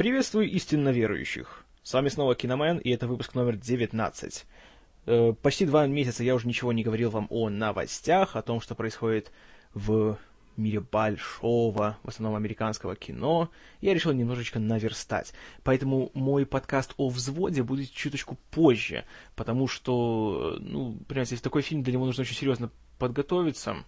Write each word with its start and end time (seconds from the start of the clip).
Приветствую 0.00 0.50
истинно 0.50 0.88
верующих. 0.88 1.62
С 1.82 1.92
вами 1.92 2.08
снова 2.08 2.34
Киномен, 2.34 2.78
и 2.78 2.88
это 2.88 3.06
выпуск 3.06 3.34
номер 3.34 3.56
19. 3.56 4.46
Э, 5.04 5.34
почти 5.42 5.66
два 5.66 5.86
месяца 5.86 6.24
я 6.24 6.34
уже 6.34 6.48
ничего 6.48 6.72
не 6.72 6.82
говорил 6.82 7.10
вам 7.10 7.26
о 7.28 7.50
новостях, 7.50 8.34
о 8.34 8.40
том, 8.40 8.62
что 8.62 8.74
происходит 8.74 9.30
в 9.74 10.16
мире 10.56 10.80
большого, 10.80 11.98
в 12.02 12.08
основном 12.08 12.34
американского 12.38 12.96
кино, 12.96 13.50
я 13.82 13.92
решил 13.92 14.12
немножечко 14.12 14.58
наверстать. 14.58 15.34
Поэтому 15.64 16.10
мой 16.14 16.46
подкаст 16.46 16.94
о 16.96 17.10
взводе 17.10 17.62
будет 17.62 17.92
чуточку 17.92 18.38
позже, 18.50 19.04
потому 19.36 19.68
что, 19.68 20.56
ну, 20.60 20.96
понимаете, 21.08 21.34
если 21.34 21.44
такой 21.44 21.60
фильм, 21.60 21.82
для 21.82 21.92
него 21.92 22.06
нужно 22.06 22.22
очень 22.22 22.36
серьезно 22.36 22.70
подготовиться, 22.98 23.84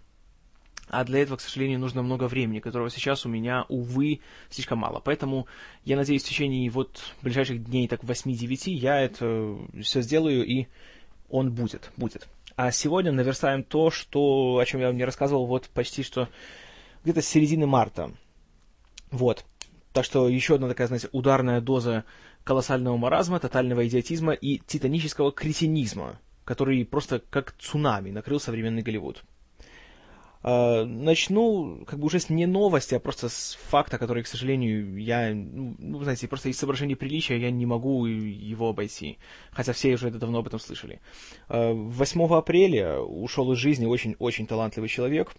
а 0.93 1.05
для 1.05 1.23
этого, 1.23 1.39
к 1.39 1.41
сожалению, 1.41 1.81
нужно 1.81 2.03
много 2.03 2.29
времени, 2.29 2.61
которого 2.61 2.91
сейчас 2.91 3.25
у 3.25 3.29
меня, 3.31 3.65
увы, 3.71 4.21
слишком 4.51 4.81
мало. 4.81 5.01
Поэтому 5.03 5.47
я 5.87 5.97
надеюсь, 5.97 6.23
в 6.23 6.29
течение 6.29 6.69
вот 6.69 7.01
ближайших 7.23 7.65
дней, 7.65 7.89
так 7.89 8.05
8-9, 8.05 8.71
я 8.73 9.01
это 9.01 9.57
все 9.81 10.03
сделаю, 10.03 10.45
и 10.45 10.67
он 11.31 11.51
будет, 11.51 11.91
будет. 11.97 12.29
А 12.57 12.71
сегодня 12.71 13.11
наверстаем 13.11 13.65
то, 13.65 13.91
что, 13.91 14.59
о 14.59 14.65
чем 14.67 14.81
я 14.81 14.89
вам 14.89 14.99
не 14.99 15.07
рассказывал, 15.07 15.47
вот 15.47 15.71
почти 15.71 16.03
что 16.03 16.29
где-то 17.05 17.23
с 17.23 17.27
середины 17.27 17.67
марта. 17.67 18.13
Вот. 19.11 19.47
Так 19.95 20.05
что 20.05 20.29
еще 20.29 20.57
одна 20.57 20.69
такая, 20.69 20.89
знаете, 20.89 21.09
ударная 21.13 21.63
доза 21.63 22.05
колоссального 22.45 22.99
маразма, 22.99 23.41
тотального 23.41 23.89
идиотизма 23.89 24.35
и 24.35 24.59
титанического 24.59 25.33
кретинизма, 25.33 26.21
который 26.45 26.85
просто 26.85 27.23
как 27.31 27.53
цунами 27.53 28.11
накрыл 28.11 28.39
современный 28.39 28.83
Голливуд. 28.83 29.25
Uh, 30.43 30.85
начну 30.85 31.85
как 31.87 32.01
бы 32.01 32.07
уже 32.07 32.19
с 32.19 32.29
не 32.29 32.47
новости, 32.47 32.97
а 32.97 33.01
просто 33.01 33.29
с 33.29 33.57
факта, 33.69 33.97
который, 33.97 34.25
к 34.25 34.27
сожалению, 34.27 34.97
я, 35.01 35.33
ну, 35.33 35.77
ну 35.79 36.03
знаете, 36.03 36.27
просто 36.27 36.49
из 36.49 36.59
соображений 36.59 36.97
приличия 36.97 37.39
я 37.39 37.53
не 37.53 37.65
могу 37.65 38.07
его 38.07 38.71
обойти. 38.71 39.19
Хотя 39.53 39.73
все 39.73 39.95
уже 39.95 40.09
это 40.09 40.19
давно 40.19 40.39
об 40.39 40.49
этом 40.49 40.59
слышали. 40.59 41.01
Uh, 41.49 41.73
8 41.73 42.35
апреля 42.35 42.99
ушел 42.99 43.53
из 43.53 43.59
жизни 43.59 43.87
очень-очень 43.87 44.49
талантливый 44.49 44.89
человек, 44.89 45.33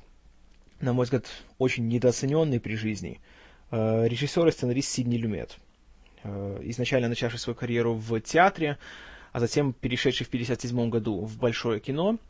на 0.80 0.94
мой 0.94 1.03
взгляд, 1.03 1.25
очень 1.58 1.89
недооцененный 1.89 2.61
при 2.61 2.75
жизни. 2.75 3.20
Uh, 3.72 4.08
режиссер 4.08 4.47
и 4.47 4.52
сценарист 4.52 4.89
Сидни 4.89 5.17
Люмет. 5.17 5.58
Изначально 6.61 7.09
начавший 7.09 7.38
свою 7.38 7.58
карьеру 7.58 7.95
в 7.95 8.22
театре, 8.22 8.77
а 9.33 9.42
затем 9.42 9.73
перешедший 9.73 10.23
в 10.23 10.30
1957 10.30 10.89
году 10.89 11.25
в 11.25 11.38
большое 11.38 11.81
кино– 11.81 12.17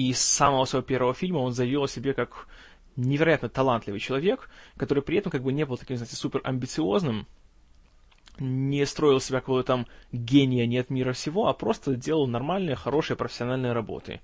и 0.00 0.14
с 0.14 0.20
самого 0.20 0.64
своего 0.64 0.86
первого 0.86 1.12
фильма 1.12 1.38
он 1.38 1.52
заявил 1.52 1.82
о 1.82 1.88
себе 1.88 2.14
как 2.14 2.48
невероятно 2.96 3.50
талантливый 3.50 4.00
человек, 4.00 4.48
который 4.78 5.02
при 5.02 5.18
этом 5.18 5.30
как 5.30 5.42
бы 5.42 5.52
не 5.52 5.66
был 5.66 5.76
таким, 5.76 5.96
знаете, 5.96 6.16
супер 6.16 6.40
амбициозным, 6.42 7.26
не 8.38 8.86
строил 8.86 9.20
себя 9.20 9.40
какого-то 9.40 9.66
там 9.66 9.86
гения 10.10 10.66
нет 10.66 10.88
мира 10.88 11.12
всего, 11.12 11.48
а 11.48 11.52
просто 11.52 11.96
делал 11.96 12.26
нормальные, 12.26 12.76
хорошие 12.76 13.14
профессиональные 13.14 13.72
работы. 13.72 14.20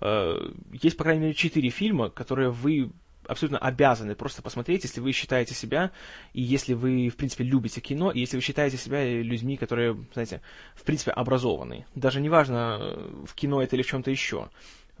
Э, 0.00 0.52
есть, 0.72 0.96
по 0.96 1.04
крайней 1.04 1.20
мере, 1.20 1.34
четыре 1.34 1.68
фильма, 1.68 2.08
которые 2.08 2.50
вы 2.50 2.90
абсолютно 3.26 3.58
обязаны 3.58 4.14
просто 4.14 4.40
посмотреть, 4.40 4.84
если 4.84 5.00
вы 5.00 5.12
считаете 5.12 5.54
себя, 5.54 5.90
и 6.32 6.40
если 6.40 6.72
вы, 6.72 7.10
в 7.10 7.16
принципе, 7.16 7.44
любите 7.44 7.82
кино, 7.82 8.10
и 8.10 8.20
если 8.20 8.36
вы 8.36 8.42
считаете 8.42 8.78
себя 8.78 9.04
людьми, 9.04 9.58
которые, 9.58 10.02
знаете, 10.14 10.40
в 10.74 10.82
принципе, 10.84 11.10
образованы. 11.10 11.84
Даже 11.94 12.20
неважно, 12.20 12.96
в 13.26 13.34
кино 13.34 13.62
это 13.62 13.76
или 13.76 13.82
в 13.82 13.86
чем-то 13.86 14.10
еще. 14.10 14.48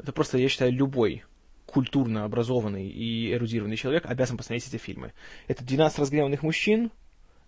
Это 0.02 0.12
просто, 0.12 0.38
я 0.38 0.48
считаю, 0.48 0.72
любой 0.72 1.24
культурно 1.66 2.24
образованный 2.24 2.88
и 2.88 3.32
эрудированный 3.32 3.76
человек 3.76 4.06
обязан 4.06 4.36
посмотреть 4.36 4.68
эти 4.68 4.76
фильмы. 4.76 5.12
Это 5.46 5.64
«12 5.64 6.00
разгневанных 6.00 6.42
мужчин», 6.42 6.90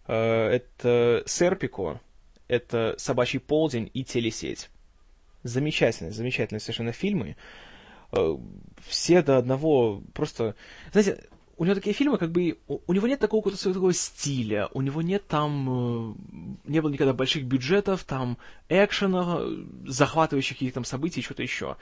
э, 0.06 0.14
это 0.14 1.22
«Серпико», 1.26 2.00
это 2.48 2.94
«Собачий 2.98 3.40
полдень» 3.40 3.90
и 3.92 4.04
«Телесеть». 4.04 4.70
Замечательные, 5.42 6.12
замечательные 6.12 6.60
совершенно 6.60 6.92
фильмы. 6.92 7.36
Э, 8.12 8.36
все 8.86 9.22
до 9.22 9.38
одного 9.38 10.02
просто... 10.14 10.54
Знаете, 10.92 11.24
у 11.62 11.64
него 11.64 11.76
такие 11.76 11.94
фильмы, 11.94 12.18
как 12.18 12.32
бы, 12.32 12.58
у, 12.66 12.92
него 12.92 13.06
нет 13.06 13.20
такого 13.20 13.40
какого-то 13.40 13.62
своего 13.62 13.92
стиля, 13.92 14.68
у 14.72 14.82
него 14.82 15.00
нет 15.00 15.28
там, 15.28 15.68
э, 15.70 16.14
не 16.64 16.80
было 16.80 16.90
никогда 16.90 17.12
больших 17.12 17.44
бюджетов, 17.44 18.02
там, 18.02 18.36
экшена, 18.68 19.38
захватывающих 19.86 20.56
каких-то 20.56 20.74
там 20.74 20.84
событий, 20.84 21.22
что-то 21.22 21.44
еще. 21.44 21.76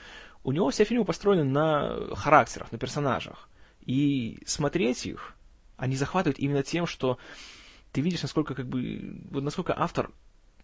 У 0.44 0.52
него 0.52 0.68
все 0.68 0.84
фильмы 0.84 1.06
построены 1.06 1.44
на 1.44 2.14
характерах, 2.14 2.70
на 2.72 2.76
персонажах. 2.76 3.48
И 3.86 4.42
смотреть 4.44 5.06
их, 5.06 5.34
они 5.78 5.96
захватывают 5.96 6.38
именно 6.38 6.62
тем, 6.62 6.84
что 6.84 7.16
ты 7.92 8.02
видишь, 8.02 8.20
насколько, 8.20 8.54
как 8.54 8.66
бы, 8.66 9.18
вот 9.30 9.42
насколько 9.42 9.72
автор 9.74 10.10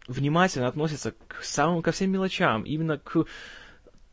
внимательно 0.09 0.69
относится 0.69 1.15
к 1.27 1.43
самым, 1.43 1.81
ко 1.81 1.91
всем 1.91 2.11
мелочам, 2.11 2.65
именно 2.65 2.99
к 2.99 3.25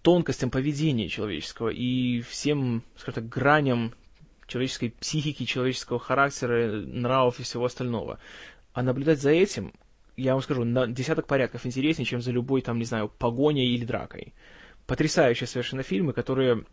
тонкостям 0.01 0.49
поведения 0.49 1.09
человеческого 1.09 1.67
и 1.67 2.21
всем, 2.21 2.83
скажем 2.95 3.15
так, 3.15 3.27
граням 3.27 3.91
человеческой 4.53 4.91
психики, 4.91 5.45
человеческого 5.45 5.99
характера, 5.99 6.71
нравов 6.71 7.39
и 7.39 7.43
всего 7.43 7.65
остального. 7.65 8.19
А 8.73 8.83
наблюдать 8.83 9.19
за 9.19 9.31
этим, 9.31 9.73
я 10.15 10.33
вам 10.33 10.43
скажу, 10.43 10.63
на 10.63 10.85
десяток 10.85 11.25
порядков 11.25 11.65
интереснее, 11.65 12.05
чем 12.05 12.21
за 12.21 12.31
любой, 12.31 12.61
там, 12.61 12.77
не 12.77 12.85
знаю, 12.85 13.09
погоней 13.09 13.67
или 13.73 13.83
дракой. 13.83 14.33
Потрясающие 14.85 15.47
совершенно 15.47 15.81
фильмы, 15.81 16.13
которые, 16.13 16.65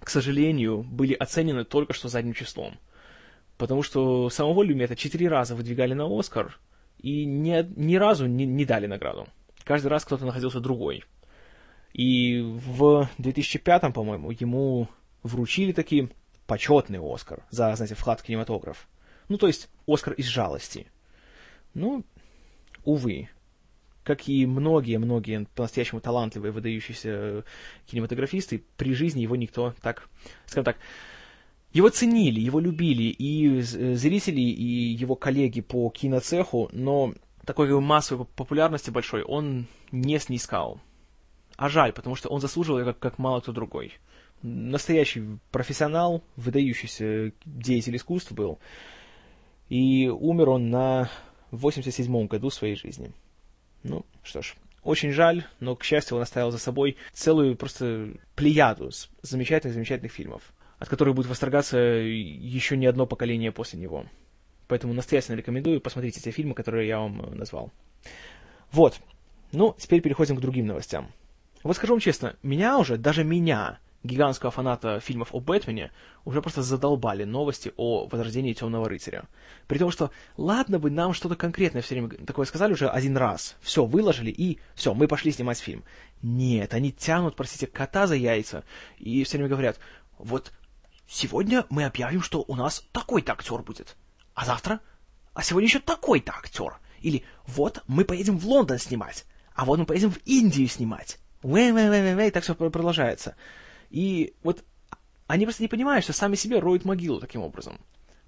к 0.00 0.10
сожалению, 0.10 0.82
были 0.82 1.14
оценены 1.14 1.64
только 1.64 1.92
что 1.92 2.08
задним 2.08 2.34
числом. 2.34 2.76
Потому 3.56 3.82
что 3.82 4.28
самого 4.28 4.64
Люмета 4.64 4.96
четыре 4.96 5.28
раза 5.28 5.54
выдвигали 5.54 5.94
на 5.94 6.06
Оскар, 6.06 6.58
и 6.98 7.24
ни, 7.24 7.64
ни 7.80 7.96
разу 7.96 8.26
не, 8.26 8.46
не 8.46 8.64
дали 8.64 8.86
награду. 8.86 9.28
Каждый 9.64 9.88
раз 9.88 10.04
кто-то 10.04 10.26
находился 10.26 10.60
другой. 10.60 11.04
И 11.92 12.40
в 12.40 13.08
2005, 13.18 13.94
по-моему, 13.94 14.32
ему 14.32 14.88
вручили 15.22 15.72
такие 15.72 16.10
почетный 16.46 17.00
Оскар 17.02 17.44
за, 17.50 17.74
знаете, 17.74 17.94
вклад 17.94 18.20
в 18.20 18.22
кинематограф. 18.22 18.88
Ну, 19.28 19.38
то 19.38 19.46
есть, 19.46 19.68
Оскар 19.86 20.14
из 20.14 20.26
жалости. 20.26 20.86
Ну, 21.74 22.04
увы, 22.84 23.28
как 24.04 24.28
и 24.28 24.46
многие-многие 24.46 25.46
по-настоящему 25.54 26.00
талантливые, 26.00 26.52
выдающиеся 26.52 27.44
кинематографисты, 27.86 28.64
при 28.76 28.94
жизни 28.94 29.20
его 29.20 29.36
никто 29.36 29.74
так, 29.82 30.08
скажем 30.46 30.64
так, 30.64 30.76
его 31.72 31.88
ценили, 31.88 32.40
его 32.40 32.60
любили 32.60 33.04
и 33.04 33.60
зрители, 33.60 34.40
и 34.40 34.94
его 34.94 35.16
коллеги 35.16 35.60
по 35.60 35.90
киноцеху, 35.90 36.70
но 36.72 37.12
такой 37.44 37.68
массовой 37.80 38.24
популярности 38.24 38.90
большой 38.90 39.22
он 39.22 39.66
не 39.90 40.18
снискал. 40.18 40.80
А 41.56 41.68
жаль, 41.68 41.92
потому 41.92 42.16
что 42.16 42.28
он 42.28 42.40
заслуживал 42.40 42.84
как, 42.84 42.98
как 42.98 43.18
мало 43.18 43.40
кто 43.40 43.52
другой 43.52 43.94
настоящий 44.42 45.38
профессионал, 45.50 46.22
выдающийся 46.36 47.32
деятель 47.44 47.96
искусств 47.96 48.32
был. 48.32 48.58
И 49.68 50.08
умер 50.08 50.50
он 50.50 50.70
на 50.70 51.10
87-м 51.52 52.26
году 52.26 52.50
своей 52.50 52.76
жизни. 52.76 53.12
Ну, 53.82 54.04
что 54.22 54.42
ж, 54.42 54.54
очень 54.82 55.10
жаль, 55.10 55.44
но, 55.58 55.74
к 55.74 55.82
счастью, 55.82 56.16
он 56.16 56.22
оставил 56.22 56.50
за 56.50 56.58
собой 56.58 56.96
целую 57.12 57.56
просто 57.56 58.10
плеяду 58.34 58.90
замечательных-замечательных 59.22 60.12
фильмов, 60.12 60.52
от 60.78 60.88
которых 60.88 61.14
будет 61.14 61.26
восторгаться 61.26 61.78
еще 61.78 62.76
не 62.76 62.86
одно 62.86 63.06
поколение 63.06 63.50
после 63.50 63.80
него. 63.80 64.06
Поэтому 64.68 64.92
настоятельно 64.94 65.36
рекомендую 65.36 65.80
посмотреть 65.80 66.22
те 66.22 66.30
фильмы, 66.30 66.54
которые 66.54 66.88
я 66.88 66.98
вам 66.98 67.36
назвал. 67.36 67.72
Вот. 68.72 69.00
Ну, 69.52 69.74
теперь 69.78 70.00
переходим 70.00 70.36
к 70.36 70.40
другим 70.40 70.66
новостям. 70.66 71.10
Вот 71.62 71.76
скажу 71.76 71.94
вам 71.94 72.00
честно, 72.00 72.36
меня 72.42 72.78
уже, 72.78 72.96
даже 72.96 73.24
меня, 73.24 73.78
гигантского 74.06 74.50
фаната 74.50 75.00
фильмов 75.00 75.28
о 75.32 75.40
Бэтмене 75.40 75.92
уже 76.24 76.40
просто 76.40 76.62
задолбали 76.62 77.24
новости 77.24 77.72
о 77.76 78.06
возрождении 78.06 78.52
Темного 78.52 78.88
рыцаря. 78.88 79.24
При 79.66 79.78
том, 79.78 79.90
что 79.90 80.10
ладно 80.36 80.78
бы 80.78 80.90
нам 80.90 81.12
что-то 81.12 81.36
конкретное 81.36 81.82
все 81.82 81.94
время 81.94 82.10
такое 82.24 82.46
сказали 82.46 82.72
уже 82.72 82.88
один 82.88 83.16
раз, 83.16 83.56
все, 83.60 83.84
выложили 83.84 84.30
и 84.30 84.58
все, 84.74 84.94
мы 84.94 85.08
пошли 85.08 85.32
снимать 85.32 85.58
фильм. 85.58 85.84
Нет, 86.22 86.72
они 86.74 86.92
тянут, 86.92 87.36
простите, 87.36 87.66
кота 87.66 88.06
за 88.06 88.14
яйца 88.14 88.64
и 88.98 89.24
все 89.24 89.36
время 89.36 89.50
говорят, 89.50 89.78
вот 90.18 90.52
сегодня 91.06 91.66
мы 91.68 91.84
объявим, 91.84 92.22
что 92.22 92.44
у 92.46 92.54
нас 92.54 92.84
такой-то 92.92 93.32
актер 93.32 93.62
будет, 93.62 93.96
а 94.34 94.44
завтра, 94.44 94.80
а 95.34 95.42
сегодня 95.42 95.68
еще 95.68 95.80
такой-то 95.80 96.32
актер. 96.32 96.78
Или 97.00 97.24
вот 97.46 97.82
мы 97.86 98.04
поедем 98.04 98.38
в 98.38 98.46
Лондон 98.46 98.78
снимать, 98.78 99.26
а 99.54 99.64
вот 99.64 99.78
мы 99.78 99.86
поедем 99.86 100.10
в 100.10 100.18
Индию 100.24 100.68
снимать. 100.68 101.18
Вэй-вэй-вэй-вэй, 101.42 102.30
так 102.30 102.42
все 102.42 102.54
продолжается. 102.54 103.36
И 103.96 104.34
вот 104.42 104.62
они 105.26 105.46
просто 105.46 105.62
не 105.62 105.68
понимают, 105.68 106.04
что 106.04 106.12
сами 106.12 106.34
себе 106.34 106.58
роют 106.58 106.84
могилу 106.84 107.18
таким 107.18 107.40
образом. 107.40 107.80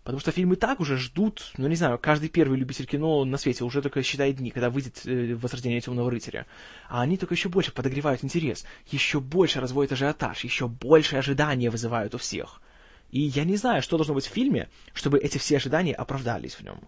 Потому 0.02 0.18
что 0.18 0.32
фильмы 0.32 0.56
так 0.56 0.80
уже 0.80 0.96
ждут, 0.96 1.52
ну 1.58 1.68
не 1.68 1.76
знаю, 1.76 1.98
каждый 1.98 2.30
первый 2.30 2.58
любитель 2.58 2.86
кино 2.86 3.26
на 3.26 3.36
свете 3.36 3.64
уже 3.64 3.82
только 3.82 4.02
считает 4.02 4.36
дни, 4.36 4.50
когда 4.50 4.70
выйдет 4.70 5.02
э, 5.04 5.34
«Возрождение 5.34 5.82
темного 5.82 6.10
рыцаря». 6.10 6.46
А 6.88 7.02
они 7.02 7.18
только 7.18 7.34
еще 7.34 7.50
больше 7.50 7.70
подогревают 7.70 8.24
интерес, 8.24 8.64
еще 8.90 9.20
больше 9.20 9.60
разводят 9.60 9.92
ажиотаж, 9.92 10.42
еще 10.42 10.68
больше 10.68 11.16
ожидания 11.16 11.68
вызывают 11.68 12.14
у 12.14 12.18
всех. 12.18 12.62
И 13.10 13.20
я 13.20 13.44
не 13.44 13.56
знаю, 13.56 13.82
что 13.82 13.98
должно 13.98 14.14
быть 14.14 14.26
в 14.26 14.32
фильме, 14.32 14.70
чтобы 14.94 15.18
эти 15.18 15.36
все 15.36 15.58
ожидания 15.58 15.92
оправдались 15.92 16.54
в 16.54 16.62
нем. 16.62 16.80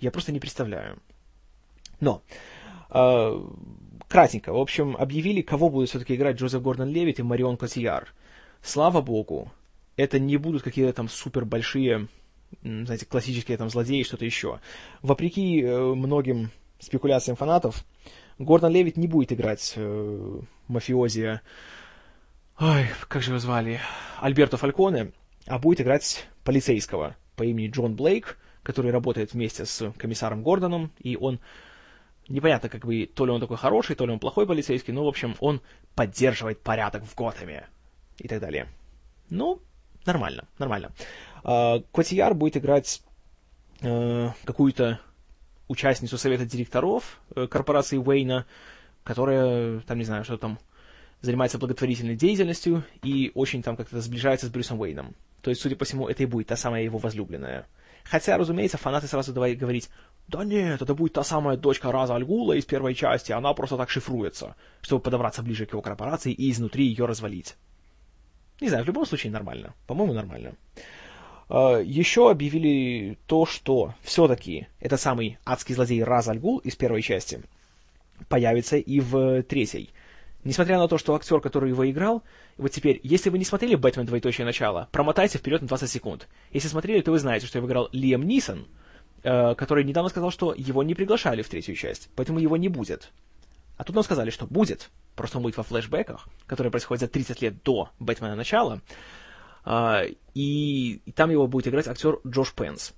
Я 0.00 0.10
просто 0.10 0.32
не 0.32 0.40
представляю. 0.40 0.98
Но, 2.00 2.20
э, 2.90 3.42
кратенько, 4.08 4.52
в 4.52 4.58
общем, 4.58 4.96
объявили, 4.96 5.42
кого 5.42 5.68
будут 5.70 5.90
все-таки 5.90 6.14
играть 6.14 6.36
Джозеф 6.36 6.62
Гордон 6.62 6.90
Левит 6.90 7.20
и 7.20 7.22
Марион 7.22 7.56
Котияр. 7.56 8.12
Слава 8.62 9.00
богу, 9.00 9.52
это 9.96 10.18
не 10.18 10.36
будут 10.36 10.62
какие-то 10.62 10.92
там 10.92 11.08
супер 11.08 11.44
большие, 11.44 12.08
знаете, 12.62 13.06
классические 13.06 13.56
там 13.56 13.70
злодеи, 13.70 14.02
что-то 14.02 14.24
еще. 14.24 14.60
Вопреки 15.02 15.62
э, 15.62 15.94
многим 15.94 16.50
спекуляциям 16.78 17.36
фанатов, 17.36 17.84
Гордон 18.38 18.72
Левит 18.72 18.96
не 18.96 19.08
будет 19.08 19.32
играть 19.32 19.74
э, 19.76 20.40
мафиози, 20.68 21.40
ой, 22.60 22.86
как 23.08 23.22
же 23.22 23.30
его 23.32 23.38
звали, 23.38 23.80
Альберто 24.20 24.56
Фальконе, 24.56 25.12
а 25.46 25.58
будет 25.58 25.80
играть 25.80 26.28
полицейского 26.44 27.16
по 27.36 27.42
имени 27.42 27.68
Джон 27.68 27.96
Блейк, 27.96 28.38
который 28.62 28.92
работает 28.92 29.32
вместе 29.32 29.64
с 29.64 29.92
комиссаром 29.96 30.42
Гордоном, 30.42 30.92
и 31.00 31.16
он 31.16 31.40
непонятно, 32.28 32.68
как 32.68 32.84
бы, 32.84 33.06
то 33.12 33.26
ли 33.26 33.32
он 33.32 33.40
такой 33.40 33.56
хороший, 33.56 33.96
то 33.96 34.06
ли 34.06 34.12
он 34.12 34.18
плохой 34.18 34.46
полицейский, 34.46 34.92
но, 34.92 35.04
в 35.04 35.08
общем, 35.08 35.34
он 35.40 35.60
поддерживает 35.94 36.60
порядок 36.60 37.04
в 37.04 37.14
Готэме 37.14 37.66
и 38.18 38.28
так 38.28 38.40
далее. 38.40 38.68
Ну, 39.30 39.60
нормально, 40.04 40.44
нормально. 40.58 40.92
А, 41.44 41.80
Котияр 41.92 42.34
будет 42.34 42.56
играть 42.56 43.02
э, 43.80 44.28
какую-то 44.44 45.00
участницу 45.68 46.18
совета 46.18 46.46
директоров 46.46 47.20
э, 47.34 47.46
корпорации 47.46 47.98
Уэйна, 47.98 48.46
которая, 49.04 49.80
там, 49.80 49.98
не 49.98 50.04
знаю, 50.04 50.24
что 50.24 50.36
там, 50.38 50.58
занимается 51.20 51.58
благотворительной 51.58 52.16
деятельностью 52.16 52.84
и 53.02 53.32
очень 53.34 53.62
там 53.62 53.76
как-то 53.76 54.00
сближается 54.00 54.46
с 54.46 54.50
Брюсом 54.50 54.80
Уэйном. 54.80 55.14
То 55.42 55.50
есть, 55.50 55.60
судя 55.60 55.76
по 55.76 55.84
всему, 55.84 56.08
это 56.08 56.22
и 56.22 56.26
будет 56.26 56.48
та 56.48 56.56
самая 56.56 56.82
его 56.82 56.98
возлюбленная. 56.98 57.66
Хотя, 58.04 58.38
разумеется, 58.38 58.78
фанаты 58.78 59.06
сразу 59.06 59.32
давай 59.32 59.54
говорить, 59.54 59.90
да 60.28 60.44
нет, 60.44 60.80
это 60.80 60.94
будет 60.94 61.14
та 61.14 61.24
самая 61.24 61.56
дочка 61.56 61.92
Раза 61.92 62.14
Альгула 62.14 62.54
из 62.54 62.64
первой 62.64 62.94
части, 62.94 63.32
она 63.32 63.52
просто 63.54 63.76
так 63.76 63.90
шифруется, 63.90 64.56
чтобы 64.80 65.02
подобраться 65.02 65.42
ближе 65.42 65.66
к 65.66 65.72
его 65.72 65.82
корпорации 65.82 66.32
и 66.32 66.50
изнутри 66.50 66.86
ее 66.86 67.06
развалить. 67.06 67.56
Не 68.60 68.68
знаю, 68.68 68.84
в 68.84 68.86
любом 68.86 69.06
случае 69.06 69.32
нормально. 69.32 69.74
По-моему, 69.86 70.12
нормально. 70.12 70.54
А, 71.48 71.78
Еще 71.78 72.30
объявили 72.30 73.18
то, 73.26 73.46
что 73.46 73.94
все-таки 74.02 74.66
это 74.80 74.96
самый 74.96 75.38
адский 75.44 75.74
злодей 75.74 76.02
Раз 76.02 76.28
Альгул 76.28 76.58
из 76.58 76.76
первой 76.76 77.02
части 77.02 77.42
появится 78.28 78.76
и 78.76 79.00
в 79.00 79.42
третьей. 79.44 79.90
Несмотря 80.44 80.78
на 80.78 80.88
то, 80.88 80.98
что 80.98 81.14
актер, 81.14 81.40
который 81.40 81.70
его 81.70 81.88
играл, 81.90 82.22
вот 82.56 82.70
теперь, 82.70 83.00
если 83.02 83.28
вы 83.28 83.38
не 83.38 83.44
смотрели 83.44 83.74
«Бэтмен. 83.74 84.06
Двоеточие 84.06 84.44
начало», 84.44 84.88
промотайте 84.92 85.38
вперед 85.38 85.62
на 85.62 85.68
20 85.68 85.90
секунд. 85.90 86.28
Если 86.52 86.68
смотрели, 86.68 87.00
то 87.00 87.10
вы 87.10 87.18
знаете, 87.18 87.46
что 87.46 87.58
его 87.58 87.66
играл 87.66 87.88
Лиам 87.92 88.22
Нисон, 88.22 88.66
э, 89.24 89.54
который 89.56 89.84
недавно 89.84 90.10
сказал, 90.10 90.30
что 90.30 90.54
его 90.56 90.82
не 90.82 90.94
приглашали 90.94 91.42
в 91.42 91.48
третью 91.48 91.74
часть, 91.74 92.08
поэтому 92.14 92.38
его 92.38 92.56
не 92.56 92.68
будет. 92.68 93.10
А 93.76 93.84
тут 93.84 93.94
нам 93.94 94.04
сказали, 94.04 94.30
что 94.30 94.46
будет, 94.46 94.90
просто 95.18 95.38
он 95.38 95.42
будет 95.42 95.56
во 95.56 95.64
флешбеках, 95.64 96.28
которые 96.46 96.70
происходят 96.70 97.00
за 97.00 97.08
30 97.08 97.42
лет 97.42 97.62
до 97.64 97.90
Бэтмена 97.98 98.36
начала, 98.36 98.80
а, 99.64 100.04
и, 100.32 101.00
там 101.16 101.30
его 101.30 101.48
будет 101.48 101.66
играть 101.66 101.88
актер 101.88 102.20
Джош 102.26 102.54
Пенс. 102.54 102.94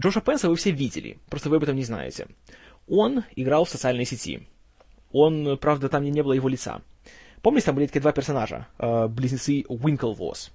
Джоша 0.00 0.22
Пенса 0.22 0.48
вы 0.48 0.56
все 0.56 0.70
видели, 0.70 1.18
просто 1.28 1.50
вы 1.50 1.56
об 1.56 1.62
этом 1.62 1.76
не 1.76 1.84
знаете. 1.84 2.26
Он 2.88 3.24
играл 3.36 3.66
в 3.66 3.68
социальной 3.68 4.06
сети. 4.06 4.48
Он, 5.12 5.58
правда, 5.58 5.88
там 5.90 6.04
не 6.04 6.22
было 6.22 6.32
его 6.32 6.48
лица. 6.48 6.80
Помните, 7.42 7.66
там 7.66 7.74
были 7.74 7.86
такие 7.86 8.00
два 8.00 8.12
персонажа, 8.12 8.66
э, 8.78 9.06
близнецы 9.06 9.64
Уинклвос. 9.68 10.52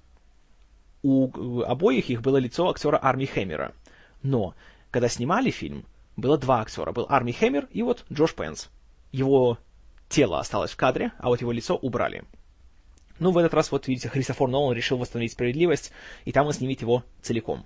У 1.02 1.62
обоих 1.62 2.10
их 2.10 2.22
было 2.22 2.38
лицо 2.38 2.68
актера 2.68 2.98
Арми 3.00 3.26
Хэммера. 3.26 3.72
Но, 4.22 4.54
когда 4.90 5.08
снимали 5.08 5.50
фильм, 5.50 5.84
было 6.16 6.38
два 6.38 6.60
актера. 6.60 6.92
Был 6.92 7.06
Арми 7.08 7.32
Хэммер 7.32 7.68
и 7.70 7.82
вот 7.82 8.04
Джош 8.12 8.34
Пенс. 8.34 8.68
Его 9.10 9.58
тело 10.12 10.38
осталось 10.38 10.70
в 10.70 10.76
кадре, 10.76 11.12
а 11.18 11.28
вот 11.28 11.40
его 11.40 11.52
лицо 11.52 11.74
убрали. 11.74 12.24
Ну, 13.18 13.30
в 13.30 13.38
этот 13.38 13.54
раз, 13.54 13.72
вот 13.72 13.88
видите, 13.88 14.08
Христофор 14.08 14.48
Нолан 14.48 14.74
решил 14.76 14.98
восстановить 14.98 15.32
справедливость, 15.32 15.90
и 16.24 16.32
там 16.32 16.46
он 16.46 16.52
снимет 16.52 16.82
его 16.82 17.02
целиком. 17.22 17.64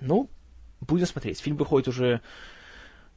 Ну, 0.00 0.28
будем 0.80 1.06
смотреть. 1.06 1.40
Фильм 1.40 1.56
выходит 1.56 1.88
уже 1.88 2.20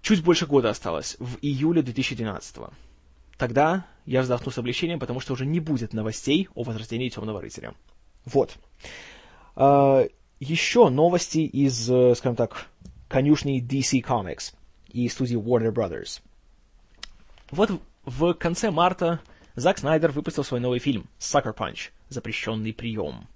чуть 0.02 0.24
больше 0.24 0.46
года 0.46 0.70
осталось, 0.70 1.16
в 1.20 1.38
июле 1.42 1.82
2012 1.82 2.58
-го. 2.58 2.74
Тогда 3.38 3.86
я 4.06 4.22
вздохну 4.22 4.52
с 4.52 4.58
облегчением, 4.58 5.00
потому 5.00 5.20
что 5.20 5.34
уже 5.34 5.46
не 5.46 5.60
будет 5.60 5.94
новостей 5.94 6.48
о 6.54 6.64
возрождении 6.64 7.10
Темного 7.10 7.42
Рыцаря. 7.42 7.74
Вот. 8.26 8.58
А, 9.56 10.06
еще 10.40 10.90
новости 10.90 11.40
из, 11.40 11.90
э, 11.90 12.14
скажем 12.16 12.36
так, 12.36 12.68
конюшни 13.08 13.62
DC 13.62 14.02
Comics 14.02 14.54
и 14.90 15.08
студии 15.10 15.38
Warner 15.38 15.74
Brothers. 15.74 16.22
Вот 17.52 17.72
в 18.04 18.34
конце 18.34 18.72
марта 18.72 19.22
Зак 19.56 19.78
Снайдер 19.78 20.12
выпустил 20.12 20.44
свой 20.44 20.60
новый 20.60 20.80
фильм 20.80 21.10
«Sucker 21.20 21.56
Punch. 21.56 21.92
Запрещенный 22.10 22.74
прием». 22.74 23.28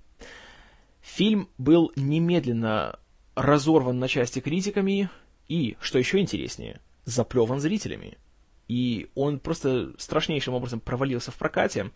Фильм 1.02 1.50
был 1.58 1.92
немедленно 1.96 3.00
разорван 3.36 4.00
на 4.00 4.08
части 4.08 4.40
критиками 4.40 5.10
и, 5.48 5.78
что 5.80 6.00
еще 6.00 6.20
интереснее, 6.20 6.82
заплеван 7.06 7.60
зрителями. 7.60 8.18
И 8.68 9.10
он 9.16 9.40
просто 9.40 9.94
страшнейшим 9.98 10.54
образом 10.54 10.82
провалился 10.82 11.32
в 11.32 11.38
прокате. 11.38 11.92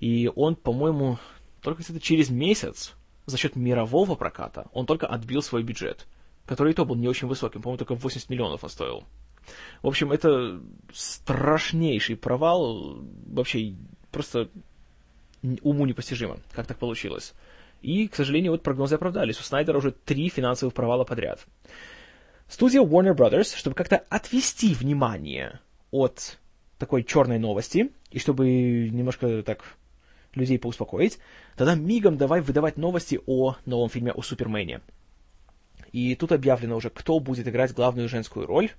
И 0.00 0.30
он, 0.34 0.56
по-моему, 0.56 1.18
только 1.62 1.82
где-то 1.82 2.00
через 2.00 2.30
месяц 2.30 2.94
за 3.26 3.36
счет 3.36 3.54
мирового 3.54 4.14
проката 4.16 4.66
он 4.72 4.86
только 4.86 5.06
отбил 5.06 5.42
свой 5.42 5.62
бюджет, 5.62 6.06
который 6.46 6.72
и 6.72 6.74
то 6.74 6.84
был 6.84 6.96
не 6.96 7.08
очень 7.08 7.28
высоким, 7.28 7.62
по-моему, 7.62 7.78
только 7.78 7.94
80 7.94 8.28
миллионов 8.28 8.64
он 8.64 8.70
стоил. 8.70 9.04
В 9.82 9.88
общем, 9.88 10.12
это 10.12 10.60
страшнейший 10.92 12.16
провал, 12.16 12.98
вообще 13.26 13.74
просто 14.10 14.48
уму 15.62 15.86
непостижимо, 15.86 16.38
как 16.52 16.66
так 16.66 16.78
получилось. 16.78 17.34
И, 17.82 18.08
к 18.08 18.14
сожалению, 18.14 18.52
вот 18.52 18.62
прогнозы 18.62 18.94
оправдались. 18.96 19.38
У 19.38 19.42
Снайдера 19.42 19.78
уже 19.78 19.92
три 19.92 20.28
финансовых 20.28 20.74
провала 20.74 21.04
подряд. 21.04 21.46
Студия 22.48 22.82
Warner 22.82 23.14
Brothers, 23.14 23.56
чтобы 23.56 23.76
как-то 23.76 23.96
отвести 24.08 24.74
внимание 24.74 25.60
от 25.90 26.38
такой 26.78 27.04
черной 27.04 27.38
новости, 27.38 27.90
и 28.10 28.18
чтобы 28.18 28.88
немножко 28.90 29.42
так 29.42 29.76
людей 30.34 30.58
поуспокоить, 30.58 31.18
тогда 31.56 31.74
мигом 31.74 32.16
давай 32.16 32.40
выдавать 32.40 32.76
новости 32.76 33.20
о 33.26 33.56
новом 33.64 33.88
фильме 33.88 34.12
о 34.12 34.22
Супермене. 34.22 34.80
И 35.92 36.14
тут 36.14 36.32
объявлено 36.32 36.76
уже, 36.76 36.90
кто 36.90 37.18
будет 37.20 37.48
играть 37.48 37.72
главную 37.72 38.08
женскую 38.08 38.46
роль 38.46 38.70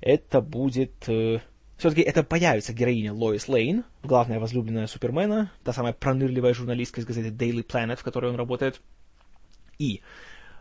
это 0.00 0.40
будет... 0.40 1.08
Э, 1.08 1.40
все-таки 1.76 2.02
это 2.02 2.24
появится 2.24 2.72
героиня 2.72 3.12
Лоис 3.12 3.48
Лейн, 3.48 3.84
главная 4.02 4.40
возлюбленная 4.40 4.86
Супермена, 4.86 5.52
та 5.62 5.72
самая 5.72 5.92
пронырливая 5.92 6.54
журналистка 6.54 7.00
из 7.00 7.06
газеты 7.06 7.30
Daily 7.30 7.64
Planet, 7.64 7.96
в 7.96 8.02
которой 8.02 8.30
он 8.30 8.36
работает. 8.36 8.80
И 9.78 10.02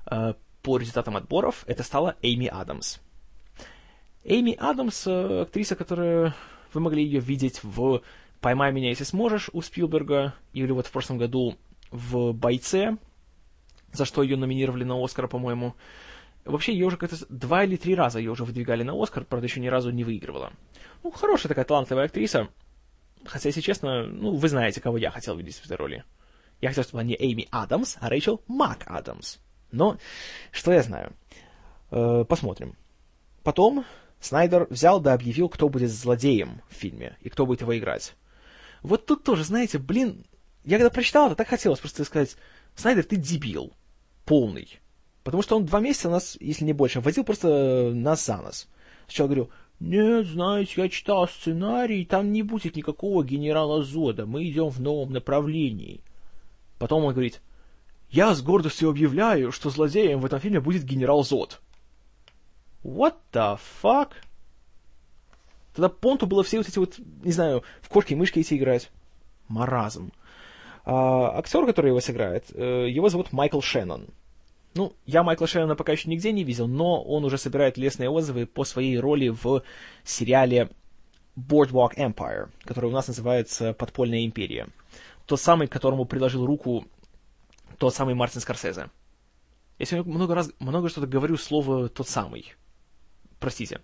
э, 0.10 0.34
по 0.62 0.78
результатам 0.78 1.18
отборов 1.18 1.64
это 1.68 1.84
стала 1.84 2.16
Эйми 2.22 2.48
Адамс. 2.48 3.00
Эйми 4.24 4.56
Адамс, 4.60 5.08
э, 5.08 5.42
актриса, 5.42 5.76
которая... 5.76 6.36
Вы 6.74 6.82
могли 6.82 7.04
ее 7.04 7.22
видеть 7.22 7.64
в 7.64 8.02
«Поймай 8.42 8.72
меня, 8.74 8.90
если 8.90 9.06
сможешь» 9.06 9.50
у 9.54 9.62
Спилберга, 9.62 10.36
или 10.54 10.72
вот 10.72 10.86
в 10.86 10.92
прошлом 10.92 11.18
году 11.18 11.56
в 11.92 12.34
«Бойце», 12.34 12.98
за 13.94 14.06
что 14.06 14.22
ее 14.22 14.36
номинировали 14.36 14.84
на 14.84 15.02
Оскар, 15.02 15.28
по-моему. 15.28 15.76
Вообще, 16.48 16.74
ее 16.74 16.86
уже 16.86 16.98
как-то 16.98 17.18
два 17.30 17.64
или 17.66 17.76
три 17.76 17.94
раза 17.94 18.20
ее 18.20 18.32
уже 18.32 18.46
выдвигали 18.46 18.84
на 18.84 19.02
Оскар, 19.02 19.26
правда, 19.26 19.48
еще 19.48 19.60
ни 19.60 19.68
разу 19.68 19.92
не 19.92 20.04
выигрывала. 20.04 20.54
Ну, 21.04 21.12
хорошая 21.12 21.50
такая 21.50 21.66
талантливая 21.66 22.06
актриса. 22.06 22.48
Хотя, 23.26 23.50
если 23.50 23.62
честно, 23.62 24.08
ну, 24.08 24.36
вы 24.36 24.48
знаете, 24.48 24.80
кого 24.80 24.98
я 24.98 25.12
хотел 25.12 25.36
видеть 25.36 25.56
в 25.56 25.66
этой 25.66 25.76
роли. 25.76 26.04
Я 26.62 26.70
хотел, 26.70 26.84
чтобы 26.84 27.02
она 27.02 27.10
не 27.10 27.16
Эйми 27.16 27.48
Адамс, 27.52 27.98
а 28.00 28.10
Рэйчел 28.10 28.42
Мак 28.48 28.84
Адамс. 28.86 29.38
Но, 29.72 29.98
что 30.52 30.72
я 30.72 30.82
знаю? 30.82 31.14
Э, 31.92 32.24
посмотрим. 32.24 32.76
Потом 33.44 33.86
Снайдер 34.20 34.68
взял 34.70 35.00
да 35.00 35.14
объявил, 35.14 35.50
кто 35.50 35.70
будет 35.70 35.92
злодеем 35.92 36.62
в 36.70 36.74
фильме 36.74 37.18
и 37.22 37.30
кто 37.30 37.46
будет 37.46 37.62
его 37.62 37.78
играть. 37.78 38.14
Вот 38.82 39.06
тут 39.06 39.24
тоже, 39.24 39.44
знаете, 39.44 39.78
блин, 39.78 40.26
я 40.64 40.78
когда 40.78 40.90
прочитал 40.90 41.28
это, 41.28 41.36
так 41.36 41.48
хотелось 41.48 41.80
просто 41.80 42.06
сказать, 42.06 42.36
Снайдер, 42.76 43.04
ты 43.04 43.18
дебил. 43.18 43.74
Полный. 44.26 44.80
Потому 45.28 45.44
что 45.44 45.58
он 45.58 45.66
два 45.66 45.82
месяца 45.82 46.10
нас, 46.10 46.38
если 46.40 46.64
не 46.64 46.72
больше, 46.72 47.02
водил 47.02 47.26
просто 47.26 47.92
нас 47.94 48.26
за 48.26 48.38
нос. 48.38 48.70
Сначала 49.08 49.28
говорю, 49.28 49.50
нет, 49.82 50.26
знаете, 50.26 50.72
я 50.78 50.88
читал 50.88 51.28
сценарий, 51.28 52.06
там 52.06 52.32
не 52.32 52.44
будет 52.44 52.78
никакого 52.78 53.26
генерала 53.26 53.84
Зода, 53.84 54.26
мы 54.26 54.48
идем 54.48 54.70
в 54.70 54.80
новом 54.80 55.12
направлении. 55.12 56.00
Потом 56.80 57.04
он 57.04 57.12
говорит, 57.12 57.42
я 58.10 58.34
с 58.34 58.42
гордостью 58.42 58.90
объявляю, 58.90 59.52
что 59.52 59.70
злодеем 59.70 60.22
в 60.22 60.26
этом 60.26 60.40
фильме 60.40 60.62
будет 60.62 60.86
генерал 60.86 61.26
Зод. 61.26 61.60
What 62.86 63.16
the 63.34 63.60
fuck? 63.84 64.12
Тогда 65.76 65.90
Понту 65.90 66.26
было 66.26 66.46
все 66.46 66.60
вот 66.60 66.70
эти 66.70 66.80
вот, 66.80 67.00
не 67.00 67.34
знаю, 67.34 67.64
в 67.82 67.90
кошки 67.90 68.14
и 68.14 68.16
мышки 68.16 68.40
эти 68.40 68.54
играть. 68.54 68.92
Маразм. 69.50 70.14
А, 70.86 71.38
актер, 71.38 71.66
который 71.66 71.88
его 71.90 72.00
сыграет, 72.00 72.46
э, 72.54 72.88
его 72.90 73.10
зовут 73.10 73.34
Майкл 73.34 73.60
Шеннон. 73.60 74.08
Ну, 74.78 74.94
я 75.08 75.24
Майкла 75.24 75.48
Шеннона 75.48 75.76
пока 75.76 75.92
еще 75.92 76.08
нигде 76.08 76.32
не 76.32 76.44
видел, 76.44 76.68
но 76.68 77.02
он 77.02 77.26
уже 77.26 77.40
собирает 77.40 77.78
лестные 77.78 78.12
отзывы 78.12 78.46
по 78.46 78.64
своей 78.64 79.00
роли 79.00 79.30
в 79.30 79.64
сериале 80.04 80.70
Boardwalk 81.36 81.96
Empire, 81.98 82.50
который 82.64 82.92
у 82.92 82.94
нас 82.94 83.08
называется 83.08 83.74
«Подпольная 83.74 84.24
империя». 84.24 84.68
Тот 85.26 85.42
самый, 85.42 85.68
которому 85.68 86.06
приложил 86.06 86.46
руку 86.46 86.86
тот 87.80 87.96
самый 87.96 88.14
Мартин 88.14 88.40
Скорсезе. 88.40 88.92
Я 89.80 89.86
сегодня 89.88 90.14
много 90.14 90.36
раз, 90.36 90.52
много 90.60 90.90
что-то 90.90 91.08
говорю 91.08 91.38
слово 91.38 91.90
«тот 91.90 92.08
самый». 92.08 92.54
Простите. 93.40 93.82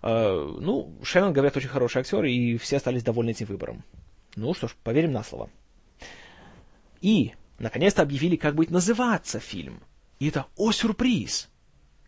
Uh, 0.00 0.58
ну, 0.60 0.96
Шеннон, 1.02 1.32
говорят, 1.32 1.56
очень 1.56 1.68
хороший 1.68 2.02
актер, 2.02 2.24
и 2.24 2.56
все 2.56 2.76
остались 2.76 3.02
довольны 3.02 3.30
этим 3.30 3.46
выбором. 3.46 3.82
Ну 4.36 4.54
что 4.54 4.68
ж, 4.68 4.76
поверим 4.84 5.10
на 5.10 5.24
слово. 5.24 5.50
И, 7.00 7.32
наконец-то, 7.58 8.02
объявили, 8.02 8.36
как 8.36 8.54
будет 8.54 8.70
называться 8.70 9.40
фильм. 9.40 9.82
И 10.20 10.28
это, 10.28 10.46
о, 10.56 10.70
сюрприз! 10.70 11.48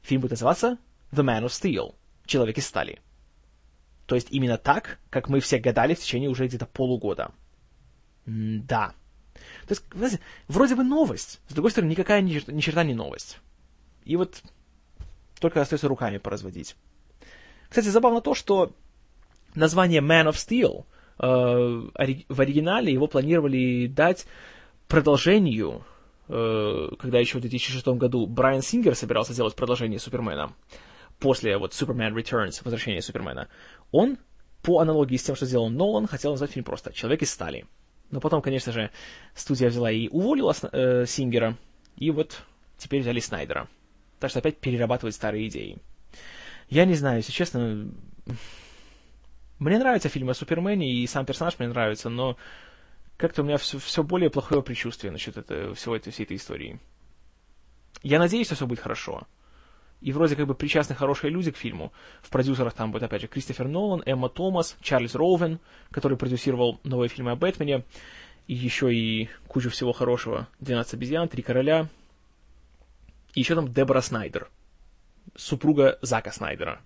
Фильм 0.02 0.20
будет 0.20 0.32
называться 0.32 0.78
«The 1.12 1.24
Man 1.24 1.44
of 1.44 1.48
Steel»— 1.48 1.94
«Человек 2.26 2.58
из 2.58 2.66
стали». 2.66 3.00
То 4.06 4.14
есть 4.14 4.28
именно 4.30 4.58
так, 4.58 4.98
как 5.10 5.28
мы 5.28 5.40
все 5.40 5.58
гадали 5.58 5.94
в 5.94 6.00
течение 6.00 6.28
уже 6.28 6.46
где-то 6.46 6.66
полугода. 6.66 7.32
М 8.26 8.64
да. 8.66 8.94
То 9.66 9.70
есть, 9.70 9.84
знаете, 9.94 10.20
вроде 10.48 10.74
бы 10.74 10.84
новость, 10.84 11.40
с 11.48 11.54
другой 11.54 11.70
стороны, 11.70 11.90
никакая 11.90 12.20
ни, 12.20 12.50
ни 12.50 12.60
черта 12.60 12.84
не 12.84 12.94
новость. 12.94 13.38
И 14.04 14.16
вот 14.16 14.42
только 15.40 15.60
остается 15.60 15.88
руками 15.88 16.18
поразводить. 16.18 16.76
Кстати, 17.68 17.88
забавно 17.88 18.20
то, 18.20 18.34
что 18.34 18.74
название 19.54 20.02
Man 20.02 20.28
of 20.28 20.34
Steel 20.34 20.84
э, 21.18 21.24
в 22.28 22.40
оригинале 22.40 22.92
его 22.92 23.06
планировали 23.06 23.86
дать 23.86 24.26
продолжению, 24.88 25.84
когда 26.32 27.18
еще 27.18 27.38
в 27.38 27.40
2006 27.42 27.86
году 27.88 28.26
Брайан 28.26 28.62
Сингер 28.62 28.94
собирался 28.94 29.34
сделать 29.34 29.54
продолжение 29.54 29.98
Супермена, 29.98 30.54
после 31.18 31.58
вот 31.58 31.72
Superman 31.72 32.14
Returns, 32.14 32.62
возвращения 32.64 33.02
Супермена, 33.02 33.48
он, 33.90 34.18
по 34.62 34.80
аналогии 34.80 35.16
с 35.16 35.22
тем, 35.24 35.36
что 35.36 35.44
сделал 35.44 35.68
Нолан, 35.68 36.06
хотел 36.06 36.30
назвать 36.30 36.52
фильм 36.52 36.64
просто 36.64 36.92
«Человек 36.92 37.22
из 37.22 37.30
стали». 37.30 37.66
Но 38.10 38.20
потом, 38.20 38.40
конечно 38.42 38.72
же, 38.72 38.90
студия 39.34 39.68
взяла 39.68 39.90
и 39.90 40.08
уволила 40.08 40.54
э, 40.72 41.04
Сингера, 41.06 41.56
и 41.96 42.10
вот 42.10 42.42
теперь 42.78 43.00
взяли 43.00 43.20
Снайдера. 43.20 43.68
Так 44.18 44.30
что 44.30 44.38
опять 44.38 44.58
перерабатывать 44.58 45.14
старые 45.14 45.48
идеи. 45.48 45.78
Я 46.68 46.84
не 46.84 46.94
знаю, 46.94 47.18
если 47.18 47.32
честно, 47.32 47.88
мне 49.58 49.78
нравятся 49.78 50.08
фильмы 50.08 50.32
о 50.32 50.34
Супермене, 50.34 50.92
и 50.94 51.06
сам 51.06 51.26
персонаж 51.26 51.58
мне 51.58 51.68
нравится, 51.68 52.08
но 52.08 52.36
как-то 53.22 53.42
у 53.42 53.44
меня 53.44 53.56
все, 53.56 53.78
все 53.78 54.02
более 54.02 54.30
плохое 54.30 54.64
предчувствие 54.64 55.12
насчет 55.12 55.36
это, 55.36 55.74
всего 55.74 55.94
этой, 55.94 56.12
всей 56.12 56.24
этой 56.24 56.36
истории. 56.36 56.80
Я 58.02 58.18
надеюсь, 58.18 58.46
что 58.46 58.56
все 58.56 58.66
будет 58.66 58.80
хорошо. 58.80 59.28
И 60.00 60.10
вроде 60.10 60.34
как 60.34 60.48
бы 60.48 60.56
причастны 60.56 60.96
хорошие 60.96 61.30
люди 61.30 61.52
к 61.52 61.56
фильму. 61.56 61.92
В 62.20 62.30
продюсерах 62.30 62.74
там 62.74 62.90
будет, 62.90 63.04
опять 63.04 63.20
же, 63.20 63.28
Кристофер 63.28 63.68
Нолан, 63.68 64.02
Эмма 64.06 64.28
Томас, 64.28 64.76
Чарльз 64.80 65.14
Роувен, 65.14 65.60
который 65.92 66.18
продюсировал 66.18 66.80
новые 66.82 67.08
фильмы 67.08 67.30
о 67.30 67.36
Бэтмене, 67.36 67.84
и 68.48 68.54
еще 68.54 68.92
и 68.92 69.28
кучу 69.46 69.70
всего 69.70 69.92
хорошего. 69.92 70.48
«12 70.60 70.94
обезьян», 70.94 71.28
«Три 71.28 71.44
короля». 71.44 71.88
И 73.34 73.40
еще 73.40 73.54
там 73.54 73.72
Дебора 73.72 74.00
Снайдер, 74.00 74.50
супруга 75.36 75.96
Зака 76.02 76.32
Снайдера. 76.32 76.80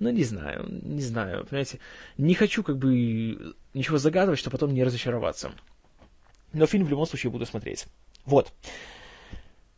Ну, 0.00 0.08
не 0.10 0.24
знаю, 0.24 0.66
не 0.82 1.02
знаю, 1.02 1.44
понимаете. 1.44 1.78
Не 2.16 2.34
хочу 2.34 2.62
как 2.62 2.78
бы 2.78 3.54
ничего 3.74 3.98
загадывать, 3.98 4.38
чтобы 4.38 4.52
потом 4.52 4.72
не 4.72 4.82
разочароваться. 4.82 5.52
Но 6.54 6.66
фильм 6.66 6.86
в 6.86 6.88
любом 6.88 7.04
случае 7.04 7.30
буду 7.30 7.44
смотреть. 7.44 7.86
Вот. 8.24 8.50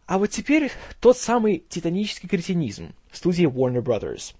А 0.07 0.19
вот 0.19 0.29
теперь 0.29 0.71
тот 1.01 1.19
самый 1.19 1.65
титанический 1.69 2.29
кретинизм 2.29 2.95
студии 3.11 3.47
Warner 3.49 3.83
Brothers. 3.83 4.35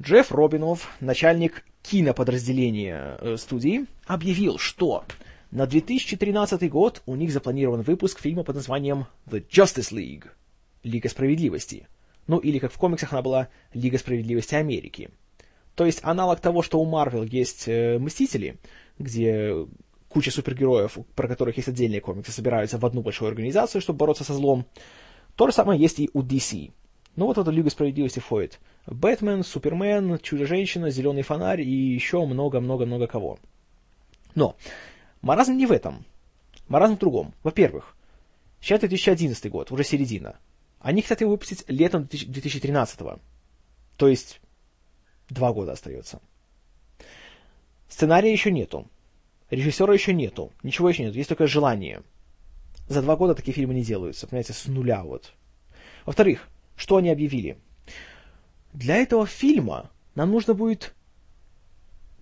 Джефф 0.00 0.30
Робинов, 0.30 0.88
начальник 1.00 1.64
киноподразделения 1.82 3.18
э, 3.20 3.36
студии, 3.38 3.86
объявил, 4.06 4.58
что 4.58 5.04
на 5.50 5.66
2013 5.66 6.70
год 6.70 7.02
у 7.06 7.16
них 7.16 7.32
запланирован 7.32 7.82
выпуск 7.82 8.20
фильма 8.20 8.44
под 8.44 8.54
названием 8.54 9.06
The 9.26 9.44
Justice 9.48 9.92
League– 9.92 10.28
Лига 10.84 11.08
справедливости– 11.08 11.88
ну, 12.26 12.38
или 12.38 12.58
как 12.58 12.72
в 12.72 12.78
комиксах 12.78 13.12
она 13.12 13.22
была 13.22 13.48
Лига 13.74 13.98
справедливости 13.98 14.54
Америки. 14.54 15.10
То 15.74 15.86
есть 15.86 16.00
аналог 16.02 16.40
того, 16.40 16.62
что 16.62 16.80
у 16.80 16.84
Марвел 16.84 17.22
есть 17.24 17.66
э, 17.66 17.98
Мстители, 17.98 18.56
где 18.98 19.66
куча 20.08 20.30
супергероев, 20.30 20.98
про 21.14 21.28
которых 21.28 21.56
есть 21.56 21.68
отдельные 21.68 22.00
комиксы, 22.00 22.32
собираются 22.32 22.78
в 22.78 22.84
одну 22.84 23.00
большую 23.00 23.28
организацию, 23.28 23.80
чтобы 23.80 23.98
бороться 23.98 24.24
со 24.24 24.34
злом. 24.34 24.66
То 25.36 25.46
же 25.46 25.52
самое 25.52 25.80
есть 25.80 25.98
и 25.98 26.10
у 26.12 26.22
DC. 26.22 26.72
Ну 27.16 27.26
вот 27.26 27.38
эта 27.38 27.50
Лига 27.50 27.70
справедливости 27.70 28.18
входит. 28.18 28.58
Бэтмен, 28.86 29.42
Супермен, 29.42 30.18
Чудо-женщина, 30.18 30.90
Зеленый 30.90 31.22
фонарь 31.22 31.62
и 31.62 31.70
еще 31.70 32.24
много-много-много 32.24 33.06
кого. 33.06 33.38
Но 34.34 34.56
маразм 35.22 35.56
не 35.56 35.66
в 35.66 35.72
этом. 35.72 36.04
Маразм 36.68 36.96
в 36.96 36.98
другом. 36.98 37.34
Во-первых, 37.42 37.96
сейчас 38.60 38.80
2011 38.80 39.50
год, 39.50 39.70
уже 39.72 39.84
середина. 39.84 40.36
Они 40.82 41.00
хотят 41.00 41.20
его 41.20 41.30
выпустить 41.30 41.64
летом 41.68 42.06
2013 42.06 43.00
-го. 43.00 43.20
То 43.96 44.08
есть 44.08 44.40
два 45.30 45.52
года 45.52 45.72
остается. 45.72 46.20
Сценария 47.88 48.32
еще 48.32 48.50
нету. 48.50 48.88
Режиссера 49.48 49.94
еще 49.94 50.12
нету. 50.12 50.52
Ничего 50.62 50.88
еще 50.88 51.04
нету. 51.04 51.16
Есть 51.16 51.28
только 51.28 51.46
желание. 51.46 52.02
За 52.88 53.00
два 53.00 53.16
года 53.16 53.34
такие 53.34 53.52
фильмы 53.54 53.74
не 53.74 53.84
делаются. 53.84 54.26
Понимаете, 54.26 54.54
с 54.54 54.66
нуля 54.66 55.04
вот. 55.04 55.32
Во-вторых, 56.04 56.48
что 56.74 56.96
они 56.96 57.10
объявили? 57.10 57.58
Для 58.72 58.96
этого 58.96 59.26
фильма 59.26 59.90
нам 60.16 60.32
нужно 60.32 60.54
будет 60.54 60.94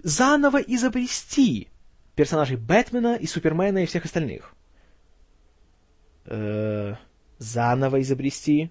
заново 0.02 0.58
изобрести 0.58 1.68
персонажей 2.14 2.56
Бэтмена 2.58 3.16
и 3.16 3.26
Супермена 3.26 3.78
и 3.78 3.86
всех 3.86 4.04
остальных. 4.04 4.54
Э 6.26 6.92
-э 6.92 7.09
заново 7.40 8.00
изобрести. 8.02 8.70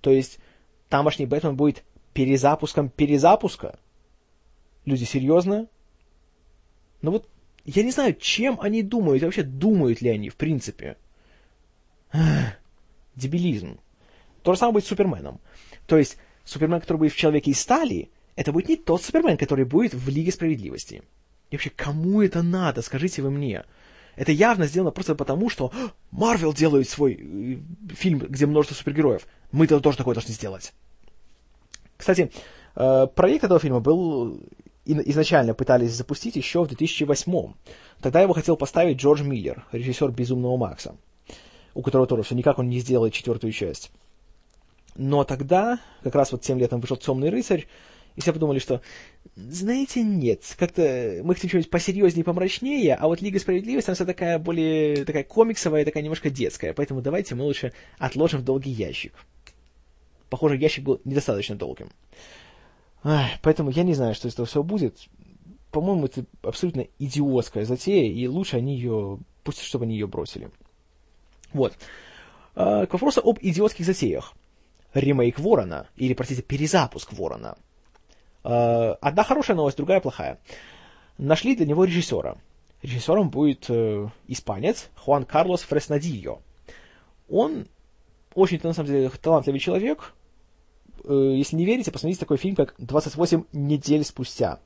То 0.00 0.10
есть 0.10 0.38
тамошний 0.88 1.26
Бэтмен 1.26 1.56
будет 1.56 1.84
перезапуском 2.14 2.88
перезапуска. 2.88 3.78
Люди, 4.86 5.04
серьезно? 5.04 5.68
Ну 7.02 7.10
вот, 7.10 7.28
я 7.66 7.82
не 7.82 7.90
знаю, 7.90 8.14
чем 8.14 8.58
они 8.60 8.82
думают, 8.82 9.22
вообще 9.22 9.42
думают 9.42 10.00
ли 10.00 10.08
они, 10.08 10.30
в 10.30 10.36
принципе. 10.36 10.96
Дебилизм. 13.16 13.78
То 14.42 14.54
же 14.54 14.58
самое 14.58 14.74
будет 14.74 14.84
с 14.84 14.88
Суперменом. 14.88 15.40
То 15.86 15.98
есть, 15.98 16.16
Супермен, 16.44 16.80
который 16.80 16.98
будет 16.98 17.12
в 17.12 17.16
Человеке 17.16 17.50
из 17.50 17.60
стали, 17.60 18.10
это 18.36 18.52
будет 18.52 18.68
не 18.68 18.76
тот 18.76 19.02
Супермен, 19.02 19.36
который 19.36 19.64
будет 19.64 19.92
в 19.92 20.08
Лиге 20.08 20.32
Справедливости. 20.32 21.02
И 21.50 21.56
вообще, 21.56 21.70
кому 21.70 22.22
это 22.22 22.42
надо, 22.42 22.80
скажите 22.80 23.22
вы 23.22 23.30
мне? 23.30 23.64
Это 24.16 24.32
явно 24.32 24.66
сделано 24.66 24.90
просто 24.90 25.14
потому, 25.14 25.48
что 25.48 25.72
Марвел 26.10 26.52
делает 26.52 26.88
свой 26.88 27.14
э, 27.14 27.94
фильм, 27.94 28.18
где 28.18 28.46
множество 28.46 28.74
супергероев. 28.74 29.26
Мы-то 29.52 29.80
тоже 29.80 29.98
такое 29.98 30.14
должны 30.14 30.34
сделать. 30.34 30.72
Кстати, 31.96 32.30
э, 32.76 33.06
проект 33.14 33.44
этого 33.44 33.60
фильма 33.60 33.80
был 33.80 34.40
изначально 34.84 35.54
пытались 35.54 35.92
запустить 35.92 36.36
еще 36.36 36.64
в 36.64 36.68
2008 36.68 37.52
Тогда 38.00 38.22
его 38.22 38.32
хотел 38.32 38.56
поставить 38.56 38.98
Джордж 38.98 39.22
Миллер, 39.22 39.66
режиссер 39.72 40.10
«Безумного 40.10 40.56
Макса», 40.56 40.96
у 41.74 41.82
которого 41.82 42.06
тоже 42.06 42.22
все 42.22 42.34
никак 42.34 42.58
он 42.58 42.68
не 42.68 42.80
сделает 42.80 43.12
четвертую 43.12 43.52
часть. 43.52 43.90
Но 44.96 45.24
тогда, 45.24 45.78
как 46.02 46.14
раз 46.14 46.32
вот 46.32 46.42
тем 46.42 46.58
летом 46.58 46.80
вышел 46.80 46.96
«Темный 46.96 47.28
рыцарь», 47.28 47.66
и 48.16 48.20
все 48.20 48.32
подумали, 48.32 48.58
что, 48.58 48.80
знаете, 49.36 50.02
нет, 50.02 50.42
как-то 50.58 51.20
мы 51.22 51.34
хотим 51.34 51.48
что-нибудь 51.48 51.70
посерьезнее, 51.70 52.24
помрачнее, 52.24 52.94
а 52.94 53.06
вот 53.06 53.22
Лига 53.22 53.38
Справедливости, 53.38 53.90
она 53.90 53.94
вся 53.94 54.04
такая 54.04 54.38
более, 54.38 55.04
такая 55.04 55.24
комиксовая, 55.24 55.84
такая 55.84 56.02
немножко 56.02 56.30
детская, 56.30 56.72
поэтому 56.72 57.00
давайте 57.00 57.34
мы 57.34 57.44
лучше 57.44 57.72
отложим 57.98 58.40
в 58.40 58.44
долгий 58.44 58.70
ящик. 58.70 59.14
Похоже, 60.28 60.56
ящик 60.56 60.84
был 60.84 61.00
недостаточно 61.04 61.56
долгим. 61.56 61.90
Ах, 63.02 63.30
поэтому 63.42 63.70
я 63.70 63.82
не 63.82 63.94
знаю, 63.94 64.14
что 64.14 64.28
из 64.28 64.34
этого 64.34 64.46
всего 64.46 64.62
будет. 64.62 65.08
По-моему, 65.70 66.06
это 66.06 66.24
абсолютно 66.42 66.86
идиотская 66.98 67.64
затея, 67.64 68.12
и 68.12 68.26
лучше 68.26 68.56
они 68.56 68.74
ее, 68.74 69.18
пусть 69.44 69.62
чтобы 69.62 69.84
они 69.84 69.94
ее 69.94 70.06
бросили. 70.06 70.50
Вот. 71.52 71.74
А, 72.54 72.86
к 72.86 72.92
вопросу 72.92 73.20
об 73.24 73.38
идиотских 73.40 73.86
затеях. 73.86 74.34
Ремейк 74.92 75.38
Ворона, 75.38 75.88
или, 75.96 76.14
простите, 76.14 76.42
перезапуск 76.42 77.12
Ворона– 77.12 77.56
одна 78.42 79.24
хорошая 79.24 79.56
новость, 79.56 79.76
другая 79.76 80.00
плохая. 80.00 80.38
Нашли 81.18 81.54
для 81.54 81.66
него 81.66 81.84
режиссера. 81.84 82.36
Режиссером 82.82 83.28
будет 83.28 83.66
э, 83.68 84.08
испанец 84.26 84.88
Хуан 84.96 85.26
Карлос 85.26 85.60
Фреснадильо. 85.62 86.40
Он 87.28 87.66
очень, 88.34 88.58
на 88.62 88.72
самом 88.72 88.88
деле, 88.88 89.10
талантливый 89.10 89.60
человек. 89.60 90.14
Э, 91.04 91.12
если 91.36 91.56
не 91.56 91.66
верите, 91.66 91.92
посмотрите 91.92 92.20
такой 92.20 92.38
фильм, 92.38 92.56
как 92.56 92.74
«28 92.78 93.46
недель 93.52 94.04
спустя». 94.04 94.60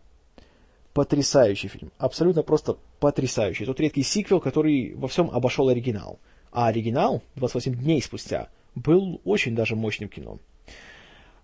Потрясающий 0.93 1.67
фильм. 1.67 1.91
Абсолютно 1.99 2.45
просто 2.45 2.77
потрясающий. 3.01 3.65
Тот 3.65 3.81
редкий 3.81 4.05
сиквел, 4.05 4.41
который 4.41 4.95
во 4.95 5.09
всем 5.09 5.29
обошел 5.31 5.69
оригинал. 5.69 6.21
А 6.53 6.69
оригинал, 6.69 7.21
28 7.35 7.75
дней 7.75 8.01
спустя, 8.01 8.49
был 8.77 9.21
очень 9.25 9.57
даже 9.57 9.75
мощным 9.75 10.09
кино. 10.09 10.39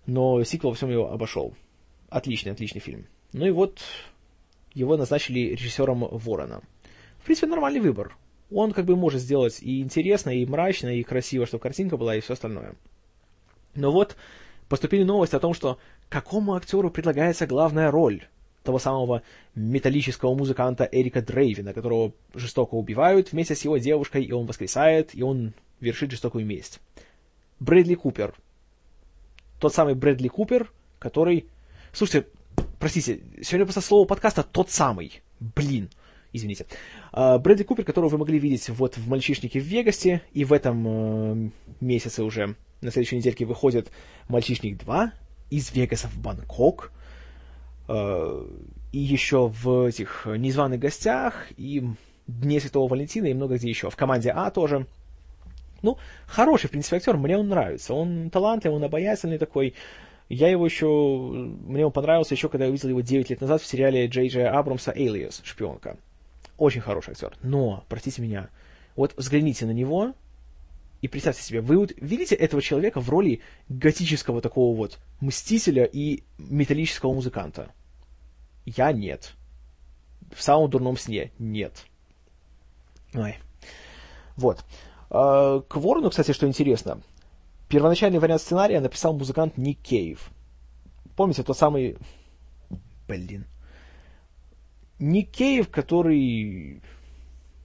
Но 0.05 0.41
сиквел 0.45 0.69
во 0.69 0.75
всем 0.77 0.89
его 0.89 1.11
обошел. 1.11 1.53
Отличный, 2.11 2.51
отличный 2.51 2.81
фильм. 2.81 3.07
Ну 3.31 3.45
и 3.45 3.51
вот 3.51 3.79
его 4.73 4.97
назначили 4.97 5.55
режиссером 5.55 6.07
Ворона. 6.11 6.61
В 7.19 7.23
принципе, 7.23 7.47
нормальный 7.47 7.79
выбор. 7.79 8.17
Он 8.51 8.73
как 8.73 8.83
бы 8.83 8.97
может 8.97 9.21
сделать 9.21 9.59
и 9.61 9.81
интересно, 9.81 10.29
и 10.29 10.45
мрачно, 10.45 10.89
и 10.89 11.03
красиво, 11.03 11.45
чтобы 11.45 11.63
картинка 11.63 11.95
была, 11.95 12.15
и 12.15 12.19
все 12.19 12.33
остальное. 12.33 12.75
Но 13.75 13.91
вот 13.91 14.17
поступили 14.67 15.03
новости 15.03 15.37
о 15.37 15.39
том, 15.39 15.53
что 15.53 15.79
какому 16.09 16.55
актеру 16.55 16.91
предлагается 16.91 17.47
главная 17.47 17.89
роль 17.91 18.27
того 18.63 18.77
самого 18.77 19.21
металлического 19.55 20.35
музыканта 20.35 20.83
Эрика 20.91 21.21
Дрейвина, 21.21 21.73
которого 21.73 22.11
жестоко 22.33 22.75
убивают 22.75 23.31
вместе 23.31 23.55
с 23.55 23.63
его 23.63 23.77
девушкой, 23.77 24.25
и 24.25 24.33
он 24.33 24.47
воскресает, 24.47 25.15
и 25.15 25.23
он 25.23 25.53
вершит 25.79 26.11
жестокую 26.11 26.45
месть. 26.45 26.81
Брэдли 27.61 27.95
Купер. 27.95 28.35
Тот 29.61 29.73
самый 29.73 29.95
Брэдли 29.95 30.27
Купер, 30.27 30.69
который... 30.99 31.47
Слушайте, 31.93 32.29
простите, 32.79 33.21
сегодня 33.41 33.65
просто 33.65 33.81
слово 33.81 34.07
подкаста 34.07 34.43
«тот 34.43 34.69
самый». 34.69 35.21
Блин, 35.39 35.89
извините. 36.31 36.65
А, 37.11 37.37
Брэдли 37.37 37.63
Купер, 37.63 37.83
которого 37.83 38.11
вы 38.11 38.17
могли 38.17 38.39
видеть 38.39 38.69
вот 38.69 38.97
в 38.97 39.09
«Мальчишнике 39.09 39.59
в 39.59 39.63
Вегасе», 39.63 40.21
и 40.31 40.45
в 40.45 40.53
этом 40.53 40.87
э, 40.87 41.49
месяце 41.81 42.23
уже, 42.23 42.55
на 42.79 42.91
следующей 42.91 43.17
недельке, 43.17 43.45
выходит 43.45 43.91
«Мальчишник 44.29 44.81
2», 44.81 45.11
«Из 45.49 45.73
Вегаса 45.73 46.07
в 46.07 46.17
Бангкок», 46.17 46.93
э, 47.89 48.47
и 48.93 48.97
еще 48.97 49.47
в 49.49 49.87
этих 49.87 50.25
«Незваных 50.25 50.79
гостях», 50.79 51.47
и 51.57 51.83
«Дне 52.25 52.61
Святого 52.61 52.87
Валентина», 52.87 53.25
и 53.25 53.33
много 53.33 53.55
где 53.57 53.67
еще. 53.67 53.89
В 53.89 53.97
«Команде 53.97 54.31
А» 54.31 54.49
тоже. 54.49 54.87
Ну, 55.81 55.97
хороший, 56.25 56.67
в 56.67 56.71
принципе, 56.71 56.97
актер, 56.97 57.17
мне 57.17 57.37
он 57.37 57.49
нравится. 57.49 57.93
Он 57.93 58.29
талантливый, 58.29 58.77
он 58.77 58.83
обаятельный 58.85 59.37
такой. 59.37 59.73
Я 60.31 60.47
его 60.47 60.65
еще... 60.65 60.87
Мне 60.87 61.85
он 61.85 61.91
понравился 61.91 62.35
еще, 62.35 62.47
когда 62.47 62.63
я 62.63 62.69
увидел 62.71 62.87
его 62.87 63.01
9 63.01 63.29
лет 63.29 63.41
назад 63.41 63.61
в 63.61 63.65
сериале 63.65 64.07
Джей 64.07 64.29
Джей 64.29 64.47
Абрамса 64.47 64.93
«Alias. 64.93 65.41
Шпионка». 65.43 65.97
Очень 66.57 66.79
хороший 66.79 67.11
актер. 67.11 67.33
Но, 67.43 67.83
простите 67.89 68.21
меня, 68.21 68.49
вот 68.95 69.13
взгляните 69.17 69.65
на 69.65 69.71
него 69.71 70.13
и 71.01 71.09
представьте 71.09 71.43
себе, 71.43 71.59
вы 71.59 71.77
вот 71.77 71.91
видите 71.97 72.35
этого 72.35 72.61
человека 72.61 73.01
в 73.01 73.09
роли 73.09 73.41
готического 73.67 74.39
такого 74.39 74.73
вот 74.73 74.99
мстителя 75.19 75.83
и 75.83 76.23
металлического 76.37 77.13
музыканта? 77.13 77.73
Я 78.65 78.93
нет. 78.93 79.33
В 80.33 80.41
самом 80.41 80.69
дурном 80.69 80.95
сне 80.95 81.33
нет. 81.39 81.83
Ой. 83.13 83.35
Вот. 84.37 84.63
А, 85.09 85.59
к 85.59 85.75
Ворону, 85.75 86.09
кстати, 86.09 86.31
что 86.31 86.47
интересно. 86.47 87.01
Первоначальный 87.71 88.19
вариант 88.19 88.41
сценария 88.41 88.81
написал 88.81 89.13
музыкант 89.13 89.57
Ник 89.57 89.79
Кейв. 89.79 90.29
Помните, 91.15 91.41
тот 91.41 91.57
самый... 91.57 91.95
Блин. 93.07 93.45
Никеев, 94.99 95.69
который 95.69 96.81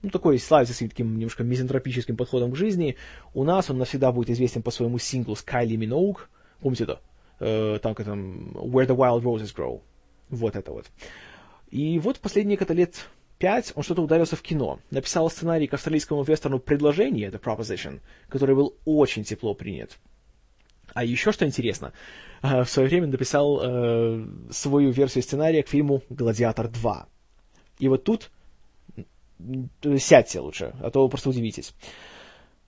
ну, 0.01 0.09
такой 0.09 0.39
славится 0.39 0.73
таким 0.87 1.17
немножко 1.17 1.43
мизантропическим 1.43 2.15
подходом 2.15 2.53
к 2.53 2.55
жизни. 2.55 2.95
У 3.33 3.43
нас 3.43 3.69
он 3.69 3.79
навсегда 3.79 4.13
будет 4.13 4.29
известен 4.29 4.61
по 4.63 4.71
своему 4.71 4.97
синглу 4.97 5.35
с 5.35 5.41
Кайли 5.41 5.75
Миноуг. 5.75 6.29
Помните 6.61 6.85
это? 6.85 7.01
Э, 7.41 7.77
там, 7.83 7.93
там, 7.93 8.51
Where 8.51 8.87
the 8.87 8.95
Wild 8.95 9.23
Roses 9.23 9.53
Grow. 9.53 9.81
Вот 10.29 10.55
это 10.55 10.71
вот. 10.71 10.85
И 11.69 11.99
вот 11.99 12.19
последние 12.19 12.57
когда 12.57 12.73
лет 12.73 13.09
пять 13.37 13.71
он 13.75 13.83
что-то 13.83 14.01
ударился 14.01 14.35
в 14.35 14.41
кино. 14.41 14.79
Написал 14.91 15.29
сценарий 15.29 15.67
к 15.67 15.73
австралийскому 15.73 16.23
вестерну 16.23 16.59
«Предложение», 16.59 17.29
The 17.29 17.41
Proposition, 17.41 18.01
который 18.29 18.55
был 18.55 18.75
очень 18.85 19.23
тепло 19.23 19.53
принят. 19.53 19.97
А 20.93 21.03
еще 21.03 21.31
что 21.31 21.45
интересно, 21.45 21.93
э, 22.41 22.63
в 22.63 22.69
свое 22.69 22.89
время 22.89 23.07
написал 23.07 23.59
э, 23.61 24.25
свою 24.51 24.91
версию 24.91 25.23
сценария 25.23 25.63
к 25.63 25.67
фильму 25.67 26.01
«Гладиатор 26.09 26.67
2». 26.67 27.05
И 27.79 27.87
вот 27.87 28.03
тут 28.03 28.31
сядьте 29.97 30.39
лучше, 30.39 30.73
а 30.81 30.89
то 30.89 31.03
вы 31.03 31.09
просто 31.09 31.29
удивитесь. 31.29 31.73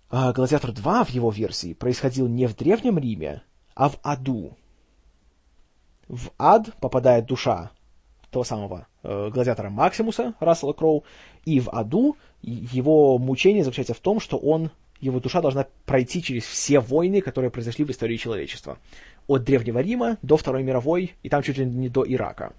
А, 0.10 0.34
Гладиатор 0.34 0.72
2 0.72 1.06
в 1.06 1.10
его 1.10 1.32
версии 1.32 1.74
происходил 1.74 2.28
не 2.28 2.48
в 2.48 2.56
Древнем 2.56 2.98
Риме, 2.98 3.42
а 3.76 3.90
в 3.90 4.00
аду. 4.04 4.58
В 6.08 6.32
ад 6.38 6.76
попадает 6.80 7.26
душа 7.26 7.72
того 8.32 8.44
самого 8.44 8.88
э, 9.04 9.30
гладиатора 9.34 9.70
Максимуса, 9.70 10.34
Рассела 10.40 10.74
Кроу, 10.74 11.04
и 11.46 11.60
в 11.60 11.70
аду 11.70 12.18
его 12.42 13.18
мучение 13.18 13.64
заключается 13.64 13.94
в 13.94 14.00
том, 14.00 14.20
что 14.20 14.38
он, 14.38 14.72
его 15.02 15.20
душа 15.20 15.42
должна 15.42 15.68
пройти 15.86 16.22
через 16.22 16.44
все 16.44 16.80
войны, 16.80 17.22
которые 17.22 17.52
произошли 17.52 17.86
в 17.86 17.92
истории 17.92 18.18
человечества. 18.18 18.78
От 19.28 19.44
Древнего 19.44 19.80
Рима 19.80 20.18
до 20.22 20.38
Второй 20.38 20.64
мировой, 20.64 21.16
и 21.24 21.30
там 21.30 21.44
чуть 21.44 21.58
ли 21.58 21.66
не 21.66 21.90
до 21.90 22.06
Ирака 22.06 22.54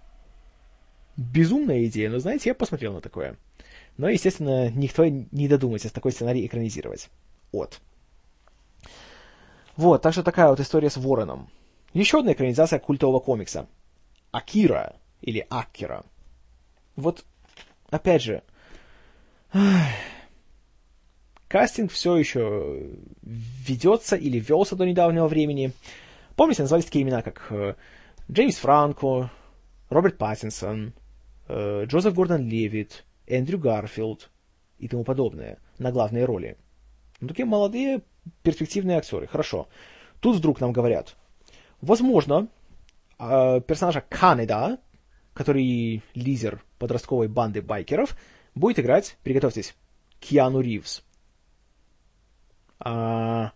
безумная 1.20 1.84
идея, 1.84 2.10
но, 2.10 2.18
знаете, 2.18 2.50
я 2.50 2.54
посмотрел 2.54 2.94
на 2.94 3.00
такое. 3.00 3.36
Но, 3.96 4.08
естественно, 4.08 4.70
никто 4.70 5.06
не 5.06 5.48
додумается 5.48 5.92
такой 5.92 6.12
сценарий 6.12 6.46
экранизировать. 6.46 7.10
От. 7.52 7.80
Вот, 9.76 10.02
так 10.02 10.12
что 10.12 10.22
такая 10.22 10.48
вот 10.48 10.60
история 10.60 10.88
с 10.88 10.96
Вороном. 10.96 11.50
Еще 11.92 12.20
одна 12.20 12.32
экранизация 12.32 12.78
культового 12.78 13.20
комикса. 13.20 13.66
Акира, 14.30 14.96
или 15.20 15.46
Акира. 15.48 16.04
Вот, 16.96 17.24
опять 17.90 18.22
же, 18.22 18.42
кастинг 21.48 21.92
все 21.92 22.16
еще 22.16 22.90
ведется 23.22 24.16
или 24.16 24.38
велся 24.38 24.76
до 24.76 24.84
недавнего 24.84 25.26
времени. 25.28 25.72
Помните, 26.36 26.62
назывались 26.62 26.86
такие 26.86 27.04
имена, 27.04 27.22
как 27.22 27.46
э, 27.50 27.74
Джеймс 28.30 28.56
Франко, 28.56 29.30
Роберт 29.90 30.16
Паттинсон, 30.18 30.94
Э, 31.52 31.84
Джозеф 31.84 32.14
Гордон 32.14 32.48
Левит, 32.48 33.04
Эндрю 33.26 33.58
Гарфилд 33.58 34.30
и 34.78 34.86
тому 34.86 35.02
подобное 35.02 35.58
на 35.78 35.90
главные 35.90 36.24
роли. 36.24 36.56
Ну, 37.20 37.26
такие 37.26 37.44
молодые, 37.44 38.02
перспективные 38.44 38.98
актеры. 38.98 39.26
Хорошо. 39.26 39.66
Тут 40.20 40.36
вдруг 40.36 40.60
нам 40.60 40.72
говорят, 40.72 41.16
возможно, 41.80 42.46
э, 43.18 43.60
персонажа 43.66 44.04
Канеда, 44.08 44.78
который 45.34 46.02
лидер 46.14 46.62
подростковой 46.78 47.28
банды 47.28 47.62
байкеров, 47.62 48.16
будет 48.54 48.78
играть, 48.78 49.16
приготовьтесь, 49.22 49.74
Киану 50.18 50.60
Ривз. 50.60 51.02
А. 52.78 53.52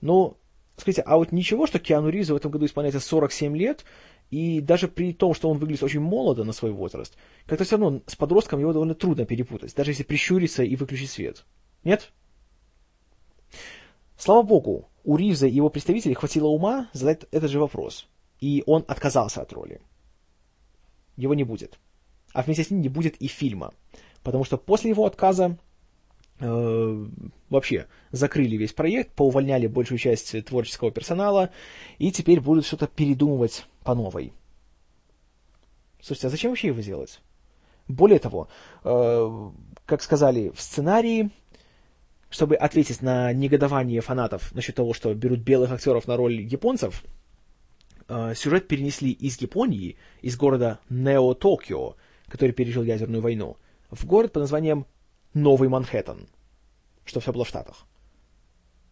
Ну, 0.00 0.36
скажите, 0.76 1.02
а 1.02 1.16
вот 1.16 1.32
ничего, 1.32 1.66
что 1.66 1.78
Киану 1.78 2.08
Ривзу 2.08 2.34
в 2.34 2.36
этом 2.36 2.50
году 2.50 2.66
исполняется 2.66 3.00
47 3.00 3.56
лет, 3.56 3.84
и 4.30 4.60
даже 4.60 4.88
при 4.88 5.12
том, 5.12 5.34
что 5.34 5.50
он 5.50 5.58
выглядит 5.58 5.82
очень 5.82 6.00
молодо 6.00 6.44
на 6.44 6.52
свой 6.52 6.70
возраст, 6.70 7.16
как-то 7.46 7.64
все 7.64 7.76
равно 7.76 8.00
с 8.06 8.16
подростком 8.16 8.60
его 8.60 8.72
довольно 8.72 8.94
трудно 8.94 9.26
перепутать, 9.26 9.74
даже 9.74 9.90
если 9.90 10.04
прищуриться 10.04 10.62
и 10.62 10.76
выключить 10.76 11.10
свет. 11.10 11.44
Нет? 11.84 12.12
Слава 14.16 14.42
богу, 14.42 14.88
у 15.02 15.16
Ривза 15.16 15.46
и 15.46 15.54
его 15.54 15.70
представителей 15.70 16.14
хватило 16.14 16.46
ума 16.46 16.88
задать 16.92 17.24
этот 17.30 17.50
же 17.50 17.58
вопрос. 17.58 18.06
И 18.40 18.62
он 18.66 18.84
отказался 18.88 19.42
от 19.42 19.52
роли. 19.52 19.80
Его 21.16 21.34
не 21.34 21.44
будет. 21.44 21.78
А 22.32 22.42
вместе 22.42 22.64
с 22.64 22.70
ним 22.70 22.80
не 22.80 22.88
будет 22.88 23.16
и 23.16 23.26
фильма. 23.26 23.72
Потому 24.22 24.44
что 24.44 24.56
после 24.56 24.90
его 24.90 25.04
отказа 25.04 25.58
э, 26.40 27.06
вообще 27.48 27.86
закрыли 28.12 28.56
весь 28.56 28.72
проект, 28.72 29.12
поувольняли 29.12 29.66
большую 29.66 29.98
часть 29.98 30.44
творческого 30.44 30.90
персонала, 30.90 31.50
и 31.98 32.10
теперь 32.12 32.40
будут 32.40 32.66
что-то 32.66 32.86
передумывать 32.86 33.66
по 33.82 33.94
новой. 33.94 34.32
Слушайте, 36.00 36.28
а 36.28 36.30
зачем 36.30 36.50
вообще 36.50 36.68
его 36.68 36.80
делать? 36.80 37.20
Более 37.88 38.18
того, 38.18 38.48
э, 38.84 39.50
как 39.84 40.02
сказали 40.02 40.50
в 40.54 40.60
сценарии, 40.60 41.30
чтобы 42.30 42.54
ответить 42.54 43.02
на 43.02 43.32
негодование 43.32 44.00
фанатов 44.00 44.54
насчет 44.54 44.76
того, 44.76 44.94
что 44.94 45.12
берут 45.14 45.40
белых 45.40 45.72
актеров 45.72 46.06
на 46.06 46.16
роль 46.16 46.40
японцев, 46.40 47.04
э, 48.10 48.34
сюжет 48.34 48.68
перенесли 48.68 49.12
из 49.12 49.40
Японии, 49.40 49.96
из 50.20 50.36
города 50.36 50.80
Нео-Токио, 50.90 51.94
который 52.26 52.52
пережил 52.52 52.82
ядерную 52.82 53.22
войну, 53.22 53.56
в 53.90 54.04
город 54.04 54.32
под 54.32 54.42
названием 54.42 54.86
Новый 55.32 55.68
Манхэттен, 55.68 56.28
что 57.04 57.20
все 57.20 57.32
было 57.32 57.44
в 57.44 57.48
Штатах. 57.48 57.86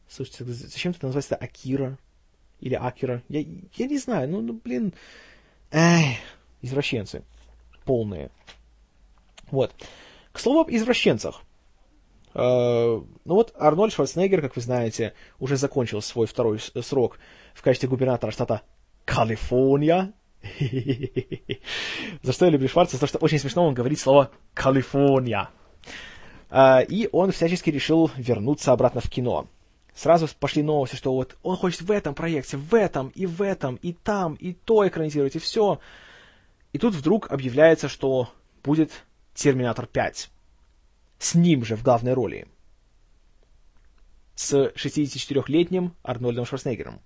Слушайте, 0.08 0.44
зачем 0.44 0.92
это 0.92 1.06
называется 1.06 1.36
Акира? 1.36 1.98
Или 2.60 2.74
Акира? 2.74 3.22
Я, 3.28 3.40
я 3.74 3.86
не 3.86 3.98
знаю, 3.98 4.28
ну, 4.28 4.40
ну 4.40 4.54
блин, 4.54 4.94
эх, 5.70 6.16
извращенцы 6.62 7.22
полные. 7.84 8.30
Вот. 9.50 9.74
К 10.32 10.38
слову 10.38 10.60
об 10.60 10.70
извращенцах. 10.70 11.42
Э, 12.34 12.40
ну 12.40 13.34
вот 13.34 13.54
Арнольд 13.58 13.92
Шварценеггер, 13.92 14.42
как 14.42 14.56
вы 14.56 14.62
знаете, 14.62 15.14
уже 15.38 15.56
закончил 15.56 16.02
свой 16.02 16.26
второй 16.26 16.60
срок 16.60 17.18
в 17.54 17.62
качестве 17.62 17.88
губернатора 17.88 18.30
штата 18.30 18.62
Калифорния. 19.08 20.12
За 22.22 22.32
что 22.32 22.44
я 22.44 22.50
люблю 22.50 22.68
Шварца? 22.68 22.96
За 22.96 23.00
то, 23.00 23.06
что 23.06 23.18
очень 23.18 23.38
смешно 23.38 23.66
он 23.66 23.74
говорит 23.74 23.98
слово 23.98 24.30
Калифорния. 24.54 25.48
А, 26.50 26.80
и 26.80 27.08
он 27.10 27.32
всячески 27.32 27.70
решил 27.70 28.10
вернуться 28.16 28.72
обратно 28.72 29.00
в 29.00 29.08
кино. 29.08 29.48
Сразу 29.94 30.28
пошли 30.38 30.62
новости, 30.62 30.94
что 30.94 31.12
вот 31.14 31.36
он 31.42 31.56
хочет 31.56 31.80
в 31.80 31.90
этом 31.90 32.14
проекте, 32.14 32.56
в 32.56 32.74
этом, 32.74 33.08
и 33.08 33.26
в 33.26 33.42
этом, 33.42 33.76
и 33.76 33.92
там, 33.92 34.34
и 34.34 34.52
то 34.52 34.86
экранизировать, 34.86 35.36
и 35.36 35.40
все. 35.40 35.80
И 36.72 36.78
тут 36.78 36.94
вдруг 36.94 37.32
объявляется, 37.32 37.88
что 37.88 38.28
будет 38.62 39.04
Терминатор 39.34 39.86
5. 39.86 40.30
С 41.18 41.34
ним 41.34 41.64
же 41.64 41.76
в 41.76 41.82
главной 41.82 42.12
роли. 42.12 42.46
С 44.36 44.52
64-летним 44.54 45.94
Арнольдом 46.02 46.44
Шварценеггером. 46.44 47.00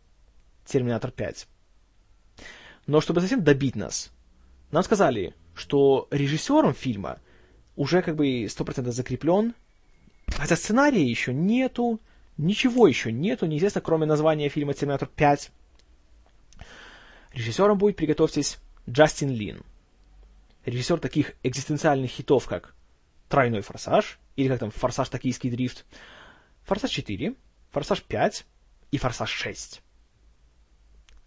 Терминатор 0.66 1.10
5. 1.10 1.46
Но 2.86 3.00
чтобы 3.00 3.20
совсем 3.20 3.44
добить 3.44 3.76
нас, 3.76 4.10
нам 4.70 4.82
сказали, 4.82 5.34
что 5.54 6.08
режиссером 6.10 6.74
фильма 6.74 7.20
уже 7.76 8.02
как 8.02 8.16
бы 8.16 8.44
100% 8.44 8.90
закреплен, 8.90 9.54
хотя 10.28 10.56
сценария 10.56 11.04
еще 11.04 11.32
нету, 11.32 12.00
ничего 12.36 12.86
еще 12.86 13.12
нету, 13.12 13.46
неизвестно, 13.46 13.80
кроме 13.80 14.06
названия 14.06 14.48
фильма 14.48 14.74
«Терминатор 14.74 15.08
5». 15.14 15.50
Режиссером 17.32 17.78
будет, 17.78 17.96
приготовьтесь, 17.96 18.58
Джастин 18.88 19.30
Лин. 19.30 19.62
Режиссер 20.64 20.98
таких 20.98 21.34
экзистенциальных 21.42 22.10
хитов, 22.10 22.46
как 22.46 22.74
«Тройной 23.28 23.62
форсаж», 23.62 24.18
или 24.36 24.48
как 24.48 24.60
там 24.60 24.70
«Форсаж 24.70 25.08
Токийский 25.08 25.50
дрифт», 25.50 25.84
«Форсаж 26.64 26.98
4», 26.98 27.36
«Форсаж 27.70 28.04
5» 28.08 28.44
и 28.90 28.98
«Форсаж 28.98 29.46
6». 29.46 29.80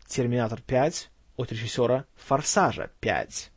«Терминатор 0.07 0.59
5» 0.59 1.07
от 1.37 1.51
режиссера 1.51 2.05
«Форсажа 2.15 2.91
5». 3.01 3.49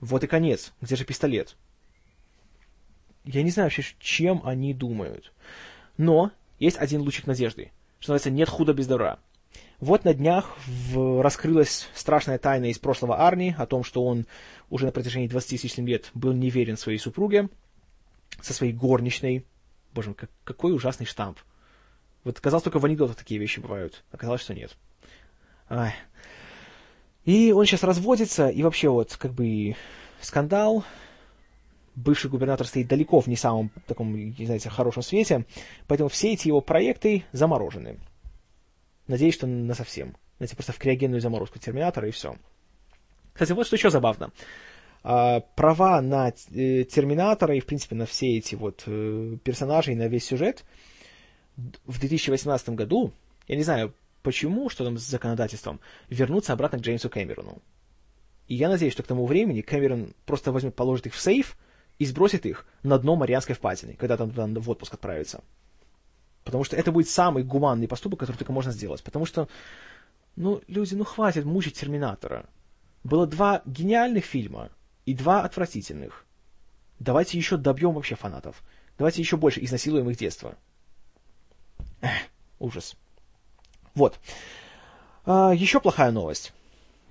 Вот 0.00 0.24
и 0.24 0.26
конец. 0.26 0.72
Где 0.80 0.96
же 0.96 1.04
пистолет? 1.04 1.56
Я 3.24 3.42
не 3.42 3.50
знаю 3.50 3.66
вообще, 3.66 3.84
чем 4.00 4.42
они 4.44 4.74
думают. 4.74 5.32
Но 5.96 6.32
есть 6.58 6.76
один 6.76 7.02
лучик 7.02 7.26
надежды. 7.26 7.70
Что 8.00 8.12
называется, 8.12 8.30
нет 8.30 8.48
худа 8.48 8.74
без 8.74 8.88
добра. 8.88 9.20
Вот 9.78 10.04
на 10.04 10.12
днях 10.12 10.56
в... 10.66 11.22
раскрылась 11.22 11.88
страшная 11.94 12.38
тайна 12.38 12.66
из 12.66 12.78
прошлого 12.78 13.26
Арни 13.26 13.54
о 13.56 13.66
том, 13.66 13.84
что 13.84 14.04
он 14.04 14.26
уже 14.70 14.86
на 14.86 14.92
протяжении 14.92 15.28
20 15.28 15.70
с 15.70 15.76
лет 15.78 16.10
был 16.14 16.32
неверен 16.32 16.76
своей 16.76 16.98
супруге, 16.98 17.48
со 18.40 18.52
своей 18.52 18.72
горничной. 18.72 19.44
Боже 19.94 20.08
мой, 20.08 20.14
как, 20.16 20.30
какой 20.44 20.74
ужасный 20.74 21.06
штамп. 21.06 21.38
Вот 22.24 22.40
казалось, 22.40 22.64
только 22.64 22.78
в 22.78 22.84
анекдотах 22.84 23.16
такие 23.16 23.38
вещи 23.38 23.60
бывают. 23.60 24.04
Оказалось, 24.10 24.40
что 24.40 24.54
нет. 24.54 24.76
И 27.24 27.52
он 27.52 27.66
сейчас 27.66 27.82
разводится, 27.82 28.48
и 28.48 28.62
вообще 28.62 28.88
вот 28.88 29.16
как 29.16 29.32
бы 29.32 29.76
скандал. 30.20 30.84
Бывший 31.94 32.30
губернатор 32.30 32.66
стоит 32.66 32.88
далеко 32.88 33.20
в 33.20 33.26
не 33.26 33.36
самом 33.36 33.70
таком, 33.86 34.16
не 34.16 34.46
знаете, 34.46 34.70
хорошем 34.70 35.02
свете, 35.02 35.44
поэтому 35.86 36.08
все 36.08 36.32
эти 36.32 36.48
его 36.48 36.62
проекты 36.62 37.24
заморожены. 37.32 37.98
Надеюсь, 39.08 39.34
что 39.34 39.46
на 39.46 39.74
совсем. 39.74 40.16
Знаете, 40.38 40.56
просто 40.56 40.72
в 40.72 40.78
криогенную 40.78 41.20
заморозку 41.20 41.58
терминатора 41.58 42.08
и 42.08 42.12
все. 42.12 42.36
Кстати, 43.34 43.52
вот 43.52 43.66
что 43.66 43.76
еще 43.76 43.90
забавно. 43.90 44.32
А, 45.04 45.40
права 45.40 46.00
на 46.00 46.28
э, 46.28 46.84
терминатора 46.84 47.54
и, 47.56 47.60
в 47.60 47.66
принципе, 47.66 47.94
на 47.94 48.06
все 48.06 48.38
эти 48.38 48.54
вот 48.54 48.84
э, 48.86 49.36
персонажи 49.44 49.92
и 49.92 49.96
на 49.96 50.08
весь 50.08 50.24
сюжет 50.24 50.64
в 51.84 52.00
2018 52.00 52.70
году, 52.70 53.12
я 53.48 53.56
не 53.56 53.62
знаю, 53.62 53.92
почему, 54.22 54.68
что 54.68 54.84
там 54.84 54.98
с 54.98 55.02
законодательством, 55.02 55.80
вернуться 56.08 56.52
обратно 56.52 56.78
к 56.78 56.82
Джеймсу 56.82 57.10
Кэмерону. 57.10 57.60
И 58.48 58.54
я 58.54 58.68
надеюсь, 58.68 58.92
что 58.92 59.02
к 59.02 59.06
тому 59.06 59.26
времени 59.26 59.60
Кэмерон 59.60 60.14
просто 60.26 60.52
возьмет, 60.52 60.74
положит 60.74 61.06
их 61.06 61.14
в 61.14 61.20
сейф 61.20 61.56
и 61.98 62.04
сбросит 62.04 62.46
их 62.46 62.66
на 62.82 62.98
дно 62.98 63.16
Марианской 63.16 63.54
впадины, 63.54 63.94
когда 63.94 64.16
там 64.16 64.30
туда 64.30 64.46
в 64.60 64.70
отпуск 64.70 64.94
отправится. 64.94 65.42
Потому 66.44 66.64
что 66.64 66.76
это 66.76 66.90
будет 66.90 67.08
самый 67.08 67.44
гуманный 67.44 67.88
поступок, 67.88 68.20
который 68.20 68.36
только 68.36 68.52
можно 68.52 68.72
сделать. 68.72 69.02
Потому 69.02 69.26
что, 69.26 69.48
ну, 70.34 70.60
люди, 70.66 70.94
ну 70.94 71.04
хватит 71.04 71.44
мучить 71.44 71.78
Терминатора. 71.78 72.46
Было 73.04 73.26
два 73.26 73.62
гениальных 73.64 74.24
фильма 74.24 74.70
и 75.06 75.14
два 75.14 75.42
отвратительных. 75.42 76.24
Давайте 76.98 77.38
еще 77.38 77.56
добьем 77.56 77.94
вообще 77.94 78.16
фанатов. 78.16 78.62
Давайте 78.98 79.22
еще 79.22 79.36
больше 79.36 79.64
изнасилуем 79.64 80.10
их 80.10 80.16
детство. 80.16 80.56
Эх, 82.00 82.12
ужас. 82.58 82.96
Вот. 83.94 84.18
А, 85.24 85.52
еще 85.54 85.80
плохая 85.80 86.10
новость. 86.10 86.52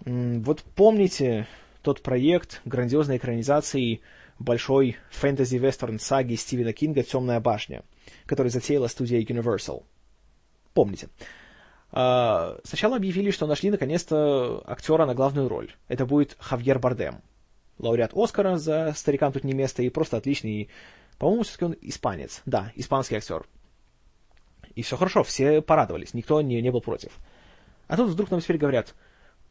Вот 0.05 0.63
помните 0.75 1.47
тот 1.83 2.01
проект 2.01 2.61
грандиозной 2.65 3.17
экранизации 3.17 4.01
большой 4.39 4.97
фэнтези-вестерн 5.11 5.99
саги 5.99 6.35
Стивена 6.35 6.73
Кинга 6.73 7.03
«Темная 7.03 7.39
башня», 7.39 7.83
который 8.25 8.49
затеяла 8.49 8.87
студия 8.87 9.21
Universal? 9.21 9.83
Помните? 10.73 11.09
А, 11.91 12.59
сначала 12.63 12.95
объявили, 12.95 13.31
что 13.31 13.47
нашли 13.47 13.69
наконец-то 13.69 14.63
актера 14.65 15.05
на 15.05 15.13
главную 15.13 15.47
роль. 15.47 15.71
Это 15.87 16.05
будет 16.05 16.35
Хавьер 16.39 16.79
Бардем. 16.79 17.21
Лауреат 17.77 18.11
Оскара 18.15 18.57
за 18.57 18.93
«Старикам 18.95 19.31
тут 19.33 19.43
не 19.43 19.53
место» 19.53 19.83
и 19.83 19.89
просто 19.89 20.17
отличный, 20.17 20.69
по-моему, 21.17 21.43
все-таки 21.43 21.65
он 21.65 21.75
испанец. 21.81 22.41
Да, 22.45 22.71
испанский 22.75 23.15
актер. 23.15 23.45
И 24.75 24.81
все 24.81 24.97
хорошо, 24.97 25.23
все 25.23 25.61
порадовались, 25.61 26.13
никто 26.13 26.41
не, 26.41 26.61
не 26.61 26.71
был 26.71 26.81
против. 26.81 27.11
А 27.87 27.97
тут 27.97 28.09
вдруг 28.09 28.31
нам 28.31 28.39
теперь 28.39 28.57
говорят, 28.57 28.95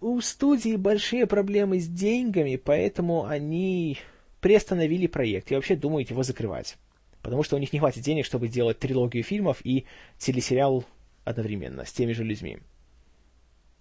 у 0.00 0.20
студии 0.20 0.76
большие 0.76 1.26
проблемы 1.26 1.78
с 1.78 1.86
деньгами, 1.86 2.56
поэтому 2.56 3.26
они 3.26 3.98
приостановили 4.40 5.06
проект 5.06 5.50
и 5.50 5.54
вообще 5.54 5.76
думают 5.76 6.10
его 6.10 6.22
закрывать. 6.22 6.76
Потому 7.22 7.42
что 7.42 7.56
у 7.56 7.58
них 7.58 7.72
не 7.72 7.78
хватит 7.78 8.02
денег, 8.02 8.24
чтобы 8.24 8.48
делать 8.48 8.78
трилогию 8.78 9.22
фильмов 9.22 9.60
и 9.62 9.84
телесериал 10.16 10.84
одновременно 11.24 11.84
с 11.84 11.92
теми 11.92 12.12
же 12.12 12.24
людьми. 12.24 12.60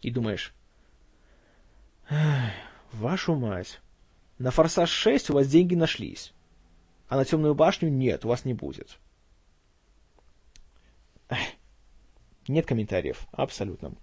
И 0.02 0.12
думаешь, 0.12 0.54
вашу 2.92 3.36
мать, 3.36 3.80
на 4.38 4.52
«Форсаж 4.52 5.08
6» 5.08 5.32
у 5.32 5.36
вас 5.36 5.48
деньги 5.48 5.76
нашлись, 5.76 6.34
а 7.08 7.16
на 7.16 7.24
«Темную 7.24 7.56
башню» 7.56 7.90
нет, 7.90 8.26
у 8.26 8.30
вас 8.30 8.44
не 8.44 8.54
будет. 8.54 8.98
Нет 12.48 12.66
комментариев, 12.66 13.28
абсолютно. 13.32 13.94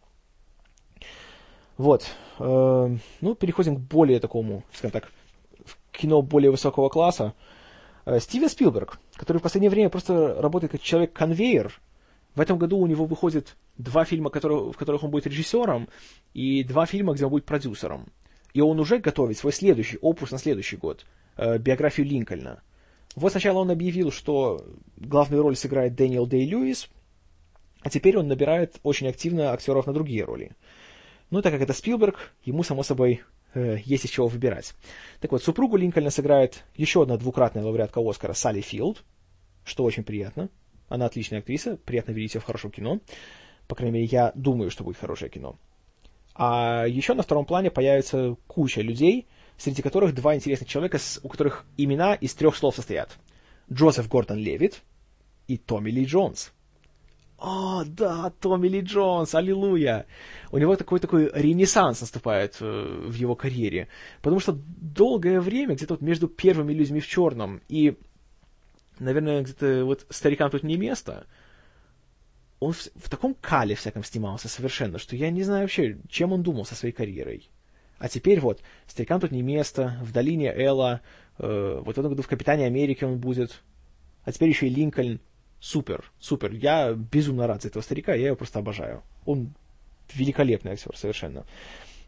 Вот. 1.76 2.06
Э, 2.38 2.96
ну, 3.20 3.34
переходим 3.34 3.76
к 3.76 3.80
более 3.80 4.20
такому, 4.20 4.64
скажем 4.72 4.92
так, 4.92 5.12
кино 5.92 6.22
более 6.22 6.50
высокого 6.50 6.88
класса. 6.88 7.34
Э, 8.04 8.20
Стивен 8.20 8.48
Спилберг, 8.48 8.98
который 9.14 9.38
в 9.38 9.42
последнее 9.42 9.70
время 9.70 9.90
просто 9.90 10.40
работает 10.40 10.72
как 10.72 10.80
человек-конвейер. 10.80 11.80
В 12.34 12.40
этом 12.40 12.58
году 12.58 12.78
у 12.78 12.86
него 12.86 13.06
выходит 13.06 13.56
два 13.78 14.04
фильма, 14.04 14.30
которые, 14.30 14.72
в 14.72 14.76
которых 14.76 15.02
он 15.02 15.10
будет 15.10 15.26
режиссером, 15.26 15.88
и 16.34 16.62
два 16.64 16.86
фильма, 16.86 17.14
где 17.14 17.24
он 17.24 17.30
будет 17.30 17.46
продюсером. 17.46 18.06
И 18.52 18.60
он 18.60 18.78
уже 18.78 18.98
готовит 18.98 19.38
свой 19.38 19.52
следующий 19.52 19.98
опус 19.98 20.30
на 20.30 20.38
следующий 20.38 20.76
год, 20.76 21.04
э, 21.36 21.58
биографию 21.58 22.06
Линкольна. 22.06 22.62
Вот 23.14 23.32
сначала 23.32 23.58
он 23.58 23.70
объявил, 23.70 24.10
что 24.10 24.64
главную 24.96 25.42
роль 25.42 25.56
сыграет 25.56 25.94
Дэниел 25.94 26.26
Дэй 26.26 26.46
Льюис, 26.46 26.88
а 27.86 27.88
теперь 27.88 28.18
он 28.18 28.26
набирает 28.26 28.80
очень 28.82 29.06
активно 29.06 29.52
актеров 29.52 29.86
на 29.86 29.92
другие 29.92 30.24
роли. 30.24 30.56
Ну, 31.30 31.40
так 31.40 31.52
как 31.52 31.62
это 31.62 31.72
Спилберг, 31.72 32.32
ему, 32.42 32.64
само 32.64 32.82
собой, 32.82 33.22
э, 33.54 33.78
есть 33.84 34.04
из 34.04 34.10
чего 34.10 34.26
выбирать. 34.26 34.74
Так 35.20 35.30
вот, 35.30 35.44
супругу 35.44 35.76
Линкольна 35.76 36.10
сыграет 36.10 36.64
еще 36.74 37.02
одна 37.02 37.16
двукратная 37.16 37.62
лауреатка 37.62 38.00
Оскара 38.00 38.32
Салли 38.32 38.60
Филд, 38.60 39.04
что 39.64 39.84
очень 39.84 40.02
приятно. 40.02 40.48
Она 40.88 41.06
отличная 41.06 41.38
актриса, 41.38 41.76
приятно 41.76 42.10
видеть 42.10 42.34
ее 42.34 42.40
в 42.40 42.44
хорошем 42.44 42.72
кино. 42.72 42.98
По 43.68 43.76
крайней 43.76 44.00
мере, 44.00 44.06
я 44.06 44.32
думаю, 44.34 44.72
что 44.72 44.82
будет 44.82 44.96
хорошее 44.96 45.30
кино. 45.30 45.56
А 46.34 46.86
еще 46.88 47.14
на 47.14 47.22
втором 47.22 47.44
плане 47.44 47.70
появится 47.70 48.34
куча 48.48 48.80
людей, 48.80 49.28
среди 49.58 49.80
которых 49.80 50.12
два 50.12 50.34
интересных 50.34 50.68
человека, 50.68 50.98
у 51.22 51.28
которых 51.28 51.64
имена 51.76 52.14
из 52.14 52.34
трех 52.34 52.56
слов 52.56 52.74
состоят. 52.74 53.16
Джозеф 53.72 54.08
Гордон 54.08 54.38
Левит 54.38 54.82
и 55.46 55.56
Томми 55.56 55.92
Ли 55.92 56.04
Джонс. 56.04 56.52
О, 57.38 57.84
да, 57.84 58.30
Томми 58.40 58.68
Ли 58.68 58.80
Джонс, 58.80 59.34
аллилуйя! 59.34 60.06
У 60.52 60.58
него 60.58 60.74
такой 60.76 61.00
такой 61.00 61.30
ренессанс 61.34 62.00
наступает 62.00 62.56
э, 62.60 63.04
в 63.08 63.12
его 63.12 63.34
карьере, 63.34 63.88
потому 64.22 64.40
что 64.40 64.58
долгое 64.66 65.40
время, 65.40 65.74
где-то 65.74 65.94
вот 65.94 66.00
между 66.00 66.28
первыми 66.28 66.72
людьми 66.72 67.00
в 67.00 67.06
черном 67.06 67.60
и, 67.68 67.98
наверное, 68.98 69.42
где-то 69.42 69.84
вот 69.84 70.06
старикам 70.08 70.50
тут 70.50 70.62
не 70.62 70.78
место, 70.78 71.26
он 72.58 72.72
в, 72.72 72.86
в 72.94 73.10
таком 73.10 73.34
кале 73.34 73.74
всяком 73.74 74.02
снимался 74.02 74.48
совершенно, 74.48 74.98
что 74.98 75.14
я 75.14 75.30
не 75.30 75.42
знаю 75.42 75.62
вообще, 75.62 75.98
чем 76.08 76.32
он 76.32 76.42
думал 76.42 76.64
со 76.64 76.74
своей 76.74 76.94
карьерой. 76.94 77.50
А 77.98 78.08
теперь 78.08 78.40
вот, 78.40 78.62
старикам 78.86 79.20
тут 79.20 79.30
не 79.30 79.42
место, 79.42 79.98
в 80.02 80.10
долине 80.10 80.54
Элла, 80.54 81.02
э, 81.38 81.80
вот 81.84 81.96
в 81.96 81.98
этом 81.98 82.10
году 82.10 82.22
в 82.22 82.28
Капитане 82.28 82.64
Америки 82.64 83.04
он 83.04 83.18
будет, 83.18 83.62
а 84.24 84.32
теперь 84.32 84.48
еще 84.48 84.68
и 84.68 84.70
Линкольн. 84.70 85.20
Супер, 85.66 86.12
супер. 86.20 86.52
Я 86.52 86.92
безумно 86.92 87.48
рад 87.48 87.62
за 87.62 87.68
этого 87.68 87.82
старика, 87.82 88.14
я 88.14 88.26
его 88.28 88.36
просто 88.36 88.60
обожаю. 88.60 89.02
Он 89.24 89.52
великолепный 90.14 90.70
актер 90.70 90.96
совершенно. 90.96 91.44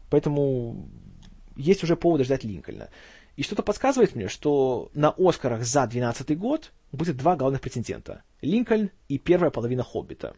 Поэтому 0.09 0.87
есть 1.57 1.83
уже 1.83 1.97
поводы 1.97 2.23
ждать 2.23 2.45
Линкольна. 2.45 2.89
И 3.35 3.43
что-то 3.43 3.61
подсказывает 3.61 4.15
мне, 4.15 4.29
что 4.29 4.89
на 4.93 5.09
Оскарах 5.09 5.65
за 5.65 5.81
2012 5.87 6.37
год 6.37 6.71
будет 6.93 7.17
два 7.17 7.35
главных 7.35 7.59
претендента. 7.59 8.23
Линкольн 8.41 8.91
и 9.09 9.17
первая 9.17 9.51
половина 9.51 9.83
«Хоббита», 9.83 10.37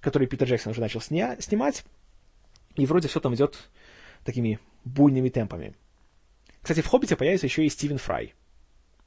который 0.00 0.26
Питер 0.26 0.48
Джексон 0.48 0.70
уже 0.70 0.80
начал 0.80 1.00
сня- 1.00 1.38
снимать, 1.38 1.84
и 2.76 2.86
вроде 2.86 3.08
все 3.08 3.20
там 3.20 3.34
идет 3.34 3.58
такими 4.24 4.58
буйными 4.84 5.28
темпами. 5.28 5.74
Кстати, 6.62 6.80
в 6.80 6.86
«Хоббите» 6.86 7.14
появится 7.14 7.46
еще 7.46 7.66
и 7.66 7.68
Стивен 7.68 7.98
Фрай, 7.98 8.32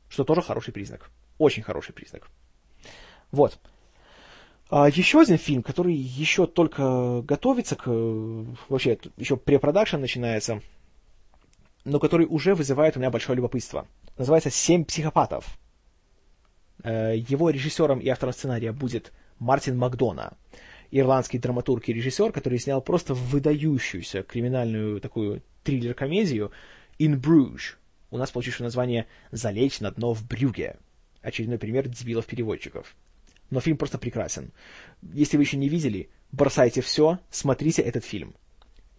что 0.09 0.23
тоже 0.25 0.43
хороший 0.43 0.73
признак. 0.73 1.09
Очень 1.39 1.63
хороший 1.63 1.93
признак. 1.93 2.29
Вот. 3.31 3.59
А 4.69 4.89
еще 4.89 5.21
один 5.21 5.37
фильм, 5.37 5.61
который 5.61 5.93
еще 5.93 6.47
только 6.47 7.21
готовится 7.21 7.75
к... 7.75 7.87
Вообще, 7.87 8.97
еще 9.17 9.37
препродакшн 9.37 9.97
начинается, 9.97 10.61
но 11.83 11.99
который 11.99 12.25
уже 12.25 12.55
вызывает 12.55 12.97
у 12.97 12.99
меня 12.99 13.11
большое 13.11 13.35
любопытство. 13.35 13.87
Называется 14.17 14.49
«Семь 14.49 14.83
психопатов». 14.83 15.59
Э, 16.83 17.15
его 17.15 17.51
режиссером 17.51 17.99
и 17.99 18.09
автором 18.09 18.33
сценария 18.33 18.71
будет 18.71 19.13
Мартин 19.39 19.77
Макдона, 19.77 20.33
ирландский 20.91 21.37
драматург 21.37 21.87
и 21.87 21.93
режиссер, 21.93 22.31
который 22.31 22.59
снял 22.59 22.81
просто 22.81 23.13
выдающуюся 23.13 24.23
криминальную 24.23 24.99
такую 24.99 25.43
триллер-комедию 25.63 26.51
«In 26.99 27.19
Bruges». 27.19 27.75
У 28.09 28.17
нас 28.17 28.31
получившее 28.31 28.65
название 28.65 29.07
«Залечь 29.31 29.79
на 29.79 29.91
дно 29.91 30.13
в 30.13 30.27
Брюге». 30.27 30.77
Очередной 31.21 31.57
пример 31.57 31.87
дебилов-переводчиков. 31.87 32.95
Но 33.49 33.59
фильм 33.59 33.77
просто 33.77 33.97
прекрасен. 33.97 34.51
Если 35.13 35.37
вы 35.37 35.43
еще 35.43 35.57
не 35.57 35.69
видели, 35.69 36.09
бросайте 36.31 36.81
все, 36.81 37.19
смотрите 37.29 37.81
этот 37.81 38.03
фильм. 38.03 38.35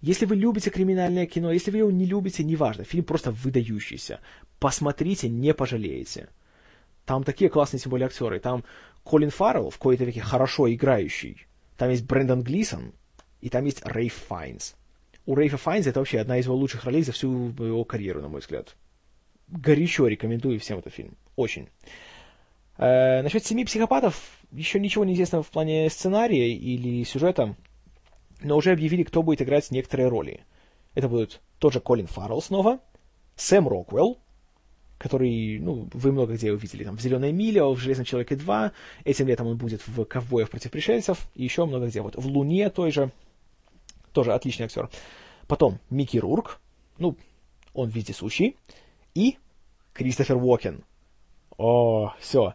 Если 0.00 0.26
вы 0.26 0.36
любите 0.36 0.70
криминальное 0.70 1.26
кино, 1.26 1.50
если 1.50 1.70
вы 1.70 1.78
его 1.78 1.90
не 1.90 2.04
любите, 2.04 2.44
неважно, 2.44 2.84
фильм 2.84 3.04
просто 3.04 3.32
выдающийся. 3.32 4.20
Посмотрите, 4.58 5.28
не 5.28 5.54
пожалеете. 5.54 6.28
Там 7.04 7.24
такие 7.24 7.50
классные, 7.50 7.80
тем 7.80 7.90
более, 7.90 8.06
актеры. 8.06 8.40
Там 8.40 8.64
Колин 9.04 9.30
Фаррелл 9.30 9.70
в 9.70 9.78
кои-то 9.78 10.04
веке 10.04 10.20
хорошо 10.20 10.72
играющий. 10.72 11.46
Там 11.76 11.90
есть 11.90 12.04
Брэндон 12.04 12.42
Глисон, 12.42 12.92
и 13.40 13.48
там 13.48 13.64
есть 13.64 13.80
Рейф 13.84 14.14
Файнс. 14.28 14.74
У 15.24 15.34
Рейфа 15.34 15.56
Файнса 15.56 15.90
это 15.90 16.00
вообще 16.00 16.18
одна 16.18 16.38
из 16.38 16.46
его 16.46 16.54
лучших 16.56 16.84
ролей 16.84 17.02
за 17.02 17.12
всю 17.12 17.48
его 17.58 17.84
карьеру, 17.84 18.22
на 18.22 18.28
мой 18.28 18.40
взгляд. 18.40 18.76
Горячо 19.48 20.06
рекомендую 20.06 20.58
всем 20.60 20.78
этот 20.78 20.92
фильм. 20.92 21.16
Очень. 21.36 21.68
Э, 22.78 23.22
насчет 23.22 23.44
семи 23.44 23.64
психопатов 23.64 24.38
еще 24.52 24.78
ничего 24.78 25.04
не 25.04 25.14
известно 25.14 25.42
в 25.42 25.50
плане 25.50 25.88
сценария 25.90 26.52
или 26.52 27.04
сюжета, 27.04 27.56
но 28.42 28.56
уже 28.56 28.72
объявили, 28.72 29.02
кто 29.02 29.22
будет 29.22 29.42
играть 29.42 29.70
некоторые 29.70 30.08
роли. 30.08 30.44
Это 30.94 31.08
будет 31.08 31.40
тот 31.58 31.72
же 31.72 31.80
Колин 31.80 32.06
Фаррелл 32.06 32.42
снова, 32.42 32.80
Сэм 33.36 33.68
Роквелл, 33.68 34.18
который, 34.98 35.58
ну, 35.58 35.88
вы 35.92 36.12
много 36.12 36.34
где 36.34 36.52
увидели, 36.52 36.84
там, 36.84 36.96
в 36.96 37.00
«Зеленой 37.00 37.32
миле», 37.32 37.62
в 37.62 37.76
«Железном 37.76 38.06
человеке 38.06 38.34
2», 38.34 38.72
этим 39.04 39.26
летом 39.26 39.46
он 39.46 39.56
будет 39.58 39.86
в 39.86 40.04
«Ковбоях 40.04 40.48
против 40.48 40.70
пришельцев», 40.70 41.28
и 41.34 41.44
еще 41.44 41.66
много 41.66 41.86
где, 41.88 42.00
вот, 42.00 42.16
в 42.16 42.26
«Луне» 42.26 42.70
той 42.70 42.90
же, 42.92 43.10
тоже 44.12 44.32
отличный 44.32 44.66
актер. 44.66 44.88
Потом 45.46 45.78
Микки 45.90 46.16
Рурк, 46.16 46.60
ну, 46.98 47.16
он 47.74 47.90
вездесущий, 47.90 48.56
и 49.14 49.36
Кристофер 49.92 50.36
Уокен. 50.36 50.82
О, 51.58 52.14
все. 52.20 52.54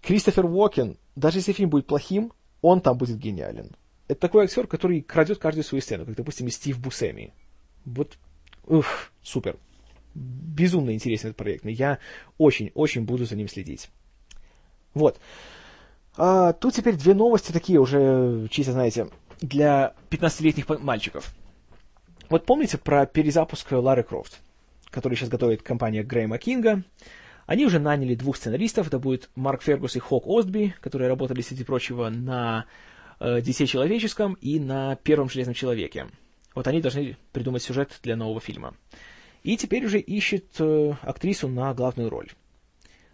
Кристофер 0.00 0.46
Уокен, 0.46 0.98
даже 1.16 1.38
если 1.38 1.52
фильм 1.52 1.70
будет 1.70 1.86
плохим, 1.86 2.32
он 2.60 2.80
там 2.80 2.96
будет 2.96 3.18
гениален. 3.18 3.70
Это 4.08 4.20
такой 4.20 4.44
актер, 4.44 4.66
который 4.66 5.00
крадет 5.02 5.38
каждую 5.38 5.64
свою 5.64 5.82
сцену, 5.82 6.06
как, 6.06 6.16
допустим, 6.16 6.48
Стив 6.50 6.78
Бусеми. 6.78 7.32
Вот, 7.84 8.18
ух, 8.66 8.86
супер 9.22 9.56
безумно 10.14 10.92
интересный 10.92 11.30
этот 11.30 11.38
проект. 11.38 11.64
Я 11.64 11.98
очень-очень 12.38 13.04
буду 13.04 13.24
за 13.24 13.36
ним 13.36 13.48
следить. 13.48 13.88
Вот. 14.94 15.18
А, 16.16 16.52
тут 16.52 16.74
теперь 16.74 16.96
две 16.96 17.14
новости 17.14 17.52
такие 17.52 17.80
уже, 17.80 18.46
чисто, 18.50 18.72
знаете, 18.72 19.08
для 19.40 19.94
15-летних 20.10 20.68
мальчиков. 20.80 21.34
Вот 22.28 22.44
помните 22.44 22.78
про 22.78 23.06
перезапуск 23.06 23.72
Лары 23.72 24.02
Крофт, 24.02 24.40
который 24.90 25.14
сейчас 25.16 25.28
готовит 25.28 25.62
компания 25.62 26.02
Грэма 26.02 26.38
Кинга? 26.38 26.82
Они 27.52 27.66
уже 27.66 27.78
наняли 27.78 28.14
двух 28.14 28.38
сценаристов, 28.38 28.86
это 28.86 28.98
будет 28.98 29.28
Марк 29.34 29.60
Фергус 29.60 29.94
и 29.94 29.98
Хок 29.98 30.26
Остби, 30.26 30.74
которые 30.80 31.10
работали, 31.10 31.42
среди 31.42 31.64
прочего, 31.64 32.08
на 32.08 32.64
э, 33.20 33.42
«Дитя 33.42 33.66
человеческом» 33.66 34.38
и 34.40 34.58
на 34.58 34.96
«Первом 34.96 35.28
железном 35.28 35.52
человеке». 35.52 36.06
Вот 36.54 36.66
они 36.66 36.80
должны 36.80 37.18
придумать 37.30 37.62
сюжет 37.62 38.00
для 38.02 38.16
нового 38.16 38.40
фильма 38.40 38.72
и 39.42 39.58
теперь 39.58 39.84
уже 39.84 39.98
ищет 39.98 40.46
э, 40.60 40.94
актрису 41.02 41.46
на 41.46 41.74
главную 41.74 42.08
роль. 42.08 42.30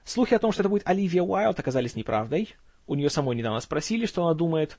Слухи 0.04 0.34
о 0.34 0.38
том, 0.38 0.52
что 0.52 0.62
это 0.62 0.68
будет 0.68 0.86
Оливия 0.86 1.24
Уайлд, 1.24 1.58
оказались 1.58 1.96
неправдой. 1.96 2.54
У 2.86 2.94
нее 2.94 3.10
самой 3.10 3.34
недавно 3.34 3.58
спросили, 3.58 4.06
что 4.06 4.24
она 4.24 4.34
думает. 4.34 4.78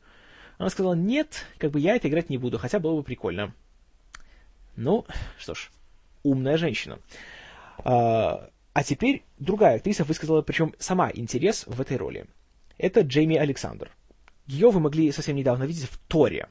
Она 0.57 0.69
сказала, 0.69 0.93
нет, 0.93 1.45
как 1.57 1.71
бы 1.71 1.81
я 1.81 1.97
это 1.97 2.07
играть 2.07 2.29
не 2.29 2.37
буду, 2.37 2.59
хотя 2.59 2.79
было 2.79 2.95
бы 2.95 3.03
прикольно. 3.03 3.53
Ну, 4.77 5.05
что 5.37 5.53
ж, 5.53 5.69
умная 6.23 6.55
женщина. 6.55 6.99
А, 7.79 8.49
а 8.73 8.83
теперь 8.83 9.23
другая 9.37 9.77
актриса 9.77 10.03
высказала, 10.03 10.41
причем 10.41 10.73
сама 10.79 11.11
интерес 11.13 11.65
в 11.67 11.81
этой 11.81 11.97
роли. 11.97 12.27
Это 12.77 13.01
Джейми 13.01 13.35
Александр. 13.35 13.91
Ее 14.47 14.69
вы 14.69 14.79
могли 14.79 15.11
совсем 15.11 15.35
недавно 15.35 15.63
видеть 15.63 15.85
в 15.85 15.97
Торе. 16.07 16.47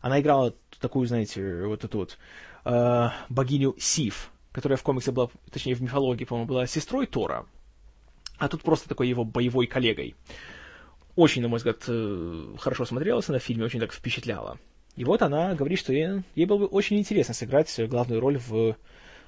Она 0.00 0.20
играла 0.20 0.54
такую, 0.80 1.06
знаете, 1.06 1.64
вот 1.64 1.84
эту 1.84 1.98
вот 1.98 2.18
э, 2.64 3.08
богиню 3.28 3.74
Сив, 3.78 4.30
которая 4.52 4.76
в 4.76 4.82
комиксе 4.82 5.12
была, 5.12 5.28
точнее 5.50 5.74
в 5.74 5.82
мифологии, 5.82 6.24
по-моему, 6.24 6.48
была 6.48 6.66
сестрой 6.66 7.06
Тора, 7.06 7.46
а 8.38 8.48
тут 8.48 8.62
просто 8.62 8.88
такой 8.88 9.08
его 9.08 9.24
боевой 9.24 9.66
коллегой. 9.66 10.14
Очень, 11.14 11.42
на 11.42 11.48
мой 11.48 11.58
взгляд, 11.58 11.84
э, 11.86 12.54
хорошо 12.58 12.84
смотрелась 12.84 13.28
на 13.28 13.38
фильме, 13.38 13.64
очень 13.64 13.80
так 13.80 13.92
впечатляла. 13.92 14.58
И 14.96 15.04
вот 15.04 15.22
она 15.22 15.54
говорит, 15.54 15.78
что 15.78 15.92
ей, 15.92 16.22
ей 16.34 16.46
было 16.46 16.58
бы 16.58 16.66
очень 16.66 16.98
интересно 16.98 17.34
сыграть 17.34 17.78
главную 17.88 18.20
роль 18.20 18.38
в 18.38 18.76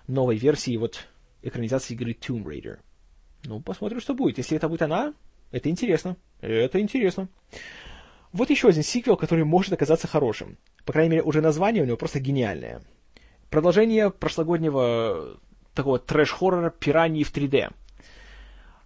новой 0.08 0.36
версии 0.36 0.76
вот 0.76 1.06
экранизации 1.42 1.94
игры 1.94 2.12
Tomb 2.12 2.44
Raider. 2.44 2.78
Ну, 3.44 3.60
посмотрим, 3.60 4.00
что 4.00 4.14
будет. 4.14 4.38
Если 4.38 4.56
это 4.56 4.68
будет 4.68 4.82
она, 4.82 5.14
это 5.50 5.68
интересно. 5.68 6.16
Это 6.40 6.80
интересно. 6.80 7.28
Вот 8.32 8.50
еще 8.50 8.68
один 8.68 8.82
сиквел, 8.82 9.16
который 9.16 9.44
может 9.44 9.72
оказаться 9.72 10.08
хорошим. 10.08 10.56
По 10.84 10.92
крайней 10.92 11.10
мере, 11.10 11.22
уже 11.22 11.40
название 11.40 11.82
у 11.82 11.86
него 11.86 11.96
просто 11.96 12.20
гениальное. 12.20 12.82
Продолжение 13.50 14.10
прошлогоднего 14.10 15.38
такого 15.74 15.98
трэш-хоррора 15.98 16.70
«Пираньи 16.70 17.24
в 17.24 17.34
3D». 17.34 17.72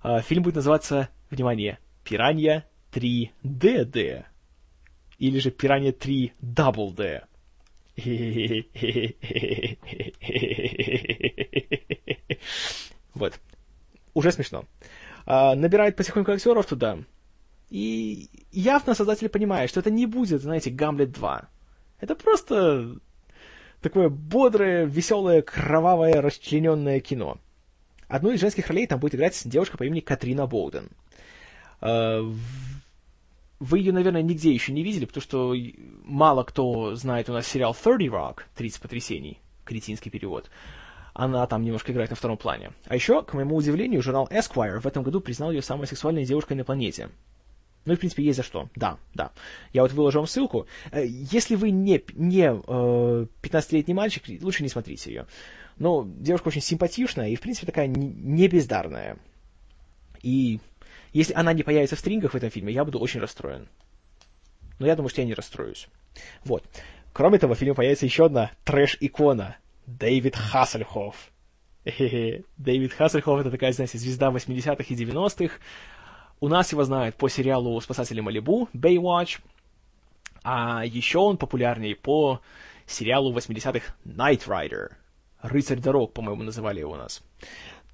А, 0.03 0.21
фильм 0.21 0.42
будет 0.42 0.57
называться, 0.57 1.09
внимание, 1.31 1.79
«Пиранья 2.05 2.69
3DD». 2.92 4.25
Или 5.19 5.38
же 5.38 5.51
«Пиранья 5.51 5.92
3 5.92 6.33
Double 6.42 6.95
D». 6.95 7.23
Вот. 13.14 13.38
Уже 14.14 14.32
смешно. 14.32 14.64
А, 15.26 15.54
набирает 15.54 15.96
потихоньку 15.96 16.32
актеров 16.32 16.66
туда. 16.66 16.98
И 17.68 18.30
явно 18.52 18.94
создатель 18.94 19.28
понимает, 19.28 19.70
что 19.70 19.80
это 19.80 19.90
не 19.90 20.06
будет, 20.06 20.42
знаете, 20.42 20.70
Гамлет 20.70 21.12
2. 21.12 21.48
Это 22.00 22.14
просто 22.14 22.98
такое 23.80 24.09
бодрое, 24.09 24.85
веселое, 24.87 25.42
кровавое, 25.42 26.20
расчлененное 26.20 27.00
кино. 27.00 27.38
Одну 28.09 28.30
из 28.30 28.40
женских 28.40 28.68
ролей 28.68 28.87
там 28.87 29.00
будет 29.00 29.16
играть 29.16 29.40
девушка 29.44 29.76
по 29.76 29.85
имени 29.85 30.00
Катрина 30.00 30.46
Боуден. 30.46 30.88
А, 31.80 32.22
вы 33.59 33.78
ее, 33.78 33.92
наверное, 33.92 34.22
нигде 34.22 34.52
еще 34.52 34.72
не 34.72 34.82
видели, 34.82 35.06
потому 35.06 35.22
что 35.22 35.54
мало 36.04 36.44
кто 36.44 36.94
знает 36.94 37.28
у 37.28 37.32
нас 37.32 37.46
сериал 37.46 37.74
30 37.74 38.09
Rock, 38.09 38.42
30 38.54 38.80
потрясений, 38.80 39.40
кретинский 39.64 40.11
перевод. 40.11 40.50
Она 41.18 41.46
там 41.46 41.62
немножко 41.62 41.92
играет 41.92 42.11
на 42.11 42.16
втором 42.16 42.37
плане. 42.37 42.72
А 42.85 42.94
еще, 42.94 43.22
к 43.22 43.33
моему 43.33 43.57
удивлению, 43.57 44.02
журнал 44.02 44.29
Esquire 44.31 44.81
в 44.81 44.87
этом 44.87 45.02
году 45.02 45.20
признал 45.22 45.50
ее 45.50 45.62
самой 45.62 45.87
сексуальной 45.87 46.26
девушкой 46.26 46.59
на 46.59 46.64
планете. 46.64 47.09
Ну 47.87 47.94
и, 47.94 47.96
в 47.96 48.00
принципе, 48.00 48.22
есть 48.22 48.37
за 48.37 48.42
что. 48.42 48.68
Да, 48.74 48.98
да. 49.14 49.33
Я 49.72 49.81
вот 49.83 49.92
выложу 49.92 50.18
вам 50.18 50.26
ссылку. 50.26 50.66
Э, 50.92 51.07
если 51.07 51.55
вы 51.55 51.70
не, 51.70 52.05
не 52.12 52.44
э, 52.44 53.26
15-летний 53.42 53.94
мальчик, 53.94 54.24
лучше 54.42 54.62
не 54.62 54.68
смотрите 54.68 55.11
ее. 55.11 55.26
Но 55.79 56.05
девушка 56.07 56.48
очень 56.48 56.61
симпатичная 56.61 57.31
и, 57.31 57.37
в 57.37 57.40
принципе, 57.40 57.66
такая 57.66 57.87
не 57.87 58.46
бездарная. 58.48 59.16
И 60.22 60.61
если 61.14 61.33
она 61.33 61.55
не 61.55 61.62
появится 61.62 61.96
в 61.96 62.00
стрингах 62.00 62.33
в 62.33 62.37
этом 62.37 62.50
фильме, 62.50 62.74
я 62.74 62.85
буду 62.85 62.98
очень 62.98 63.20
расстроен. 63.20 63.68
Но 64.79 64.87
я 64.87 64.96
думаю, 64.96 65.09
что 65.09 65.22
я 65.22 65.26
не 65.26 65.33
расстроюсь. 65.35 65.88
Вот. 66.44 66.62
Кроме 67.14 67.38
того, 67.38 67.55
в 67.55 67.59
фильме 67.59 67.74
появится 67.74 68.05
еще 68.05 68.26
одна 68.26 68.50
трэш-икона. 68.64 69.57
Дэвид 69.87 70.37
Хассельхоф. 70.37 71.31
Дэвид 71.85 72.92
Хассельхоф 72.92 73.40
это 73.40 73.51
такая, 73.51 73.72
знаете, 73.72 73.99
звезда 73.99 74.31
80-х 74.31 74.85
и 74.88 74.94
90-х. 74.94 75.55
У 76.40 76.49
нас 76.49 76.72
его 76.72 76.85
знают 76.85 77.16
по 77.16 77.29
сериалу 77.29 77.81
«Спасатели 77.81 78.20
Малибу», 78.20 78.68
Baywatch, 78.75 79.40
а 80.42 80.85
еще 80.85 81.18
он 81.18 81.38
популярнее 81.38 81.96
по 81.96 82.40
сериалу 82.87 83.33
80-х 83.33 83.94
Night 84.05 84.46
Rider. 84.46 84.94
«Рыцарь 85.40 85.79
дорог», 85.79 86.12
по-моему, 86.12 86.42
называли 86.42 86.81
его 86.81 86.92
у 86.92 86.96
нас. 86.96 87.22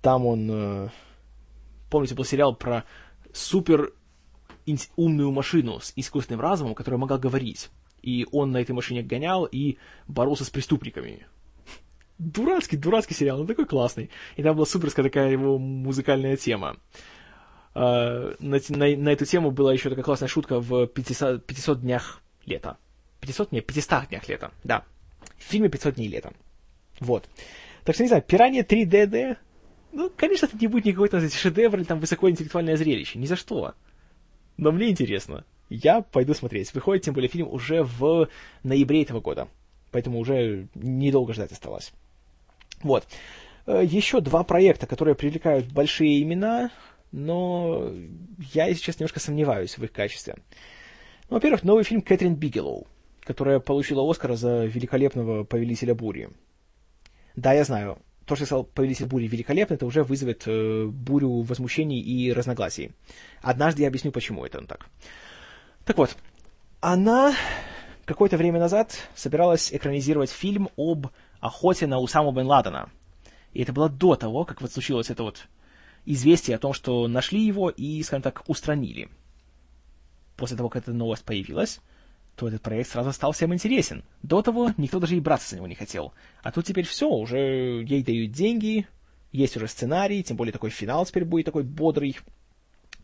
Там 0.01 0.27
он... 0.27 0.51
Э, 0.51 0.89
помните, 1.91 2.15
был 2.15 2.25
сериал 2.25 2.55
про 2.55 2.85
супер 3.33 3.93
умную 4.97 5.31
машину 5.31 5.81
с 5.81 5.93
искусственным 5.97 6.41
разумом, 6.41 6.75
которая 6.75 6.99
могла 6.99 7.19
говорить. 7.19 7.71
И 8.01 8.27
он 8.33 8.51
на 8.51 8.59
этой 8.59 8.73
машине 8.73 9.03
гонял 9.03 9.45
и 9.45 9.77
боролся 10.09 10.45
с 10.45 10.51
преступниками. 10.51 11.27
Дурацкий, 12.23 12.77
дурацкий 12.77 13.15
сериал, 13.15 13.41
он 13.41 13.47
такой 13.47 13.67
классный. 13.67 14.11
И 14.37 14.43
там 14.43 14.55
была 14.55 14.67
суперская 14.67 15.05
такая 15.05 15.31
его 15.31 15.59
музыкальная 15.59 16.37
тема. 16.37 16.77
Uh, 17.75 18.37
на, 18.39 18.61
на, 18.69 18.97
на 18.97 19.09
эту 19.09 19.25
тему 19.25 19.51
была 19.51 19.73
еще 19.73 19.89
такая 19.89 20.05
классная 20.05 20.29
шутка 20.29 20.61
в 20.61 20.87
500, 20.87 21.45
500 21.45 21.81
днях 21.81 22.21
лета. 22.45 22.77
500? 23.21 23.53
Нет, 23.53 23.67
500 23.67 24.09
днях 24.09 24.29
лета, 24.29 24.51
да. 24.63 24.85
В 25.39 25.43
фильме 25.43 25.69
500 25.69 25.95
дней 25.95 26.09
лета. 26.09 26.33
Вот. 27.01 27.29
Так 27.85 27.95
что, 27.95 28.05
не 28.05 28.09
знаю, 28.09 28.23
«Пиранья 28.23 28.63
3DD», 28.63 29.37
ну, 29.93 30.11
конечно, 30.17 30.47
это 30.47 30.57
не 30.59 30.69
будет 30.69 30.85
никакой 30.85 31.09
там 31.09 31.29
шедевр 31.29 31.77
или 31.77 31.85
там 31.85 31.99
высокоинтеллектуальное 31.99 32.77
зрелище, 32.77 33.19
ни 33.19 33.27
за 33.27 33.37
что. 33.37 33.75
Но 34.57 34.71
мне 34.71 34.91
интересно. 34.91 35.45
Я 35.69 36.03
пойду 36.03 36.35
смотреть. 36.35 36.73
Выходит, 36.75 37.05
тем 37.05 37.15
более, 37.15 37.29
фильм 37.29 37.49
уже 37.49 37.83
в 37.83 38.29
ноябре 38.63 39.03
этого 39.03 39.21
года. 39.21 39.49
Поэтому 39.91 40.19
уже 40.19 40.69
недолго 40.75 41.33
ждать 41.33 41.53
осталось. 41.53 41.93
Вот. 42.83 43.07
Э, 43.67 43.83
Еще 43.85 44.21
два 44.21 44.43
проекта, 44.45 44.87
которые 44.87 45.15
привлекают 45.15 45.67
большие 45.67 46.23
имена, 46.23 46.71
но 47.13 47.93
я, 48.53 48.67
если 48.67 48.83
честно, 48.83 49.03
немножко 49.03 49.21
сомневаюсь 49.21 49.79
в 49.79 49.85
их 49.85 49.93
качестве. 49.93 50.37
Ну, 51.29 51.37
во-первых, 51.37 51.63
новый 51.63 51.85
фильм 51.85 52.03
Кэтрин 52.03 52.35
Бигелоу, 52.35 52.87
которая 53.21 53.61
получила 53.61 54.09
Оскара 54.09 54.35
за 54.35 54.65
великолепного 54.65 55.45
повелителя 55.45 55.95
бури. 55.95 56.31
Да, 57.37 57.53
я 57.53 57.65
знаю, 57.65 57.99
то, 58.27 58.35
что 58.35 58.43
я 58.43 58.47
сказал 58.47 58.65
«Повелитель 58.65 59.07
бури» 59.07 59.27
великолепно, 59.27 59.75
это 59.75 59.87
уже 59.87 60.03
вызовет 60.05 60.43
э, 60.47 60.87
бурю 60.87 61.43
возмущений 61.43 62.01
и 62.01 62.33
разногласий. 62.33 62.93
Однажды 63.41 63.83
я 63.83 63.89
объясню, 63.89 64.13
почему 64.13 64.45
это 64.45 64.65
так. 64.67 64.87
Так 65.85 65.99
вот, 65.99 66.17
она 66.81 67.35
какое-то 68.05 68.37
время 68.37 68.61
назад 68.61 68.95
собиралась 69.15 69.73
экранизировать 69.73 70.31
фильм 70.31 70.69
об 70.77 71.09
охоте 71.43 71.87
на 71.87 71.99
Усаму 71.99 72.33
бен 72.33 72.47
Ладена. 72.47 72.89
И 73.53 73.63
это 73.63 73.73
было 73.75 73.91
до 73.91 74.15
того, 74.15 74.45
как 74.47 74.63
вот 74.63 74.73
случилось 74.73 75.11
это 75.11 75.25
вот 75.25 75.49
известие 76.07 76.57
о 76.57 76.59
том, 76.59 76.73
что 76.73 77.07
нашли 77.09 77.45
его 77.45 77.69
и, 77.69 78.03
скажем 78.03 78.23
так, 78.23 78.45
устранили. 78.47 79.11
После 80.37 80.57
того, 80.57 80.71
как 80.71 80.85
эта 80.85 80.93
новость 80.93 81.25
появилась, 81.25 81.81
то 82.37 82.49
этот 82.49 82.63
проект 82.63 82.91
сразу 82.91 83.13
стал 83.13 83.33
всем 83.33 83.53
интересен. 83.53 84.05
До 84.23 84.41
того 84.41 84.73
никто 84.79 85.01
даже 85.01 85.17
и 85.17 85.21
браться 85.21 85.51
за 85.51 85.57
него 85.57 85.67
не 85.67 85.75
хотел. 85.75 86.15
А 86.43 86.53
тут 86.53 86.65
теперь 86.65 86.87
все, 86.87 87.09
уже 87.11 87.85
ей 87.87 88.03
дают 88.03 88.33
деньги, 88.33 88.87
есть 89.33 89.57
уже 89.57 89.67
сценарий, 89.67 90.23
тем 90.23 90.37
более 90.37 90.53
такой 90.53 90.71
финал 90.71 91.05
теперь 91.05 91.25
будет 91.25 91.47
такой 91.47 91.65
бодрый, 91.65 92.17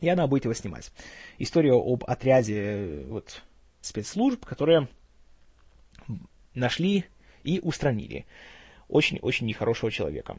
и 0.01 0.09
она 0.09 0.27
будет 0.29 0.45
его 0.45 0.55
снимать. 0.55 0.93
История 1.39 1.73
об 1.73 2.05
отряде 2.07 3.05
вот, 3.09 3.43
спецслужб, 3.81 4.45
которые 4.45 4.89
нашли 6.55 7.05
и 7.45 7.61
устранили 7.61 8.27
очень-очень 8.89 9.47
нехорошего 9.47 9.91
человека. 9.91 10.39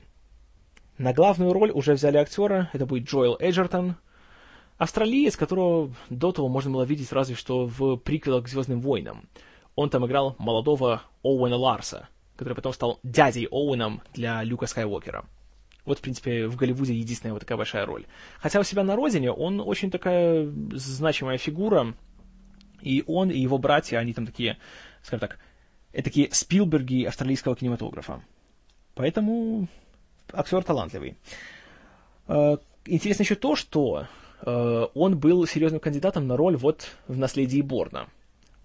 На 0.98 1.14
главную 1.14 1.54
роль 1.54 1.72
уже 1.72 1.94
взяли 1.94 2.18
актера, 2.18 2.70
это 2.74 2.86
будет 2.86 3.08
Джоэл 3.08 3.38
Эджертон– 3.40 3.96
Австралиец, 4.80 5.36
которого 5.36 5.94
до 6.10 6.32
того 6.32 6.48
можно 6.48 6.72
было 6.72 6.84
видеть 6.84 7.12
разве 7.12 7.36
что 7.36 7.66
в 7.66 7.98
приквелах 7.98 8.46
к 8.46 8.48
«Звездным 8.48 8.80
войнам». 8.80 9.28
Он 9.76 9.90
там 9.90 10.06
играл 10.06 10.38
молодого 10.40 11.04
Оуэна 11.22 11.58
Ларса, 11.58 12.08
который 12.38 12.54
потом 12.54 12.72
стал 12.72 13.00
дядей 13.04 13.46
Оуэном 13.52 14.02
для 14.14 14.42
Люка 14.42 14.68
Скайуокера. 14.68 15.26
Вот, 15.84 16.00
в 16.00 16.02
принципе, 16.02 16.48
в 16.48 16.56
Голливуде 16.56 16.94
единственная 16.94 17.34
вот 17.34 17.42
такая 17.42 17.58
большая 17.58 17.86
роль. 17.86 18.06
Хотя 18.40 18.62
у 18.62 18.64
себя 18.64 18.84
на 18.86 18.96
родине 18.96 19.34
он 19.34 19.60
очень 19.60 19.92
такая 19.92 20.50
значимая 20.72 21.38
фигура, 21.38 21.94
и 22.82 23.04
он, 23.06 23.32
и 23.32 23.38
его 23.38 23.58
братья, 23.58 23.98
они 23.98 24.14
там 24.14 24.26
такие, 24.26 24.58
скажем 25.02 25.20
так, 25.20 25.40
это 25.92 26.04
такие 26.04 26.30
Спилберги 26.32 27.04
австралийского 27.04 27.56
кинематографа. 27.56 28.22
Поэтому 28.96 29.68
актер 30.32 30.64
талантливый. 30.64 31.18
Э, 32.28 32.58
интересно 32.86 33.24
еще 33.24 33.36
то, 33.36 33.56
что 33.56 34.08
Э, 34.42 34.88
он 34.94 35.18
был 35.20 35.46
серьезным 35.46 35.80
кандидатом 35.80 36.28
на 36.28 36.38
роль 36.38 36.56
вот 36.56 36.96
в 37.08 37.18
«Наследии 37.18 37.62
Борна», 37.62 38.10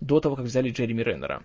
до 0.00 0.20
того, 0.20 0.36
как 0.36 0.44
взяли 0.44 0.70
Джереми 0.70 1.02
Реннера. 1.02 1.42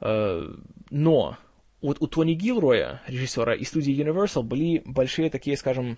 Э, 0.00 0.48
но 0.90 1.38
вот 1.80 1.96
у 2.00 2.06
Тони 2.06 2.34
Гилроя, 2.34 3.02
режиссера 3.06 3.54
и 3.54 3.64
студии 3.64 3.94
Universal, 3.94 4.42
были 4.42 4.82
большие 4.84 5.30
такие, 5.30 5.56
скажем, 5.56 5.96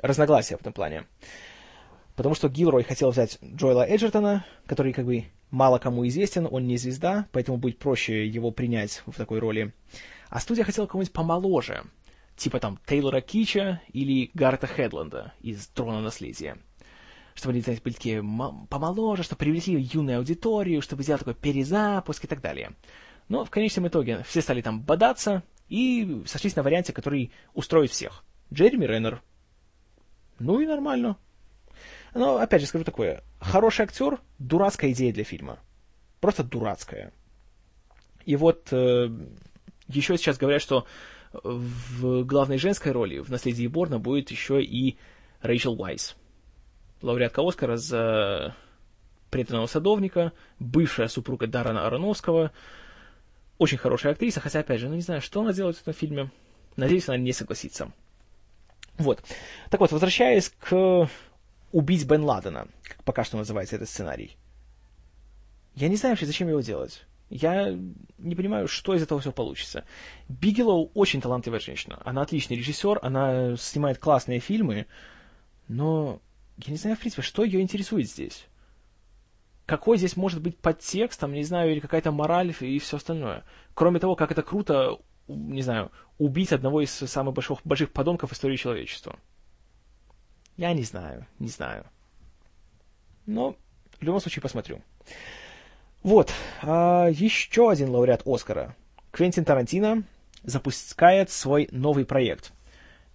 разногласия 0.00 0.56
в 0.56 0.60
этом 0.60 0.72
плане. 0.72 1.04
Потому 2.14 2.36
что 2.36 2.48
Гилрой 2.48 2.84
хотел 2.84 3.10
взять 3.10 3.38
Джоэла 3.42 3.84
Эджертона, 3.84 4.46
который 4.66 4.92
как 4.92 5.04
бы 5.04 5.24
мало 5.54 5.78
кому 5.78 6.06
известен, 6.08 6.48
он 6.50 6.66
не 6.66 6.76
звезда, 6.76 7.26
поэтому 7.32 7.58
будет 7.58 7.78
проще 7.78 8.26
его 8.26 8.50
принять 8.50 9.02
в 9.06 9.12
такой 9.12 9.38
роли. 9.38 9.72
А 10.28 10.40
студия 10.40 10.64
хотела 10.64 10.86
кого-нибудь 10.86 11.12
помоложе, 11.12 11.84
типа 12.36 12.58
там 12.58 12.78
Тейлора 12.84 13.20
Кича 13.20 13.80
или 13.92 14.30
Гаррета 14.34 14.66
Хедланда 14.66 15.32
из 15.40 15.68
«Трона 15.68 16.00
наследия». 16.00 16.58
Чтобы 17.34 17.52
они, 17.52 17.62
знаете, 17.62 17.82
были 17.82 17.94
такие 17.94 18.22
помоложе, 18.68 19.22
чтобы 19.22 19.38
привлекли 19.38 19.80
юную 19.80 20.18
аудиторию, 20.18 20.82
чтобы 20.82 21.02
сделать 21.02 21.20
такой 21.20 21.34
перезапуск 21.34 22.24
и 22.24 22.28
так 22.28 22.40
далее. 22.40 22.72
Но 23.28 23.44
в 23.44 23.50
конечном 23.50 23.88
итоге 23.88 24.22
все 24.24 24.40
стали 24.40 24.60
там 24.60 24.80
бодаться 24.80 25.42
и 25.68 26.22
сошлись 26.26 26.56
на 26.56 26.62
варианте, 26.62 26.92
который 26.92 27.32
устроит 27.54 27.90
всех. 27.90 28.24
Джереми 28.52 28.86
Реннер. 28.86 29.22
Ну 30.38 30.60
и 30.60 30.66
нормально. 30.66 31.16
Но, 32.12 32.36
опять 32.36 32.60
же, 32.60 32.66
скажу 32.66 32.84
такое. 32.84 33.22
Хороший 33.40 33.82
актер— 33.82 34.20
дурацкая 34.48 34.92
идея 34.92 35.12
для 35.12 35.24
фильма. 35.24 35.58
Просто 36.20 36.44
дурацкая. 36.44 37.12
И 38.24 38.36
вот 38.36 38.72
э, 38.72 39.08
еще 39.88 40.16
сейчас 40.16 40.38
говорят, 40.38 40.62
что 40.62 40.86
в 41.42 42.24
главной 42.24 42.58
женской 42.58 42.92
роли 42.92 43.18
в 43.18 43.30
«Наследии 43.30 43.66
Борна» 43.66 43.98
будет 43.98 44.30
еще 44.30 44.62
и 44.62 44.96
Рэйчел 45.40 45.80
Уайс. 45.80 46.16
Лауреатка 47.02 47.46
Оскара 47.46 47.76
за 47.76 48.54
преданного 49.30 49.66
садовника, 49.66 50.32
бывшая 50.58 51.08
супруга 51.08 51.46
Дарана 51.46 51.86
Ароновского, 51.86 52.52
очень 53.58 53.78
хорошая 53.78 54.12
актриса, 54.12 54.40
хотя, 54.40 54.60
опять 54.60 54.80
же, 54.80 54.88
ну 54.88 54.94
не 54.94 55.00
знаю, 55.00 55.20
что 55.20 55.40
она 55.40 55.52
делает 55.52 55.76
в 55.76 55.82
этом 55.82 55.92
фильме. 55.92 56.30
Надеюсь, 56.76 57.08
она 57.08 57.18
не 57.18 57.32
согласится. 57.32 57.92
Вот. 58.96 59.22
Так 59.70 59.80
вот, 59.80 59.90
возвращаясь 59.92 60.50
к 60.50 61.08
«Убить 61.74 62.06
Бен 62.06 62.22
Ладена», 62.22 62.68
пока 63.04 63.24
что 63.24 63.36
называется 63.36 63.74
этот 63.74 63.88
сценарий. 63.88 64.36
Я 65.74 65.88
не 65.88 65.96
знаю 65.96 66.12
вообще, 66.12 66.26
зачем 66.26 66.48
его 66.48 66.60
делать. 66.60 67.04
Я 67.30 67.76
не 68.16 68.36
понимаю, 68.36 68.68
что 68.68 68.94
из 68.94 69.02
этого 69.02 69.20
все 69.20 69.32
получится. 69.32 69.84
Бигелоу 70.28 70.92
очень 70.94 71.20
талантливая 71.20 71.58
женщина. 71.58 72.00
Она 72.04 72.22
отличный 72.22 72.56
режиссер, 72.56 73.00
она 73.02 73.56
снимает 73.56 73.98
классные 73.98 74.38
фильмы, 74.38 74.86
но 75.66 76.20
я 76.58 76.70
не 76.70 76.76
знаю, 76.76 76.94
в 76.94 77.00
принципе, 77.00 77.22
что 77.22 77.42
ее 77.42 77.60
интересует 77.60 78.08
здесь. 78.08 78.46
Какой 79.66 79.98
здесь 79.98 80.16
может 80.16 80.40
быть 80.40 80.56
подтекст, 80.56 81.18
там, 81.18 81.32
не 81.32 81.42
знаю, 81.42 81.72
или 81.72 81.80
какая-то 81.80 82.12
мораль 82.12 82.54
и 82.60 82.78
все 82.78 82.98
остальное. 82.98 83.42
Кроме 83.74 83.98
того, 83.98 84.14
как 84.14 84.30
это 84.30 84.44
круто, 84.44 85.00
не 85.26 85.62
знаю, 85.62 85.90
убить 86.18 86.52
одного 86.52 86.82
из 86.82 86.92
самых 86.92 87.34
больших, 87.34 87.62
больших 87.64 87.90
подонков 87.90 88.32
истории 88.32 88.54
человечества. 88.56 89.18
Я 90.56 90.72
не 90.72 90.82
знаю, 90.82 91.26
не 91.38 91.48
знаю. 91.48 91.84
Но 93.26 93.56
в 93.98 94.02
любом 94.02 94.20
случае 94.20 94.42
посмотрю. 94.42 94.80
Вот, 96.02 96.32
а, 96.62 97.08
еще 97.08 97.70
один 97.70 97.90
лауреат 97.90 98.22
Оскара. 98.26 98.76
Квентин 99.10 99.44
Тарантино 99.44 100.04
запускает 100.42 101.30
свой 101.30 101.68
новый 101.72 102.04
проект. 102.04 102.52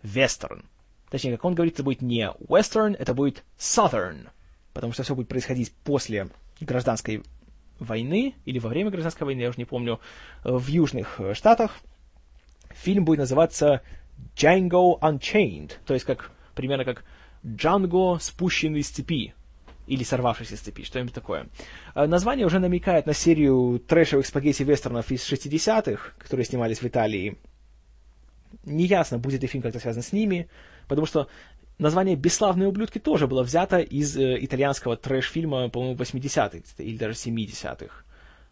Вестерн. 0.01 0.65
Точнее, 1.09 1.31
как 1.31 1.45
он 1.45 1.55
говорит, 1.55 1.75
это 1.75 1.83
будет 1.83 2.01
не 2.01 2.29
western, 2.39 2.95
это 2.97 3.13
будет 3.13 3.43
southern. 3.57 4.29
Потому 4.73 4.93
что 4.93 5.03
все 5.03 5.15
будет 5.15 5.27
происходить 5.27 5.73
после 5.83 6.29
гражданской 6.59 7.23
войны, 7.79 8.35
или 8.45 8.59
во 8.59 8.69
время 8.69 8.91
гражданской 8.91 9.25
войны, 9.25 9.41
я 9.41 9.49
уже 9.49 9.57
не 9.57 9.65
помню, 9.65 9.99
в 10.43 10.67
Южных 10.67 11.19
Штатах. 11.33 11.79
Фильм 12.71 13.05
будет 13.05 13.19
называться 13.19 13.81
Django 14.35 14.99
Unchained, 14.99 15.73
то 15.85 15.93
есть 15.93 16.05
как, 16.05 16.31
примерно 16.55 16.85
как 16.85 17.03
Джанго, 17.45 18.17
спущенный 18.19 18.83
с 18.83 18.89
цепи, 18.89 19.33
или 19.87 20.03
сорвавшийся 20.03 20.55
с 20.55 20.61
цепи, 20.61 20.83
что-нибудь 20.83 21.13
такое. 21.13 21.47
А, 21.93 22.07
название 22.07 22.45
уже 22.45 22.59
намекает 22.59 23.05
на 23.05 23.13
серию 23.13 23.79
трэшевых 23.79 24.25
спагетти-вестернов 24.25 25.11
из 25.11 25.29
60-х, 25.29 26.13
которые 26.19 26.45
снимались 26.45 26.81
в 26.81 26.87
Италии. 26.87 27.37
Неясно, 28.65 29.17
будет 29.17 29.41
ли 29.41 29.47
фильм 29.47 29.63
как-то 29.63 29.79
связан 29.79 30.03
с 30.03 30.11
ними, 30.11 30.47
потому 30.87 31.07
что 31.07 31.27
название 31.79 32.15
«Бесславные 32.15 32.67
ублюдки» 32.67 32.99
тоже 32.99 33.27
было 33.27 33.41
взято 33.41 33.79
из 33.79 34.15
э, 34.15 34.37
итальянского 34.43 34.95
трэш-фильма, 34.95 35.69
по-моему, 35.69 35.95
80-х 35.95 36.59
или 36.77 36.97
даже 36.97 37.13
70-х. 37.13 38.03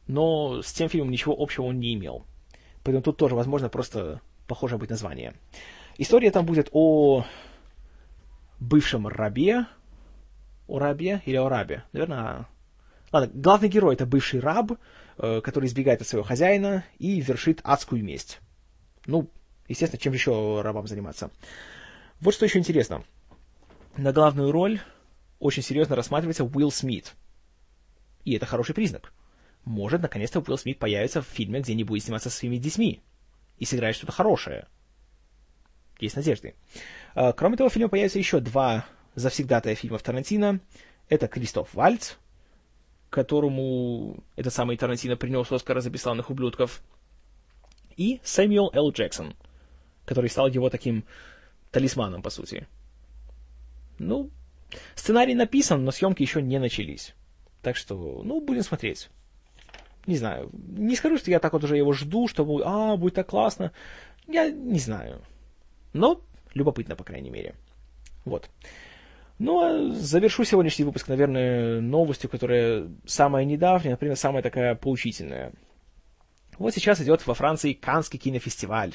Но 0.07 0.61
с 0.61 0.73
тем 0.73 0.89
фильмом 0.89 1.11
ничего 1.11 1.35
общего 1.37 1.65
он 1.65 1.79
не 1.79 1.93
имел. 1.93 2.25
Поэтому 2.83 3.03
тут 3.03 3.17
тоже, 3.17 3.35
возможно, 3.35 3.69
просто 3.69 4.21
похоже 4.47 4.77
быть 4.77 4.89
название. 4.89 5.33
История 5.97 6.31
там 6.31 6.45
будет 6.45 6.69
о 6.71 7.25
бывшем 8.59 9.07
рабе, 9.07 9.65
о 10.67 10.79
рабе 10.79 11.21
или 11.25 11.37
о 11.37 11.49
рабе, 11.49 11.83
наверное, 11.93 12.47
Ладно, 13.11 13.31
главный 13.33 13.69
герой 13.69 13.95
это 13.95 14.05
бывший 14.05 14.39
раб, 14.39 14.73
э, 15.17 15.41
который 15.41 15.67
избегает 15.67 16.01
от 16.01 16.07
своего 16.07 16.25
хозяина 16.25 16.83
и 16.99 17.21
вершит 17.21 17.61
адскую 17.63 18.03
месть. 18.03 18.39
Ну, 19.05 19.29
естественно, 19.67 20.01
чем 20.01 20.13
еще 20.13 20.61
рабам 20.61 20.87
заниматься. 20.87 21.31
Вот 22.19 22.33
что 22.33 22.45
еще 22.45 22.59
интересно. 22.59 23.03
На 23.95 24.11
главную 24.11 24.51
роль 24.51 24.81
очень 25.39 25.63
серьезно 25.63 25.95
рассматривается 25.95 26.43
Уилл 26.43 26.71
Смит. 26.71 27.13
И 28.25 28.33
это 28.33 28.45
хороший 28.45 28.75
признак. 28.75 29.13
Может, 29.63 30.01
наконец-то 30.01 30.41
Уилл 30.41 30.57
Смит 30.57 30.77
появится 30.77 31.21
в 31.21 31.27
фильме, 31.27 31.61
где 31.61 31.75
не 31.75 31.85
будет 31.85 32.03
сниматься 32.03 32.29
со 32.29 32.37
своими 32.37 32.57
детьми. 32.57 33.01
И 33.57 33.65
сыграет 33.65 33.95
что-то 33.95 34.11
хорошее. 34.11 34.67
Есть 35.99 36.15
надежды. 36.15 36.55
А, 37.15 37.33
кроме 37.33 37.57
того, 37.57 37.69
в 37.69 37.73
фильме 37.73 37.89
появятся 37.89 38.19
еще 38.19 38.39
два 38.39 38.85
завсегдатая 39.15 39.75
фильмов 39.75 40.03
Тарантино. 40.03 40.59
Это 41.09 41.27
Кристоф 41.27 41.73
Вальц, 41.73 42.13
которому 43.09 44.23
этот 44.35 44.53
самый 44.53 44.77
Тарантино 44.77 45.17
принес 45.17 45.51
Оскара 45.51 45.81
за 45.81 45.89
бесславных 45.89 46.29
ублюдков, 46.29 46.81
и 47.95 48.21
Сэмюэл 48.23 48.71
Л. 48.73 48.91
Джексон, 48.91 49.35
который 50.05 50.29
стал 50.29 50.47
его 50.47 50.69
таким 50.69 51.03
талисманом, 51.71 52.21
по 52.21 52.29
сути. 52.29 52.67
Ну, 53.97 54.29
сценарий 54.93 55.33
написан, 55.33 55.83
но 55.83 55.91
съемки 55.91 56.21
еще 56.21 56.41
не 56.41 56.59
начались. 56.59 57.15
Так 57.63 57.75
что, 57.75 58.21
ну, 58.23 58.39
будем 58.39 58.61
смотреть. 58.61 59.09
Не 60.05 60.15
знаю. 60.15 60.49
Не 60.53 60.95
скажу, 60.95 61.17
что 61.17 61.31
я 61.31 61.39
так 61.39 61.53
вот 61.53 61.63
уже 61.63 61.75
его 61.75 61.91
жду, 61.93 62.27
что 62.27 62.45
будет, 62.45 62.65
а, 62.67 62.95
будет 62.95 63.15
так 63.15 63.27
классно. 63.27 63.71
Я 64.27 64.49
не 64.49 64.79
знаю. 64.79 65.21
Но 65.97 66.21
любопытно, 66.53 66.95
по 66.95 67.03
крайней 67.03 67.31
мере. 67.31 67.55
Вот. 68.23 68.49
Ну, 69.39 69.59
а 69.59 69.93
завершу 69.93 70.43
сегодняшний 70.43 70.85
выпуск, 70.85 71.07
наверное, 71.07 71.81
новостью, 71.81 72.29
которая 72.29 72.89
самая 73.05 73.45
недавняя, 73.45 73.91
например, 73.91 74.15
самая 74.15 74.43
такая 74.43 74.75
поучительная. 74.75 75.53
Вот 76.57 76.73
сейчас 76.73 77.01
идет 77.01 77.25
во 77.25 77.33
Франции 77.33 77.73
Канский 77.73 78.19
кинофестиваль, 78.19 78.93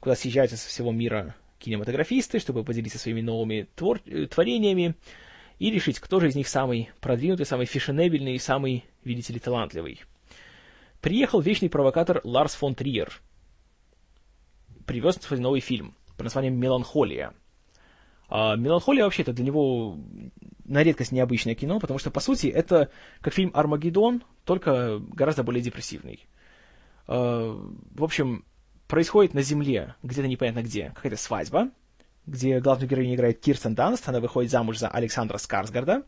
куда 0.00 0.14
съезжаются 0.14 0.56
со 0.56 0.68
всего 0.68 0.92
мира 0.92 1.34
кинематографисты, 1.58 2.40
чтобы 2.40 2.64
поделиться 2.64 2.98
своими 2.98 3.20
новыми 3.20 3.68
твор... 3.76 4.00
Э, 4.06 4.26
творениями 4.26 4.94
и 5.58 5.70
решить, 5.70 6.00
кто 6.00 6.18
же 6.18 6.28
из 6.28 6.34
них 6.34 6.48
самый 6.48 6.90
продвинутый, 7.00 7.46
самый 7.46 7.66
фешенебельный 7.66 8.34
и 8.34 8.38
самый, 8.38 8.84
видите 9.04 9.32
ли, 9.32 9.38
талантливый. 9.38 10.00
Приехал 11.00 11.40
вечный 11.40 11.70
провокатор 11.70 12.20
Ларс 12.24 12.54
фон 12.54 12.74
Триер. 12.74 13.20
Привез 14.86 15.16
свой 15.16 15.38
новый 15.38 15.60
фильм 15.60 15.94
под 16.22 16.26
названием 16.26 16.54
«Меланхолия». 16.54 17.34
А 18.28 18.54
«Меланхолия» 18.54 19.04
вообще-то 19.04 19.32
для 19.32 19.44
него 19.44 19.98
на 20.64 20.82
редкость 20.84 21.10
необычное 21.10 21.56
кино, 21.56 21.80
потому 21.80 21.98
что, 21.98 22.10
по 22.10 22.20
сути, 22.20 22.46
это 22.46 22.90
как 23.20 23.34
фильм 23.34 23.50
«Армагеддон», 23.54 24.22
только 24.44 25.00
гораздо 25.00 25.42
более 25.42 25.62
депрессивный. 25.62 26.24
А, 27.08 27.60
в 27.94 28.04
общем, 28.04 28.44
происходит 28.86 29.34
на 29.34 29.42
Земле, 29.42 29.96
где-то 30.04 30.28
непонятно 30.28 30.62
где, 30.62 30.92
какая-то 30.94 31.16
свадьба, 31.16 31.70
где 32.24 32.60
главную 32.60 32.88
героиню 32.88 33.16
играет 33.16 33.40
Кирстен 33.40 33.74
Данст, 33.74 34.08
она 34.08 34.20
выходит 34.20 34.52
замуж 34.52 34.78
за 34.78 34.88
Александра 34.88 35.38
Скарсгарда. 35.38 36.04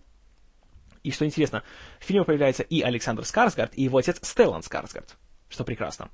И 1.03 1.11
что 1.11 1.27
интересно, 1.27 1.65
в 1.99 2.05
фильме 2.05 2.25
появляется 2.25 2.63
и 2.63 2.81
Александр 2.83 3.25
Скарсгард, 3.25 3.77
и 3.77 3.83
его 3.83 3.99
отец 3.99 4.21
Стеллан 4.23 4.63
Скарсгард, 4.63 5.17
что 5.49 5.65
прекрасно. 5.65 6.09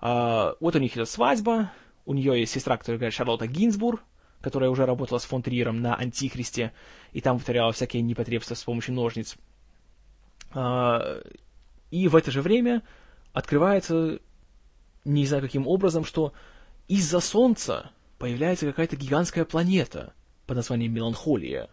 А, 0.00 0.54
вот 0.60 0.76
у 0.76 0.78
них 0.78 0.94
идет 0.94 1.08
свадьба, 1.08 1.72
у 2.06 2.14
нее 2.14 2.40
есть 2.40 2.52
сестра, 2.52 2.76
которая 2.78 2.98
играет 2.98 3.14
Шарлотта 3.14 3.46
Гинзбург, 3.46 4.02
которая 4.40 4.70
уже 4.70 4.86
работала 4.86 5.18
с 5.18 5.24
фон 5.24 5.42
Триером 5.42 5.82
на 5.82 5.96
«Антихристе», 5.96 6.72
и 7.12 7.20
там 7.20 7.36
повторяла 7.36 7.72
всякие 7.72 8.02
непотребства 8.02 8.54
с 8.54 8.62
помощью 8.62 8.94
ножниц. 8.94 9.36
А, 10.52 11.20
и 11.90 12.08
в 12.08 12.16
это 12.16 12.30
же 12.30 12.42
время 12.42 12.82
открывается, 13.32 14.20
не 15.04 15.26
знаю 15.26 15.42
каким 15.42 15.66
образом, 15.66 16.04
что 16.04 16.32
из-за 16.88 17.20
Солнца 17.20 17.90
появляется 18.18 18.66
какая-то 18.66 18.96
гигантская 18.96 19.44
планета 19.44 20.14
под 20.46 20.58
названием 20.58 20.94
Меланхолия. 20.94 21.68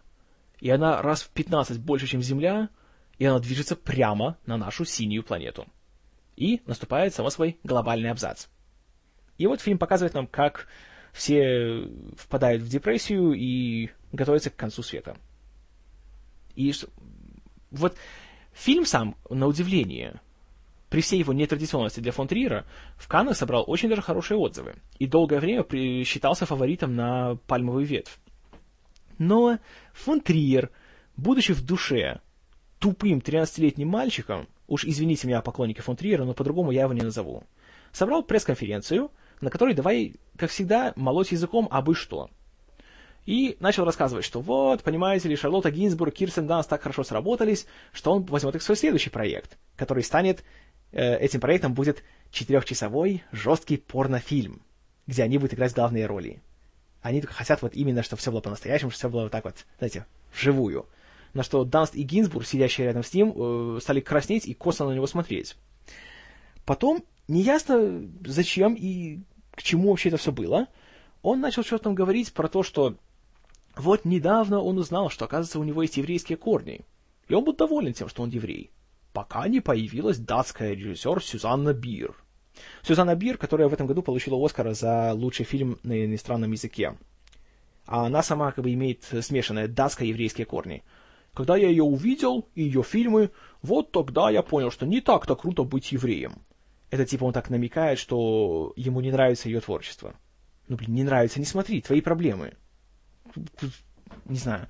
И 0.58 0.68
она 0.68 1.00
раз 1.00 1.22
в 1.22 1.30
15 1.30 1.78
больше, 1.78 2.06
чем 2.06 2.22
Земля, 2.22 2.70
и 3.18 3.24
она 3.24 3.38
движется 3.38 3.76
прямо 3.76 4.36
на 4.46 4.56
нашу 4.56 4.84
синюю 4.84 5.22
планету. 5.22 5.66
И 6.36 6.60
наступает 6.66 7.14
само 7.14 7.30
свой 7.30 7.58
глобальный 7.62 8.10
абзац. 8.10 8.46
И 9.38 9.46
вот 9.46 9.60
фильм 9.60 9.78
показывает 9.78 10.14
нам, 10.14 10.26
как 10.26 10.68
все 11.12 11.88
впадают 12.16 12.62
в 12.62 12.68
депрессию 12.68 13.32
и 13.32 13.90
готовятся 14.12 14.50
к 14.50 14.56
концу 14.56 14.82
света. 14.82 15.16
И 16.56 16.72
вот 17.70 17.96
фильм 18.52 18.84
сам, 18.84 19.16
на 19.30 19.46
удивление, 19.46 20.20
при 20.88 21.00
всей 21.00 21.18
его 21.18 21.32
нетрадиционности 21.32 22.00
для 22.00 22.12
фон 22.12 22.28
Триера, 22.28 22.64
в 22.96 23.08
Каннах 23.08 23.36
собрал 23.36 23.64
очень 23.66 23.88
даже 23.88 24.02
хорошие 24.02 24.38
отзывы 24.38 24.76
и 24.98 25.06
долгое 25.06 25.40
время 25.40 25.64
считался 26.04 26.46
фаворитом 26.46 26.94
на 26.94 27.36
пальмовый 27.46 27.84
ветвь. 27.84 28.18
Но 29.18 29.58
фон 29.92 30.20
Триер, 30.20 30.70
будучи 31.16 31.52
в 31.52 31.64
душе 31.64 32.20
тупым 32.78 33.18
13-летним 33.18 33.88
мальчиком, 33.88 34.48
уж 34.66 34.84
извините 34.84 35.26
меня, 35.26 35.40
поклонники 35.42 35.80
фон 35.80 35.96
Триера, 35.96 36.24
но 36.24 36.34
по-другому 36.34 36.70
я 36.70 36.82
его 36.82 36.92
не 36.92 37.02
назову, 37.02 37.44
собрал 37.92 38.22
пресс-конференцию– 38.22 39.10
на 39.44 39.50
которой 39.50 39.74
давай, 39.74 40.16
как 40.36 40.50
всегда, 40.50 40.92
молоть 40.96 41.32
языком 41.32 41.68
абы 41.70 41.94
что. 41.94 42.30
И 43.26 43.56
начал 43.60 43.84
рассказывать, 43.84 44.24
что 44.24 44.40
вот, 44.40 44.82
понимаете 44.82 45.28
ли, 45.28 45.36
Шарлотта 45.36 45.70
Гинзбург, 45.70 46.12
Кирстен 46.12 46.46
Данс 46.46 46.66
так 46.66 46.82
хорошо 46.82 47.04
сработались, 47.04 47.66
что 47.92 48.12
он 48.12 48.24
возьмет 48.24 48.56
их 48.56 48.62
в 48.62 48.64
свой 48.64 48.76
следующий 48.76 49.10
проект, 49.10 49.56
который 49.76 50.02
станет, 50.02 50.44
э, 50.92 51.16
этим 51.18 51.40
проектом 51.40 51.72
будет 51.72 52.02
четырехчасовой 52.30 53.22
жесткий 53.32 53.78
порнофильм, 53.78 54.62
где 55.06 55.22
они 55.22 55.38
будут 55.38 55.54
играть 55.54 55.74
главные 55.74 56.06
роли. 56.06 56.42
Они 57.00 57.20
только 57.20 57.34
хотят 57.34 57.62
вот 57.62 57.74
именно, 57.74 58.02
чтобы 58.02 58.20
все 58.20 58.30
было 58.30 58.40
по-настоящему, 58.40 58.90
чтобы 58.90 58.98
все 58.98 59.08
было 59.10 59.22
вот 59.22 59.32
так 59.32 59.44
вот, 59.44 59.66
знаете, 59.78 60.06
вживую. 60.34 60.86
На 61.32 61.42
что 61.42 61.64
Данст 61.64 61.94
и 61.94 62.02
Гинзбург, 62.02 62.46
сидящие 62.46 62.86
рядом 62.86 63.04
с 63.04 63.12
ним, 63.12 63.32
э, 63.34 63.78
стали 63.80 64.00
краснеть 64.00 64.46
и 64.46 64.54
косо 64.54 64.84
на 64.84 64.94
него 64.94 65.06
смотреть. 65.06 65.56
Потом 66.64 67.04
неясно 67.28 68.08
зачем 68.24 68.74
и 68.74 69.20
к 69.54 69.62
чему 69.62 69.90
вообще 69.90 70.08
это 70.08 70.18
все 70.18 70.32
было, 70.32 70.68
он 71.22 71.40
начал 71.40 71.62
что-то 71.62 71.84
там 71.84 71.94
говорить 71.94 72.32
про 72.32 72.48
то, 72.48 72.62
что 72.62 72.96
вот 73.76 74.04
недавно 74.04 74.60
он 74.60 74.78
узнал, 74.78 75.10
что, 75.10 75.24
оказывается, 75.24 75.58
у 75.58 75.64
него 75.64 75.82
есть 75.82 75.96
еврейские 75.96 76.36
корни. 76.36 76.82
И 77.28 77.34
он 77.34 77.44
был 77.44 77.54
доволен 77.54 77.92
тем, 77.92 78.08
что 78.08 78.22
он 78.22 78.30
еврей. 78.30 78.70
Пока 79.12 79.48
не 79.48 79.60
появилась 79.60 80.18
датская 80.18 80.74
режиссер 80.74 81.22
Сюзанна 81.22 81.72
Бир. 81.72 82.14
Сюзанна 82.82 83.14
Бир, 83.14 83.38
которая 83.38 83.68
в 83.68 83.72
этом 83.72 83.86
году 83.86 84.02
получила 84.02 84.44
Оскара 84.44 84.74
за 84.74 85.12
лучший 85.14 85.44
фильм 85.44 85.78
на 85.82 86.04
иностранном 86.04 86.52
языке. 86.52 86.96
А 87.86 88.06
она 88.06 88.22
сама 88.22 88.52
как 88.52 88.64
бы 88.64 88.72
имеет 88.72 89.02
смешанные 89.04 89.68
датско-еврейские 89.68 90.46
корни. 90.46 90.82
Когда 91.32 91.56
я 91.56 91.68
ее 91.68 91.82
увидел, 91.82 92.46
и 92.54 92.62
ее 92.62 92.82
фильмы, 92.82 93.30
вот 93.62 93.90
тогда 93.90 94.30
я 94.30 94.42
понял, 94.42 94.70
что 94.70 94.86
не 94.86 95.00
так-то 95.00 95.34
круто 95.34 95.64
быть 95.64 95.90
евреем 95.92 96.34
это 96.94 97.04
типа 97.04 97.24
он 97.24 97.32
так 97.32 97.50
намекает, 97.50 97.98
что 97.98 98.72
ему 98.76 99.00
не 99.00 99.10
нравится 99.10 99.48
ее 99.48 99.60
творчество. 99.60 100.14
Ну, 100.68 100.76
блин, 100.76 100.94
не 100.94 101.02
нравится, 101.02 101.40
не 101.40 101.44
смотри, 101.44 101.82
твои 101.82 102.00
проблемы. 102.00 102.54
Не 104.26 104.38
знаю. 104.38 104.68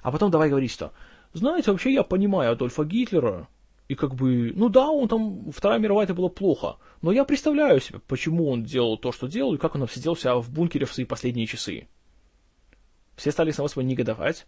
А 0.00 0.12
потом 0.12 0.30
давай 0.30 0.48
говорить, 0.48 0.70
что, 0.70 0.92
знаете, 1.32 1.72
вообще 1.72 1.92
я 1.92 2.04
понимаю 2.04 2.52
Адольфа 2.52 2.84
Гитлера, 2.84 3.48
и 3.88 3.96
как 3.96 4.14
бы, 4.14 4.52
ну 4.54 4.68
да, 4.68 4.88
он 4.90 5.08
там, 5.08 5.50
Вторая 5.50 5.80
мировая 5.80 6.04
это 6.04 6.14
было 6.14 6.28
плохо, 6.28 6.76
но 7.02 7.10
я 7.10 7.24
представляю 7.24 7.80
себе, 7.80 7.98
почему 7.98 8.48
он 8.48 8.62
делал 8.62 8.96
то, 8.96 9.10
что 9.10 9.26
делал, 9.26 9.54
и 9.54 9.58
как 9.58 9.74
он 9.74 9.88
сидел 9.88 10.14
себя 10.14 10.36
в 10.36 10.48
бункере 10.52 10.86
в 10.86 10.94
свои 10.94 11.04
последние 11.04 11.48
часы. 11.48 11.88
Все 13.16 13.32
стали 13.32 13.50
само 13.50 13.66
собой 13.66 13.84
негодовать. 13.86 14.46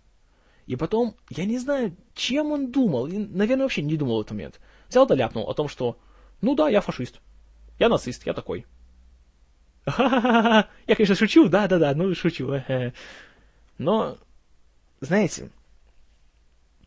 И 0.66 0.76
потом, 0.76 1.16
я 1.30 1.46
не 1.46 1.58
знаю, 1.58 1.96
чем 2.14 2.52
он 2.52 2.70
думал, 2.70 3.08
и, 3.08 3.18
наверное, 3.18 3.64
вообще 3.64 3.82
не 3.82 3.96
думал 3.96 4.18
в 4.18 4.20
этот 4.20 4.32
момент. 4.32 4.60
Взял 4.88 5.04
да 5.04 5.16
ляпнул 5.16 5.50
о 5.50 5.54
том, 5.54 5.66
что 5.66 5.98
ну 6.40 6.54
да, 6.54 6.68
я 6.68 6.80
фашист. 6.80 7.20
Я 7.78 7.88
нацист, 7.88 8.26
я 8.26 8.34
такой. 8.34 8.66
Ха-ха-ха, 9.86 10.68
я, 10.86 10.94
конечно, 10.94 11.14
шучу, 11.14 11.48
да-да-да, 11.48 11.94
ну 11.94 12.14
шучу. 12.14 12.62
Но, 13.78 14.18
знаете, 15.00 15.50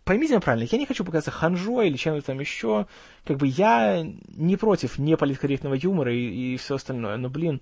поймите 0.03 0.33
меня 0.33 0.41
правильно, 0.41 0.67
я 0.69 0.77
не 0.77 0.85
хочу 0.85 1.03
показаться 1.03 1.31
ханжой 1.31 1.87
или 1.87 1.97
чем-то 1.97 2.25
там 2.25 2.39
еще. 2.39 2.87
Как 3.25 3.37
бы 3.37 3.47
я 3.47 4.03
не 4.27 4.57
против 4.57 4.97
неполиткорректного 4.99 5.75
юмора 5.75 6.13
и, 6.13 6.53
и 6.53 6.57
все 6.57 6.75
остальное, 6.75 7.17
но, 7.17 7.29
блин, 7.29 7.61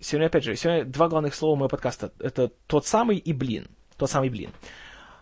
сегодня, 0.00 0.26
опять 0.26 0.44
же, 0.44 0.56
сегодня 0.56 0.84
два 0.84 1.08
главных 1.08 1.34
слова 1.34 1.56
моего 1.56 1.68
подкаста. 1.68 2.12
Это 2.18 2.48
тот 2.66 2.86
самый 2.86 3.18
и 3.18 3.32
блин. 3.32 3.68
Тот 3.96 4.10
самый 4.10 4.30
блин. 4.30 4.50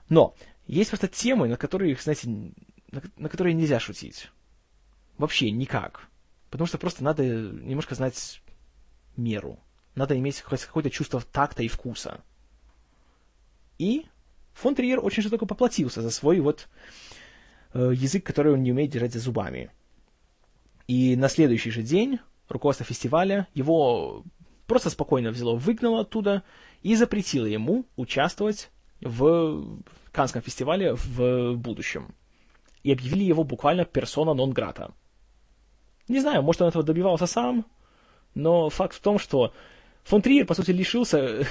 Но 0.09 0.35
есть 0.67 0.91
просто 0.91 1.09
темы, 1.09 1.49
на 1.49 1.57
которые, 1.57 1.97
знаете, 1.97 2.29
на, 2.29 3.03
на 3.17 3.29
которые 3.29 3.55
нельзя 3.55 3.81
шутить. 3.81 4.31
Вообще 5.19 5.51
никак. 5.51 6.09
Потому 6.51 6.67
что 6.67 6.79
просто 6.79 7.05
надо 7.05 7.25
немножко 7.25 7.95
знать 7.95 8.43
меру. 9.17 9.59
Надо 9.95 10.19
иметь 10.19 10.41
какое-то 10.41 10.91
чувство 10.91 11.21
такта 11.21 11.63
и 11.63 11.69
вкуса. 11.69 12.21
И 13.79 14.07
фон 14.53 14.75
Триер 14.75 15.05
очень 15.05 15.23
жестоко 15.23 15.47
поплатился 15.47 16.03
за 16.03 16.11
свой 16.11 16.41
вот 16.41 16.69
э, 17.73 17.93
язык, 17.95 18.25
который 18.25 18.53
он 18.53 18.63
не 18.63 18.73
умеет 18.73 18.91
держать 18.91 19.13
за 19.13 19.21
зубами. 19.21 19.71
И 20.87 21.17
на 21.17 21.29
следующий 21.29 21.71
же 21.71 21.83
день 21.83 22.19
руководство 22.49 22.85
фестиваля 22.85 23.49
его 23.55 24.25
просто 24.67 24.91
спокойно 24.91 25.31
взяло, 25.31 25.57
выгнало 25.57 26.01
оттуда 26.01 26.43
и 26.83 26.95
запретило 26.97 27.47
ему 27.47 27.87
участвовать 27.97 28.71
в 29.01 29.81
Канском 30.13 30.43
фестивале 30.43 30.95
в 30.95 31.55
будущем. 31.55 32.15
И 32.83 32.93
объявили 32.93 33.25
его 33.25 33.45
буквально 33.45 33.85
персона 33.85 34.35
нон 34.35 34.51
грата. 34.51 34.93
Не 36.09 36.21
знаю, 36.21 36.43
может 36.43 36.63
он 36.63 36.69
этого 36.69 36.85
добивался 36.85 37.27
сам, 37.27 37.67
но 38.35 38.69
факт 38.69 38.95
в 38.95 39.01
том, 39.01 39.19
что 39.19 39.53
фон 40.03 40.23
Триер, 40.23 40.47
по 40.47 40.55
сути, 40.55 40.71
лишился 40.71 41.47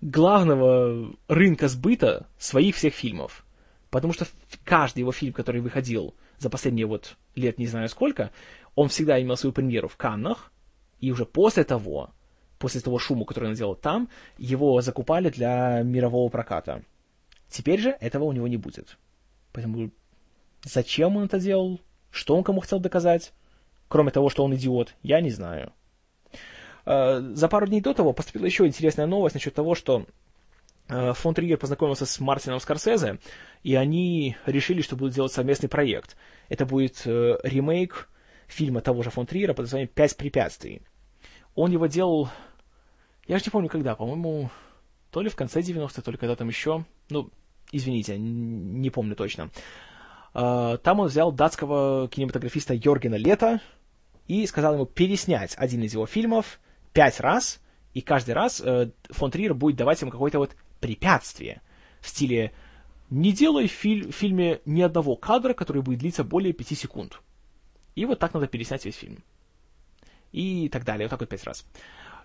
главного 0.00 1.14
рынка 1.28 1.68
сбыта 1.68 2.26
своих 2.38 2.76
всех 2.76 2.94
фильмов. 2.94 3.44
Потому 3.90 4.12
что 4.12 4.26
каждый 4.64 5.00
его 5.00 5.12
фильм, 5.12 5.32
который 5.32 5.60
выходил 5.60 6.14
за 6.38 6.50
последние 6.50 6.86
вот 6.86 7.16
лет 7.34 7.58
не 7.58 7.66
знаю 7.66 7.88
сколько, 7.88 8.30
он 8.74 8.88
всегда 8.88 9.20
имел 9.20 9.36
свою 9.36 9.52
премьеру 9.52 9.88
в 9.88 9.96
Каннах, 9.96 10.50
и 10.98 11.10
уже 11.12 11.26
после 11.26 11.64
того, 11.64 12.10
после 12.58 12.80
того 12.80 12.98
шума, 12.98 13.24
который 13.24 13.50
он 13.50 13.54
сделал 13.54 13.74
там, 13.74 14.08
его 14.38 14.80
закупали 14.80 15.28
для 15.28 15.82
мирового 15.82 16.28
проката. 16.30 16.82
Теперь 17.48 17.80
же 17.80 17.90
этого 18.00 18.24
у 18.24 18.32
него 18.32 18.48
не 18.48 18.56
будет. 18.56 18.96
Поэтому 19.52 19.90
зачем 20.64 21.16
он 21.16 21.24
это 21.24 21.38
делал, 21.38 21.80
что 22.10 22.34
он 22.34 22.44
кому 22.44 22.60
хотел 22.60 22.80
доказать, 22.80 23.34
кроме 23.92 24.10
того, 24.10 24.30
что 24.30 24.42
он 24.42 24.54
идиот, 24.54 24.94
я 25.02 25.20
не 25.20 25.28
знаю. 25.28 25.70
Э, 26.86 27.20
за 27.20 27.46
пару 27.46 27.66
дней 27.66 27.82
до 27.82 27.92
того 27.92 28.14
поступила 28.14 28.46
еще 28.46 28.66
интересная 28.66 29.04
новость 29.04 29.34
насчет 29.34 29.52
того, 29.52 29.74
что 29.74 30.06
э, 30.88 31.12
фон 31.12 31.34
Триггер 31.34 31.58
познакомился 31.58 32.06
с 32.06 32.18
Мартином 32.18 32.58
Скорсезе, 32.58 33.18
и 33.62 33.74
они 33.74 34.38
решили, 34.46 34.80
что 34.80 34.96
будут 34.96 35.12
делать 35.12 35.30
совместный 35.30 35.68
проект. 35.68 36.16
Это 36.48 36.64
будет 36.64 37.02
э, 37.04 37.36
ремейк 37.42 38.08
фильма 38.46 38.80
того 38.80 39.02
же 39.02 39.10
фон 39.10 39.26
Триера 39.26 39.52
под 39.52 39.64
названием 39.64 39.90
«Пять 39.94 40.16
препятствий». 40.16 40.80
Он 41.54 41.70
его 41.70 41.84
делал, 41.84 42.30
я 43.28 43.36
же 43.36 43.44
не 43.44 43.50
помню 43.50 43.68
когда, 43.68 43.94
по-моему, 43.94 44.48
то 45.10 45.20
ли 45.20 45.28
в 45.28 45.36
конце 45.36 45.60
90-х, 45.60 46.00
то 46.00 46.10
ли 46.10 46.16
когда 46.16 46.34
там 46.34 46.48
еще, 46.48 46.86
ну, 47.10 47.28
извините, 47.72 48.16
не 48.16 48.88
помню 48.88 49.16
точно. 49.16 49.50
Там 50.32 51.00
он 51.00 51.08
взял 51.08 51.30
датского 51.30 52.08
кинематографиста 52.08 52.72
Йоргена 52.72 53.16
Лета 53.16 53.60
и 54.26 54.46
сказал 54.46 54.74
ему 54.74 54.86
переснять 54.86 55.54
один 55.56 55.82
из 55.82 55.92
его 55.92 56.06
фильмов– 56.06 56.60
пять 56.92 57.20
раз, 57.20 57.60
и 57.94 58.00
каждый 58.00 58.32
раз 58.32 58.60
э, 58.60 58.90
фон 59.10 59.30
Триер 59.30 59.54
будет 59.54 59.76
давать 59.76 60.00
ему 60.00 60.10
какое-то 60.10 60.38
вот 60.38 60.54
препятствие 60.80 61.62
в 62.00 62.08
стиле 62.08 62.52
«не 63.10 63.32
делай 63.32 63.68
в 63.68 63.72
филь- 63.72 64.10
фильме 64.12 64.60
ни 64.64 64.82
одного 64.82 65.16
кадра, 65.16 65.54
который 65.54 65.82
будет 65.82 66.00
длиться 66.00 66.24
более 66.24 66.52
пяти 66.52 66.74
секунд». 66.74 67.20
И 67.94 68.04
вот 68.04 68.18
так 68.18 68.32
надо 68.32 68.46
переснять 68.46 68.84
весь 68.84 68.96
фильм. 68.96 69.22
И 70.32 70.68
так 70.70 70.84
далее, 70.84 71.06
вот 71.06 71.10
так 71.10 71.20
вот 71.20 71.28
пять 71.28 71.44
раз. 71.44 71.66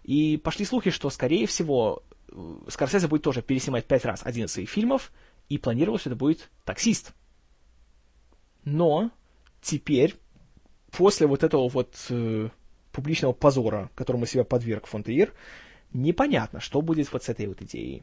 И 0.04 0.38
пошли 0.38 0.64
слухи, 0.64 0.92
что, 0.92 1.10
скорее 1.10 1.46
всего, 1.46 2.04
э, 2.30 2.56
Скорсезе 2.70 3.08
будет 3.08 3.24
тоже 3.24 3.42
переснимать 3.42 3.86
пять 3.86 4.06
раз 4.06 4.22
один 4.24 4.46
из 4.46 4.54
своих 4.54 4.70
фильмов, 4.70 5.12
и 5.50 5.58
планировалось, 5.58 6.02
что 6.02 6.12
это 6.12 6.18
будет 6.18 6.50
«Таксист». 6.64 7.14
Но 8.64 9.12
теперь, 9.62 10.16
после 10.98 11.28
вот 11.28 11.44
этого 11.44 11.70
вот 11.70 11.96
э, 12.10 12.50
публичного 12.92 13.32
позора, 13.32 13.92
которому 13.94 14.26
себя 14.26 14.44
подверг 14.44 14.88
Фонтеир, 14.88 15.32
непонятно, 15.94 16.60
что 16.60 16.82
будет 16.82 17.14
вот 17.14 17.24
с 17.24 17.30
этой 17.30 17.46
вот 17.46 17.62
идеей. 17.62 18.02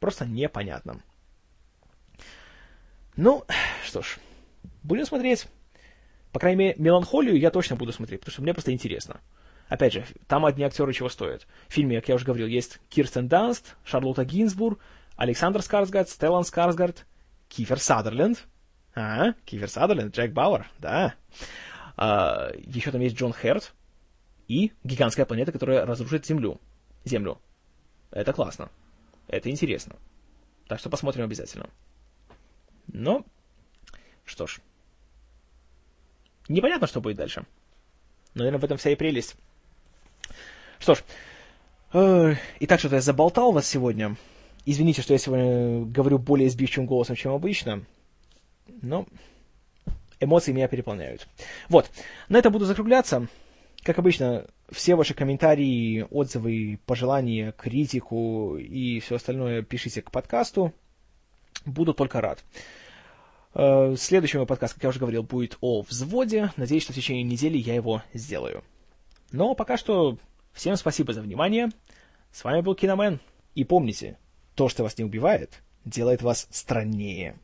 Просто 0.00 0.26
непонятно. 0.26 1.00
Ну, 3.14 3.44
что 3.84 4.02
ж, 4.02 4.18
будем 4.82 5.06
смотреть. 5.06 5.46
По 6.32 6.40
крайней 6.40 6.58
мере, 6.58 6.74
меланхолию 6.78 7.38
я 7.38 7.52
точно 7.52 7.76
буду 7.76 7.92
смотреть, 7.92 8.20
потому 8.20 8.32
что 8.32 8.42
мне 8.42 8.52
просто 8.52 8.72
интересно. 8.72 9.20
Опять 9.68 9.92
же, 9.92 10.04
там 10.26 10.44
одни 10.44 10.64
актеры 10.64 10.92
чего 10.92 11.08
стоят. 11.08 11.46
В 11.68 11.72
фильме, 11.72 12.00
как 12.00 12.08
я 12.08 12.16
уже 12.16 12.24
говорил, 12.24 12.48
есть 12.48 12.80
Кирстен 12.88 13.28
Данст, 13.28 13.76
Шарлотта 13.84 14.24
Гинзбург, 14.24 14.80
Александр 15.14 15.62
Скарсгард, 15.62 16.08
Стеллан 16.08 16.42
Скарсгард, 16.42 17.06
Кифер 17.48 17.78
Садерленд. 17.78 18.44
А, 18.94 19.32
Кифер 19.44 19.68
Садерленд, 19.68 20.14
Джек 20.14 20.32
Бауэр, 20.32 20.70
да. 20.78 21.14
А, 21.96 22.50
еще 22.56 22.90
там 22.90 23.00
есть 23.00 23.16
Джон 23.16 23.32
Херт 23.32 23.74
и 24.48 24.72
гигантская 24.84 25.26
планета, 25.26 25.52
которая 25.52 25.86
разрушит 25.86 26.26
Землю. 26.26 26.60
Землю. 27.04 27.40
Это 28.10 28.32
классно. 28.32 28.70
Это 29.28 29.50
интересно. 29.50 29.96
Так 30.68 30.78
что 30.78 30.90
посмотрим 30.90 31.24
обязательно. 31.24 31.70
Но, 32.86 33.24
что 34.24 34.46
ж. 34.46 34.60
Непонятно, 36.48 36.86
что 36.86 37.00
будет 37.00 37.16
дальше. 37.16 37.46
Наверное, 38.34 38.60
в 38.60 38.64
этом 38.64 38.76
вся 38.76 38.90
и 38.90 38.96
прелесть. 38.96 39.36
Что 40.78 40.94
ж. 40.94 41.04
Э, 41.92 42.34
итак, 42.60 42.80
что-то 42.80 42.96
я 42.96 43.00
заболтал 43.00 43.52
вас 43.52 43.66
сегодня. 43.66 44.16
Извините, 44.64 45.02
что 45.02 45.12
я 45.12 45.18
сегодня 45.18 45.84
говорю 45.86 46.18
более 46.18 46.50
сбивчивым 46.50 46.86
голосом, 46.86 47.16
чем 47.16 47.32
обычно. 47.32 47.84
Но 48.66 49.06
эмоции 50.20 50.52
меня 50.52 50.68
переполняют. 50.68 51.26
Вот, 51.68 51.90
на 52.28 52.36
этом 52.36 52.52
буду 52.52 52.64
закругляться. 52.64 53.26
Как 53.82 53.98
обычно, 53.98 54.46
все 54.70 54.94
ваши 54.94 55.12
комментарии, 55.14 56.06
отзывы, 56.10 56.78
пожелания, 56.86 57.52
критику 57.52 58.56
и 58.56 59.00
все 59.00 59.16
остальное 59.16 59.62
пишите 59.62 60.02
к 60.02 60.10
подкасту. 60.10 60.72
Буду 61.66 61.92
только 61.92 62.20
рад. 62.20 62.44
Э, 63.54 63.94
следующий 63.98 64.38
мой 64.38 64.46
подкаст, 64.46 64.74
как 64.74 64.84
я 64.84 64.88
уже 64.88 65.00
говорил, 65.00 65.22
будет 65.22 65.58
о 65.60 65.82
взводе. 65.82 66.52
Надеюсь, 66.56 66.84
что 66.84 66.92
в 66.92 66.96
течение 66.96 67.24
недели 67.24 67.58
я 67.58 67.74
его 67.74 68.02
сделаю. 68.14 68.62
Но 69.32 69.54
пока 69.54 69.76
что 69.76 70.18
всем 70.52 70.76
спасибо 70.76 71.12
за 71.12 71.22
внимание. 71.22 71.70
С 72.30 72.44
вами 72.44 72.60
был 72.60 72.74
Киномен. 72.74 73.20
И 73.54 73.64
помните, 73.64 74.16
то, 74.54 74.68
что 74.68 74.84
вас 74.84 74.96
не 74.96 75.04
убивает, 75.04 75.60
делает 75.84 76.22
вас 76.22 76.46
страннее. 76.50 77.36